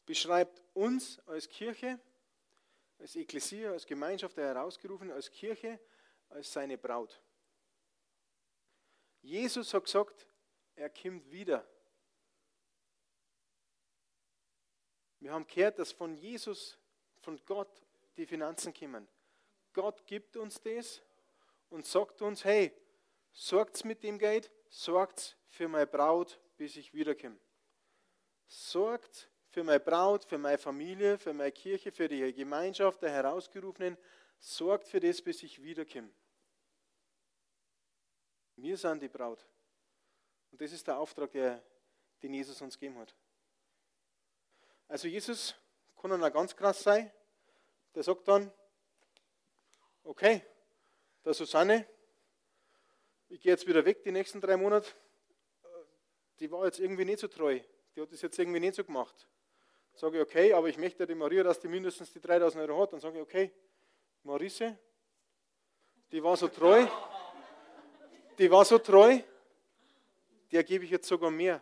beschreibt 0.06 0.62
uns 0.74 1.20
als 1.28 1.48
Kirche, 1.48 2.00
als 3.00 3.16
Ekklesia, 3.16 3.72
als 3.72 3.86
Gemeinschaft 3.86 4.38
der 4.38 4.48
Herausgerufenen, 4.48 5.14
als 5.14 5.32
Kirche, 5.32 5.80
als 6.30 6.52
seine 6.52 6.78
Braut. 6.78 7.20
Jesus 9.22 9.74
hat 9.74 9.86
gesagt, 9.86 10.28
er 10.80 10.90
kommt 10.90 11.30
wieder. 11.30 11.68
Wir 15.20 15.34
haben 15.34 15.46
gehört, 15.46 15.78
dass 15.78 15.92
von 15.92 16.16
Jesus, 16.16 16.78
von 17.20 17.38
Gott 17.46 17.82
die 18.16 18.26
Finanzen 18.26 18.74
kommen. 18.74 19.08
Gott 19.74 20.06
gibt 20.08 20.38
uns 20.38 20.62
das 20.62 21.02
und 21.70 21.86
sagt 21.86 22.22
uns, 22.22 22.46
hey, 22.46 22.74
sorgt 23.34 23.84
mit 23.84 24.04
dem 24.04 24.18
Geld, 24.18 24.50
sorgt 24.70 25.38
für 25.50 25.68
meine 25.68 25.86
Braut, 25.86 26.40
bis 26.56 26.78
ich 26.78 26.94
wiederkomme. 26.94 27.38
Sorgt 28.48 29.30
für 29.50 29.64
meine 29.64 29.82
Braut, 29.82 30.24
für 30.24 30.38
meine 30.38 30.58
Familie, 30.58 31.18
für 31.18 31.34
meine 31.34 31.52
Kirche, 31.52 31.92
für 31.92 32.08
die 32.08 32.34
Gemeinschaft 32.34 33.02
der 33.02 33.12
Herausgerufenen, 33.12 33.98
sorgt 34.40 34.88
für 34.88 35.02
das, 35.02 35.22
bis 35.22 35.44
ich 35.44 35.62
wiederkomme. 35.62 36.10
Wir 38.56 38.78
sind 38.78 39.02
die 39.02 39.10
Braut. 39.10 39.46
Und 40.52 40.62
das 40.62 40.72
ist 40.72 40.88
der 40.88 40.98
Auftrag, 40.98 41.32
der, 41.32 41.64
den 42.22 42.34
Jesus 42.34 42.62
uns 42.62 42.80
gegeben 42.80 43.00
hat. 43.00 43.14
Also 44.88 45.08
Jesus 45.08 45.56
kann 46.02 46.12
dann 46.12 46.24
auch 46.24 46.34
ganz 46.34 46.56
krass 46.56 46.82
sein. 46.82 47.12
Der 47.94 48.04
sagt 48.04 48.28
dann, 48.28 48.52
okay, 50.04 50.44
der 51.24 51.34
Susanne, 51.34 51.88
ich 53.30 53.40
gehe 53.40 53.52
jetzt 53.52 53.68
wieder 53.68 53.86
weg 53.86 54.04
die 54.04 54.12
nächsten 54.12 54.42
drei 54.42 54.58
Monate. 54.58 54.90
Die 56.40 56.50
war 56.52 56.66
jetzt 56.66 56.80
irgendwie 56.80 57.06
nicht 57.06 57.20
so 57.20 57.28
treu. 57.28 57.60
Die 57.96 58.02
hat 58.02 58.12
das 58.12 58.22
jetzt 58.22 58.40
irgendwie 58.40 58.60
nicht 58.60 58.76
so 58.76 58.84
gemacht. 58.84 59.28
Sage 59.94 60.18
ich, 60.18 60.24
okay, 60.24 60.54
aber 60.54 60.70
ich 60.70 60.78
möchte 60.78 61.06
die 61.06 61.16
Maria, 61.16 61.44
dass 61.44 61.60
die 61.60 61.68
mindestens 61.68 62.12
die 62.14 62.22
3000 62.22 62.70
Euro 62.70 62.82
hat. 62.82 62.94
Dann 62.94 63.00
sage 63.00 63.18
ich, 63.18 63.22
okay, 63.22 63.52
Marisse, 64.24 64.80
die 66.12 66.24
war 66.24 66.38
so 66.38 66.48
treu, 66.48 66.88
die 68.38 68.50
war 68.50 68.66
so 68.66 68.80
treu, 68.80 69.20
der 70.52 70.64
gebe 70.64 70.86
ich 70.86 70.92
jetzt 70.92 71.08
sogar 71.08 71.32
mehr. 71.32 71.62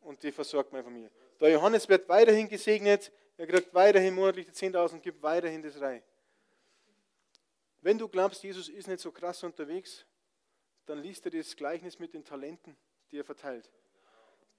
Und 0.00 0.22
die 0.22 0.32
versorgt 0.32 0.72
meine 0.72 0.84
Familie. 0.84 1.10
Der 1.40 1.50
Johannes 1.50 1.88
wird 1.88 2.08
weiterhin 2.08 2.48
gesegnet, 2.48 3.12
er 3.36 3.46
kriegt 3.46 3.72
weiterhin 3.72 4.14
monatlich 4.14 4.46
die 4.46 4.52
10.000, 4.52 5.00
gibt 5.00 5.22
weiterhin 5.22 5.62
das 5.62 5.80
Reich. 5.80 6.02
Wenn 7.80 7.98
du 7.98 8.08
glaubst, 8.08 8.42
Jesus 8.42 8.68
ist 8.68 8.88
nicht 8.88 9.00
so 9.00 9.12
krass 9.12 9.42
unterwegs, 9.44 10.04
dann 10.86 10.98
liest 10.98 11.24
er 11.26 11.30
das 11.30 11.54
Gleichnis 11.54 11.98
mit 11.98 12.14
den 12.14 12.24
Talenten, 12.24 12.76
die 13.10 13.18
er 13.18 13.24
verteilt. 13.24 13.70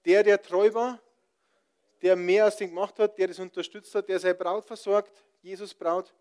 Der, 0.06 0.24
der 0.24 0.42
treu 0.42 0.74
war, 0.74 1.02
der 2.02 2.16
mehr 2.16 2.46
als 2.46 2.56
den 2.56 2.70
gemacht 2.70 2.98
hat, 3.00 3.18
der 3.18 3.28
das 3.28 3.40
unterstützt 3.40 3.94
hat, 3.96 4.08
der 4.08 4.20
seine 4.20 4.36
Braut 4.36 4.66
versorgt, 4.66 5.26
Jesus 5.42 5.74
Braut, 5.74 6.14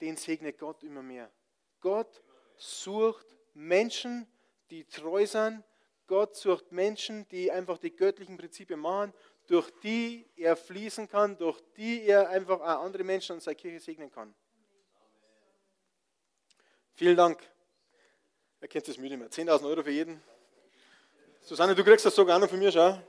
den 0.00 0.16
segnet 0.16 0.58
Gott 0.58 0.82
immer 0.82 1.02
mehr. 1.02 1.30
Gott 1.80 2.20
sucht 2.56 3.26
Menschen, 3.54 4.26
die 4.70 4.84
treu 4.84 5.26
sind. 5.26 5.62
Gott 6.10 6.34
sucht 6.34 6.72
Menschen, 6.72 7.28
die 7.28 7.52
einfach 7.52 7.78
die 7.78 7.94
göttlichen 7.94 8.36
Prinzipien 8.36 8.80
machen. 8.80 9.14
durch 9.46 9.70
die 9.80 10.28
er 10.36 10.56
fließen 10.56 11.08
kann, 11.08 11.38
durch 11.38 11.60
die 11.76 12.02
er 12.04 12.28
einfach 12.30 12.60
auch 12.60 12.84
andere 12.84 13.04
Menschen 13.04 13.34
und 13.34 13.42
seine 13.42 13.54
Kirche 13.54 13.78
segnen 13.78 14.10
kann. 14.10 14.34
Vielen 16.94 17.16
Dank. 17.16 17.38
Wer 18.58 18.68
kennt 18.68 18.88
das 18.88 18.98
müde 18.98 19.16
mehr? 19.16 19.30
10.000 19.30 19.64
Euro 19.68 19.84
für 19.84 19.92
jeden. 19.92 20.20
Susanne, 21.42 21.76
du 21.76 21.84
kriegst 21.84 22.04
das 22.04 22.14
sogar 22.14 22.40
noch 22.40 22.48
von 22.48 22.58
mir, 22.58 22.72
schau. 22.72 23.00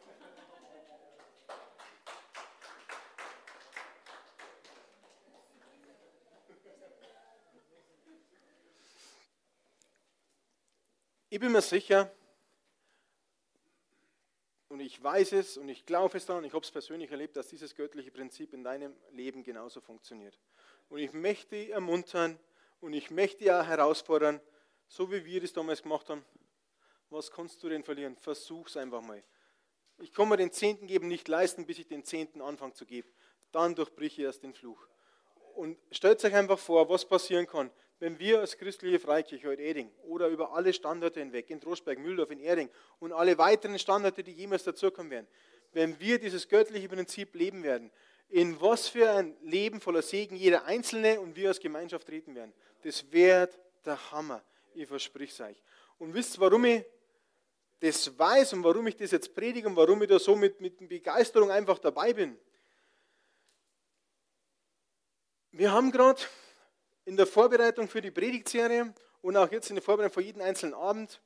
Ich 11.29 11.39
bin 11.39 11.51
mir 11.51 11.61
sicher, 11.61 12.11
ich 14.81 15.01
weiß 15.01 15.33
es 15.33 15.57
und 15.57 15.69
ich 15.69 15.85
glaube 15.85 16.17
es 16.17 16.25
daran, 16.25 16.43
ich 16.43 16.53
habe 16.53 16.63
es 16.63 16.71
persönlich 16.71 17.11
erlebt, 17.11 17.35
dass 17.37 17.47
dieses 17.47 17.75
göttliche 17.75 18.11
Prinzip 18.11 18.53
in 18.53 18.63
deinem 18.63 18.95
Leben 19.11 19.43
genauso 19.43 19.81
funktioniert. 19.81 20.37
Und 20.89 20.99
ich 20.99 21.13
möchte 21.13 21.69
ermuntern 21.69 22.39
und 22.79 22.93
ich 22.93 23.11
möchte 23.11 23.39
dich 23.39 23.47
herausfordern, 23.47 24.41
so 24.87 25.11
wie 25.11 25.23
wir 25.25 25.41
das 25.41 25.53
damals 25.53 25.81
gemacht 25.81 26.09
haben. 26.09 26.25
Was 27.09 27.31
kannst 27.31 27.61
du 27.63 27.69
denn 27.69 27.83
verlieren? 27.83 28.15
Versuch 28.17 28.67
es 28.67 28.77
einfach 28.77 29.01
mal. 29.01 29.23
Ich 29.99 30.11
kann 30.11 30.27
mir 30.29 30.37
den 30.37 30.51
Zehnten 30.51 30.87
geben 30.87 31.07
nicht 31.07 31.27
leisten, 31.27 31.65
bis 31.65 31.79
ich 31.79 31.87
den 31.87 32.03
Zehnten 32.03 32.41
anfange 32.41 32.73
zu 32.73 32.85
geben. 32.85 33.09
Dann 33.51 33.75
durchbrich 33.75 34.17
erst 34.19 34.43
den 34.43 34.53
Fluch. 34.53 34.87
Und 35.55 35.77
stellt 35.91 36.23
euch 36.23 36.33
einfach 36.33 36.57
vor, 36.57 36.89
was 36.89 37.05
passieren 37.05 37.45
kann, 37.45 37.69
wenn 38.01 38.17
wir 38.17 38.39
als 38.39 38.57
christliche 38.57 38.99
Freikirche 38.99 39.47
heute 39.47 39.61
Eding 39.61 39.91
oder 40.07 40.27
über 40.27 40.53
alle 40.53 40.73
Standorte 40.73 41.19
hinweg, 41.19 41.51
in 41.51 41.61
Trostberg, 41.61 41.99
Mühldorf, 41.99 42.31
in 42.31 42.39
Erding 42.39 42.67
und 42.99 43.13
alle 43.13 43.37
weiteren 43.37 43.77
Standorte, 43.77 44.23
die 44.23 44.31
jemals 44.31 44.63
dazukommen 44.63 45.11
werden, 45.11 45.27
wenn 45.71 45.99
wir 45.99 46.17
dieses 46.17 46.49
göttliche 46.49 46.89
Prinzip 46.89 47.35
leben 47.35 47.61
werden, 47.61 47.91
in 48.29 48.59
was 48.59 48.87
für 48.87 49.11
ein 49.11 49.37
Leben 49.43 49.79
voller 49.79 50.01
Segen 50.01 50.35
jeder 50.35 50.65
Einzelne 50.65 51.19
und 51.19 51.35
wir 51.35 51.49
als 51.49 51.59
Gemeinschaft 51.59 52.07
treten 52.07 52.33
werden, 52.33 52.51
das 52.81 53.11
wird 53.11 53.59
der 53.85 54.11
Hammer. 54.11 54.43
Ich 54.73 54.87
verspreche 54.87 55.31
es 55.31 55.51
euch. 55.51 55.63
Und 55.99 56.15
wisst 56.15 56.39
warum 56.39 56.65
ich 56.65 56.83
das 57.81 58.17
weiß 58.17 58.53
und 58.53 58.63
warum 58.63 58.87
ich 58.87 58.95
das 58.95 59.11
jetzt 59.11 59.35
predige 59.35 59.67
und 59.67 59.75
warum 59.75 60.01
ich 60.01 60.09
da 60.09 60.17
so 60.17 60.35
mit, 60.35 60.59
mit 60.59 60.89
Begeisterung 60.89 61.51
einfach 61.51 61.77
dabei 61.77 62.13
bin? 62.13 62.35
Wir 65.51 65.71
haben 65.71 65.91
gerade 65.91 66.19
in 67.05 67.17
der 67.17 67.27
Vorbereitung 67.27 67.87
für 67.87 68.01
die 68.01 68.11
Predigtserie 68.11 68.93
und 69.21 69.37
auch 69.37 69.51
jetzt 69.51 69.69
in 69.69 69.75
der 69.75 69.83
Vorbereitung 69.83 70.13
für 70.13 70.21
jeden 70.21 70.41
einzelnen 70.41 70.73
Abend, 70.73 71.19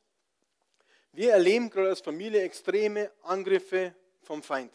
wir 1.11 1.31
erleben 1.31 1.69
gerade 1.69 1.89
als 1.89 2.01
Familie 2.01 2.41
extreme 2.41 3.09
Angriffe 3.23 3.95
vom 4.21 4.43
Feind. 4.43 4.73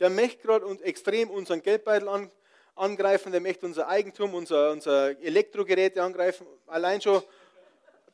Der 0.00 0.10
möchte 0.10 0.42
gerade 0.42 0.64
und 0.64 0.82
extrem 0.82 1.30
unseren 1.30 1.62
Geldbeutel 1.62 2.08
an, 2.08 2.30
angreifen, 2.74 3.32
der 3.32 3.40
möchte 3.40 3.66
unser 3.66 3.88
Eigentum, 3.88 4.34
unser, 4.34 4.70
unser 4.70 5.18
Elektrogeräte 5.20 6.02
angreifen. 6.02 6.46
Allein 6.66 7.00
schon 7.00 7.22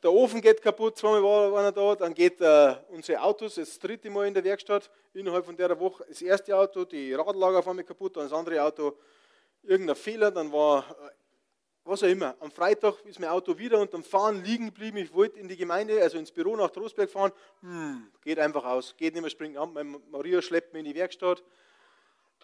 der 0.01 0.11
Ofen 0.11 0.41
geht 0.41 0.61
kaputt, 0.61 0.97
zweimal 0.97 1.23
war 1.23 1.59
einer 1.59 1.71
da, 1.71 1.95
dann 1.95 2.13
geht 2.13 2.41
äh, 2.41 2.75
unsere 2.89 3.21
Autos 3.21 3.55
das 3.55 3.79
dritte 3.79 4.09
Mal 4.09 4.27
in 4.27 4.33
der 4.33 4.43
Werkstatt, 4.43 4.89
innerhalb 5.13 5.45
von 5.45 5.55
der 5.55 5.79
Woche 5.79 6.03
das 6.09 6.21
erste 6.21 6.57
Auto, 6.57 6.83
die 6.83 7.13
Radlager 7.13 7.59
auf 7.59 7.67
einmal 7.69 7.85
kaputt, 7.85 8.17
dann 8.17 8.23
das 8.23 8.33
andere 8.33 8.61
Auto, 8.61 8.97
irgendein 9.61 9.95
Fehler, 9.95 10.31
dann 10.31 10.51
war 10.51 10.85
äh, 10.89 11.22
was 11.85 12.03
auch 12.03 12.07
immer. 12.07 12.35
Am 12.39 12.51
Freitag 12.51 13.03
ist 13.05 13.19
mein 13.19 13.29
Auto 13.29 13.57
wieder 13.57 13.79
unterm 13.79 14.03
Fahren 14.03 14.43
liegen 14.43 14.67
geblieben. 14.67 14.97
Ich 14.97 15.13
wollte 15.13 15.39
in 15.39 15.47
die 15.47 15.57
Gemeinde, 15.57 16.01
also 16.01 16.17
ins 16.17 16.31
Büro 16.31 16.55
nach 16.55 16.69
Trostberg 16.69 17.09
fahren. 17.09 17.31
Hm, 17.61 18.09
geht 18.23 18.39
einfach 18.39 18.63
aus, 18.63 18.95
geht 18.97 19.13
nicht 19.13 19.21
mehr 19.21 19.29
springen 19.29 19.57
an. 19.57 20.01
Maria 20.09 20.41
schleppt 20.41 20.73
mich 20.73 20.79
in 20.81 20.85
die 20.85 20.95
Werkstatt. 20.95 21.43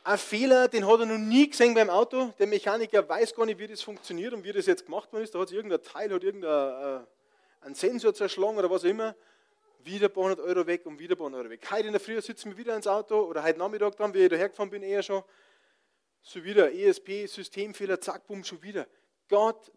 Ein 0.03 0.17
Fehler, 0.17 0.67
den 0.67 0.87
hat 0.87 0.99
er 1.01 1.05
noch 1.05 1.17
nie 1.17 1.49
gesehen 1.49 1.73
beim 1.73 1.89
Auto. 1.89 2.33
Der 2.39 2.47
Mechaniker 2.47 3.07
weiß 3.07 3.35
gar 3.35 3.45
nicht, 3.45 3.59
wie 3.59 3.67
das 3.67 3.81
funktioniert 3.81 4.33
und 4.33 4.43
wie 4.43 4.51
das 4.51 4.65
jetzt 4.65 4.85
gemacht 4.85 5.11
worden 5.11 5.23
ist. 5.23 5.35
Da 5.35 5.39
hat 5.39 5.49
sich 5.49 5.57
irgendein 5.57 5.83
Teil, 5.83 6.13
hat 6.13 6.23
irgendein 6.23 7.05
äh, 7.65 7.73
Sensor 7.75 8.13
zerschlagen 8.13 8.57
oder 8.57 8.69
was 8.69 8.83
auch 8.83 8.89
immer. 8.89 9.15
Wieder 9.83 10.07
ein 10.07 10.13
paar 10.13 10.23
hundert 10.23 10.39
Euro 10.41 10.67
weg 10.67 10.85
und 10.85 10.99
wieder 10.99 11.15
ein 11.15 11.17
paar 11.17 11.25
hundert 11.25 11.41
Euro 11.41 11.49
weg. 11.49 11.65
Heute 11.69 11.87
in 11.87 11.93
der 11.93 12.01
Früh 12.01 12.19
sitzen 12.21 12.51
wir 12.51 12.57
wieder 12.57 12.75
ins 12.75 12.87
Auto 12.87 13.21
oder 13.21 13.43
heute 13.43 13.59
Nachmittag 13.59 13.95
dann, 13.97 14.13
wie 14.13 14.19
ich 14.19 14.29
dahergefahren 14.29 14.69
bin, 14.69 14.83
eher 14.83 15.03
schon. 15.03 15.23
So 16.21 16.43
wieder 16.43 16.73
ESP, 16.73 17.27
Systemfehler, 17.27 17.99
zack, 17.99 18.27
bumm, 18.27 18.43
schon 18.43 18.61
wieder. 18.61 18.87
Gott 19.29 19.71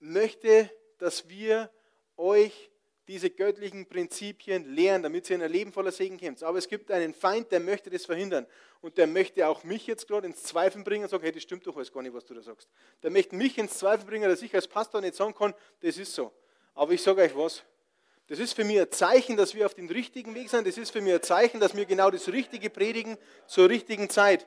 möchte, 0.00 0.70
dass 0.98 1.28
wir 1.28 1.70
euch 2.16 2.70
diese 3.08 3.30
göttlichen 3.30 3.86
Prinzipien 3.86 4.74
lehren, 4.74 5.02
damit 5.02 5.30
ihr 5.30 5.36
in 5.36 5.42
ein 5.42 5.50
Leben 5.50 5.72
voller 5.72 5.92
Segen 5.92 6.20
kommt. 6.20 6.42
Aber 6.42 6.58
es 6.58 6.68
gibt 6.68 6.90
einen 6.90 7.14
Feind, 7.14 7.50
der 7.50 7.60
möchte 7.60 7.88
das 7.88 8.04
verhindern. 8.04 8.46
Und 8.82 8.98
der 8.98 9.06
möchte 9.06 9.48
auch 9.48 9.64
mich 9.64 9.86
jetzt 9.86 10.06
gerade 10.06 10.26
ins 10.26 10.42
Zweifel 10.42 10.82
bringen 10.84 11.04
und 11.04 11.10
sagen, 11.10 11.22
hey, 11.22 11.32
das 11.32 11.42
stimmt 11.42 11.66
doch 11.66 11.74
alles 11.74 11.90
gar 11.90 12.02
nicht, 12.02 12.14
was 12.14 12.26
du 12.26 12.34
da 12.34 12.42
sagst. 12.42 12.68
Der 13.02 13.10
möchte 13.10 13.34
mich 13.34 13.56
ins 13.56 13.78
Zweifel 13.78 14.04
bringen, 14.04 14.28
dass 14.28 14.42
ich 14.42 14.54
als 14.54 14.68
Pastor 14.68 15.00
nicht 15.00 15.14
sagen 15.14 15.34
kann, 15.34 15.54
das 15.80 15.96
ist 15.96 16.14
so. 16.14 16.32
Aber 16.74 16.92
ich 16.92 17.02
sage 17.02 17.22
euch 17.22 17.34
was. 17.34 17.62
Das 18.28 18.38
ist 18.38 18.52
für 18.52 18.64
mich 18.64 18.78
ein 18.78 18.90
Zeichen, 18.90 19.38
dass 19.38 19.54
wir 19.54 19.64
auf 19.64 19.74
dem 19.74 19.88
richtigen 19.88 20.34
Weg 20.34 20.50
sind. 20.50 20.66
Das 20.66 20.76
ist 20.76 20.90
für 20.90 21.00
mich 21.00 21.14
ein 21.14 21.22
Zeichen, 21.22 21.60
dass 21.60 21.74
wir 21.74 21.86
genau 21.86 22.10
das 22.10 22.28
Richtige 22.28 22.68
predigen 22.68 23.16
zur 23.46 23.70
richtigen 23.70 24.10
Zeit. 24.10 24.46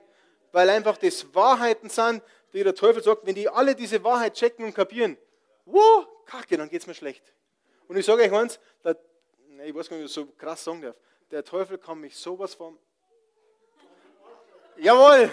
Weil 0.51 0.69
einfach 0.69 0.97
das 0.97 1.33
Wahrheiten 1.33 1.89
sind, 1.89 2.21
die 2.53 2.63
der 2.63 2.75
Teufel 2.75 3.01
sagt, 3.01 3.25
wenn 3.25 3.35
die 3.35 3.47
alle 3.47 3.75
diese 3.75 4.03
Wahrheit 4.03 4.33
checken 4.33 4.65
und 4.65 4.73
kapieren, 4.73 5.17
wow, 5.65 6.07
kacke, 6.25 6.57
dann 6.57 6.69
geht 6.69 6.81
es 6.81 6.87
mir 6.87 6.93
schlecht. 6.93 7.23
Und 7.87 7.97
ich 7.97 8.05
sage 8.05 8.23
euch 8.23 8.31
eins, 8.31 8.59
der, 8.83 8.97
ich 9.63 9.73
weiß 9.73 9.89
gar 9.89 9.97
nicht, 9.97 10.03
wie 10.03 10.05
ich 10.05 10.13
das 10.13 10.13
so 10.13 10.25
krass 10.37 10.63
sagen 10.63 10.81
darf, 10.81 10.95
der 11.29 11.43
Teufel 11.43 11.77
kann 11.77 11.99
mich 11.99 12.15
sowas 12.15 12.53
vom... 12.53 12.77
Jawohl! 14.77 15.29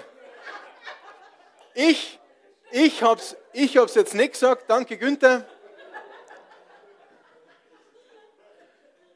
Ich, 1.74 2.18
ich 2.70 3.02
habe 3.02 3.20
es 3.20 3.36
ich 3.52 3.76
hab's 3.76 3.94
jetzt 3.94 4.14
nicht 4.14 4.32
gesagt, 4.32 4.68
danke 4.68 4.96
Günther. 4.96 5.46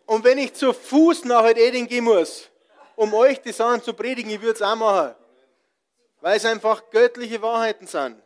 Und 0.07 0.25
wenn 0.25 0.39
ich 0.39 0.55
zu 0.55 0.73
Fuß 0.73 1.25
nach 1.25 1.45
Eding 1.45 1.87
gehen 1.87 2.05
muss, 2.05 2.49
um 2.97 3.15
euch 3.15 3.41
die 3.41 3.53
Sachen 3.53 3.83
zu 3.83 3.95
predigen, 3.95 4.31
ich 4.31 4.41
würde 4.41 4.55
es 4.55 4.63
auch 4.63 4.77
machen 4.77 5.15
weil 6.23 6.37
es 6.37 6.45
einfach 6.45 6.89
göttliche 6.91 7.43
Wahrheiten 7.43 7.87
sind. 7.89 8.17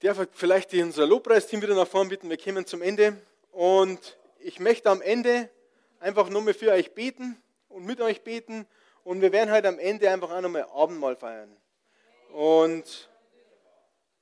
Ich 0.00 0.08
darf 0.08 0.26
vielleicht 0.32 0.72
unser 0.72 1.06
Lobpreisteam 1.06 1.62
wieder 1.62 1.74
nach 1.74 1.86
vorne 1.86 2.08
bitten, 2.08 2.28
wir 2.28 2.38
kommen 2.38 2.66
zum 2.66 2.82
Ende. 2.82 3.18
Und 3.52 4.18
ich 4.38 4.60
möchte 4.60 4.90
am 4.90 5.00
Ende 5.02 5.50
einfach 6.00 6.28
nur 6.30 6.42
mehr 6.42 6.54
für 6.54 6.72
euch 6.72 6.92
beten 6.94 7.40
und 7.68 7.84
mit 7.84 8.00
euch 8.00 8.22
beten. 8.22 8.66
Und 9.02 9.20
wir 9.20 9.30
werden 9.30 9.52
heute 9.52 9.68
am 9.68 9.78
Ende 9.78 10.10
einfach 10.10 10.30
auch 10.30 10.40
nochmal 10.40 10.66
Abendmahl 10.74 11.14
feiern. 11.14 11.54
Und 12.32 13.10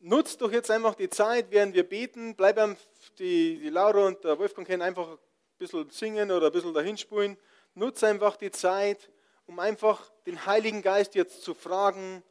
nutzt 0.00 0.40
doch 0.40 0.50
jetzt 0.50 0.70
einfach 0.70 0.96
die 0.96 1.08
Zeit, 1.08 1.46
während 1.50 1.74
wir 1.74 1.88
beten. 1.88 2.34
Bleiben 2.34 2.76
die, 3.20 3.60
die 3.60 3.68
Laura 3.68 4.06
und 4.06 4.22
der 4.24 4.36
Wolfgang 4.38 4.66
können 4.66 4.82
einfach 4.82 5.08
ein 5.12 5.18
bisschen 5.58 5.88
singen 5.90 6.32
oder 6.32 6.46
ein 6.46 6.52
bisschen 6.52 6.74
dahinspulen. 6.74 7.38
Nutze 7.74 8.06
einfach 8.06 8.36
die 8.36 8.50
Zeit, 8.50 9.10
um 9.46 9.58
einfach 9.58 10.10
den 10.26 10.44
Heiligen 10.46 10.82
Geist 10.82 11.14
jetzt 11.14 11.42
zu 11.42 11.54
fragen, 11.54 12.22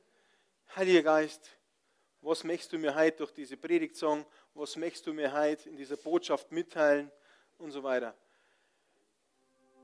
Heiliger 0.76 1.04
Geist, 1.04 1.50
was 2.22 2.44
möchtest 2.44 2.72
du 2.74 2.78
mir 2.78 2.96
heute 2.96 3.18
durch 3.18 3.34
diese 3.34 3.58
Predigt 3.58 3.96
sagen? 3.96 4.26
Was 4.54 4.76
möchtest 4.76 5.08
du 5.08 5.14
mir 5.14 5.34
heute 5.34 5.68
in 5.68 5.76
dieser 5.76 5.98
Botschaft 5.98 6.52
mitteilen? 6.52 7.12
Und 7.58 7.72
so 7.72 7.84
weiter. 7.84 8.16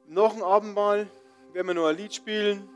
Noch 0.07 0.35
ein 0.35 0.41
Abendmahl 0.41 1.07
werden 1.53 1.67
wir 1.67 1.73
noch 1.73 1.87
ein 1.87 1.97
Lied 1.97 2.13
spielen 2.13 2.67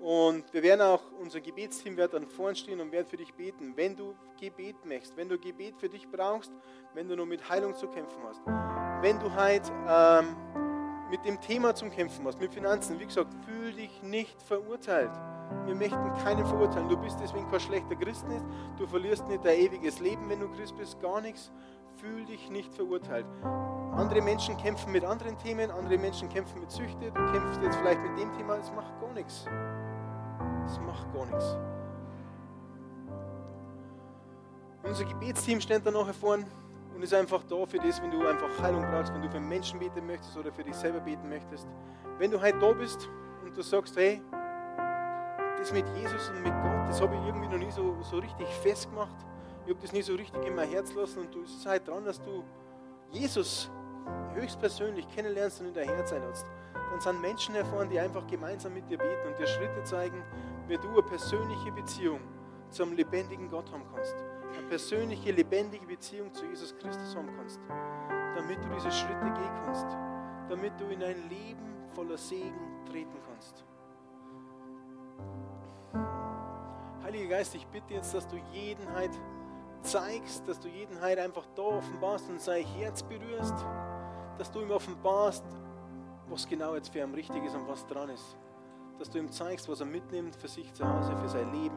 und 0.00 0.52
wir 0.52 0.62
werden 0.62 0.80
auch, 0.80 1.02
unser 1.18 1.40
Gebetsteam 1.40 1.96
wird 1.96 2.14
dann 2.14 2.26
vorn 2.26 2.56
stehen 2.56 2.80
und 2.80 2.90
wird 2.90 3.08
für 3.08 3.16
dich 3.16 3.34
beten. 3.34 3.76
Wenn 3.76 3.96
du 3.96 4.14
Gebet 4.38 4.84
möchtest, 4.84 5.16
wenn 5.16 5.28
du 5.28 5.38
Gebet 5.38 5.76
für 5.78 5.88
dich 5.88 6.08
brauchst, 6.08 6.50
wenn 6.94 7.08
du 7.08 7.16
nur 7.16 7.26
mit 7.26 7.48
Heilung 7.48 7.74
zu 7.74 7.88
kämpfen 7.88 8.22
hast, 8.24 8.40
wenn 9.02 9.18
du 9.18 9.34
heute 9.34 9.70
ähm, 9.88 10.36
mit 11.10 11.24
dem 11.24 11.40
Thema 11.40 11.74
zum 11.74 11.90
Kämpfen 11.90 12.24
hast, 12.26 12.40
mit 12.40 12.54
Finanzen, 12.54 12.98
wie 13.00 13.06
gesagt, 13.06 13.34
fühl 13.44 13.72
dich 13.72 14.02
nicht 14.02 14.40
verurteilt. 14.42 15.10
Wir 15.66 15.74
möchten 15.74 16.12
keinen 16.22 16.46
verurteilen. 16.46 16.88
Du 16.88 16.96
bist 16.96 17.18
deswegen 17.20 17.50
kein 17.50 17.58
schlechter 17.58 17.96
Christ 17.96 18.26
nicht. 18.28 18.44
Du 18.78 18.86
verlierst 18.86 19.26
nicht 19.26 19.44
dein 19.44 19.58
ewiges 19.58 19.98
Leben, 19.98 20.28
wenn 20.28 20.38
du 20.38 20.48
Christ 20.48 20.76
bist, 20.76 21.00
gar 21.00 21.20
nichts. 21.20 21.50
Fühl 21.96 22.24
dich 22.24 22.48
nicht 22.50 22.72
verurteilt. 22.72 23.26
Andere 23.96 24.22
Menschen 24.22 24.56
kämpfen 24.56 24.92
mit 24.92 25.04
anderen 25.04 25.36
Themen, 25.38 25.70
andere 25.72 25.98
Menschen 25.98 26.28
kämpfen 26.28 26.60
mit 26.60 26.70
Süchte. 26.70 27.10
Du 27.10 27.32
kämpfst 27.32 27.60
jetzt 27.60 27.76
vielleicht 27.76 28.00
mit 28.02 28.18
dem 28.18 28.32
Thema, 28.36 28.56
es 28.56 28.70
macht 28.72 28.98
gar 29.00 29.12
nichts. 29.12 29.46
Es 30.64 30.78
macht 30.78 31.12
gar 31.12 31.26
nichts. 31.26 31.56
Unser 34.84 35.04
Gebetsteam 35.04 35.60
steht 35.60 35.84
da 35.84 35.90
nachher 35.90 36.14
vorne 36.14 36.46
und 36.94 37.02
ist 37.02 37.14
einfach 37.14 37.42
da 37.44 37.64
für 37.66 37.78
das, 37.78 38.02
wenn 38.02 38.10
du 38.10 38.26
einfach 38.26 38.48
Heilung 38.62 38.82
brauchst, 38.90 39.12
wenn 39.14 39.22
du 39.22 39.30
für 39.30 39.40
Menschen 39.40 39.78
beten 39.78 40.06
möchtest 40.06 40.36
oder 40.36 40.52
für 40.52 40.64
dich 40.64 40.74
selber 40.74 41.00
beten 41.00 41.28
möchtest. 41.28 41.66
Wenn 42.18 42.30
du 42.30 42.40
heute 42.40 42.58
da 42.58 42.72
bist 42.72 43.08
und 43.44 43.56
du 43.56 43.62
sagst, 43.62 43.96
hey, 43.96 44.22
das 45.58 45.72
mit 45.72 45.84
Jesus 45.96 46.30
und 46.30 46.42
mit 46.42 46.52
Gott, 46.62 46.88
das 46.88 47.00
habe 47.00 47.14
ich 47.14 47.26
irgendwie 47.26 47.48
noch 47.48 47.58
nie 47.58 47.70
so, 47.70 47.96
so 48.02 48.18
richtig 48.18 48.48
festgemacht. 48.62 49.16
Ich 49.64 49.70
habe 49.70 49.80
das 49.82 49.92
nie 49.92 50.02
so 50.02 50.14
richtig 50.14 50.44
in 50.44 50.54
mein 50.54 50.68
Herz 50.68 50.92
lassen 50.94 51.20
und 51.20 51.34
du 51.34 51.42
bist 51.42 51.64
halt 51.66 51.86
dran, 51.86 52.04
dass 52.04 52.20
du 52.20 52.42
Jesus 53.10 53.70
höchstpersönlich 54.34 55.06
kennenlernst 55.08 55.60
und 55.60 55.68
in 55.68 55.74
dein 55.74 55.88
Herz 55.88 56.12
einlädst. 56.12 56.46
dann 56.72 57.00
sind 57.00 57.20
Menschen 57.20 57.54
erfahren, 57.54 57.88
die 57.88 58.00
einfach 58.00 58.26
gemeinsam 58.26 58.74
mit 58.74 58.88
dir 58.90 58.98
beten 58.98 59.28
und 59.28 59.38
dir 59.38 59.46
Schritte 59.46 59.82
zeigen, 59.84 60.22
wie 60.66 60.76
du 60.76 60.88
eine 60.88 61.02
persönliche 61.02 61.72
Beziehung 61.72 62.20
zum 62.70 62.92
lebendigen 62.92 63.48
Gott 63.48 63.70
haben 63.72 63.84
kannst. 63.94 64.14
Eine 64.56 64.66
persönliche, 64.68 65.32
lebendige 65.32 65.86
Beziehung 65.86 66.32
zu 66.32 66.44
Jesus 66.46 66.74
Christus 66.78 67.14
haben 67.16 67.30
kannst. 67.36 67.60
Damit 68.36 68.62
du 68.64 68.68
diese 68.74 68.90
Schritte 68.90 69.32
gehen 69.32 69.62
kannst. 69.64 69.86
Damit 70.48 70.72
du 70.80 70.86
in 70.86 71.02
ein 71.02 71.28
Leben 71.28 71.88
voller 71.94 72.16
Segen 72.16 72.84
treten 72.86 73.18
kannst. 73.26 73.64
Heiliger 77.02 77.36
Geist, 77.36 77.54
ich 77.54 77.66
bitte 77.66 77.94
jetzt, 77.94 78.14
dass 78.14 78.26
du 78.28 78.36
jeden 78.52 78.92
heute 78.94 79.18
zeigst, 79.82 80.46
dass 80.46 80.60
du 80.60 80.68
jeden 80.68 81.00
heute 81.00 81.22
einfach 81.22 81.46
da 81.54 81.62
offenbarst 81.62 82.28
und 82.28 82.40
sein 82.40 82.64
Herz 82.64 83.02
berührst, 83.02 83.54
dass 84.38 84.50
du 84.50 84.60
ihm 84.60 84.70
offenbarst, 84.70 85.44
was 86.28 86.46
genau 86.46 86.74
jetzt 86.74 86.90
für 86.90 87.00
ihn 87.00 87.14
richtig 87.14 87.44
ist 87.44 87.54
und 87.54 87.66
was 87.66 87.86
dran 87.86 88.10
ist. 88.10 88.36
Dass 88.98 89.10
du 89.10 89.18
ihm 89.18 89.30
zeigst, 89.30 89.68
was 89.68 89.80
er 89.80 89.86
mitnimmt 89.86 90.36
für 90.36 90.48
sich 90.48 90.72
zu 90.72 90.86
Hause, 90.86 91.16
für 91.16 91.28
sein 91.28 91.52
Leben. 91.52 91.76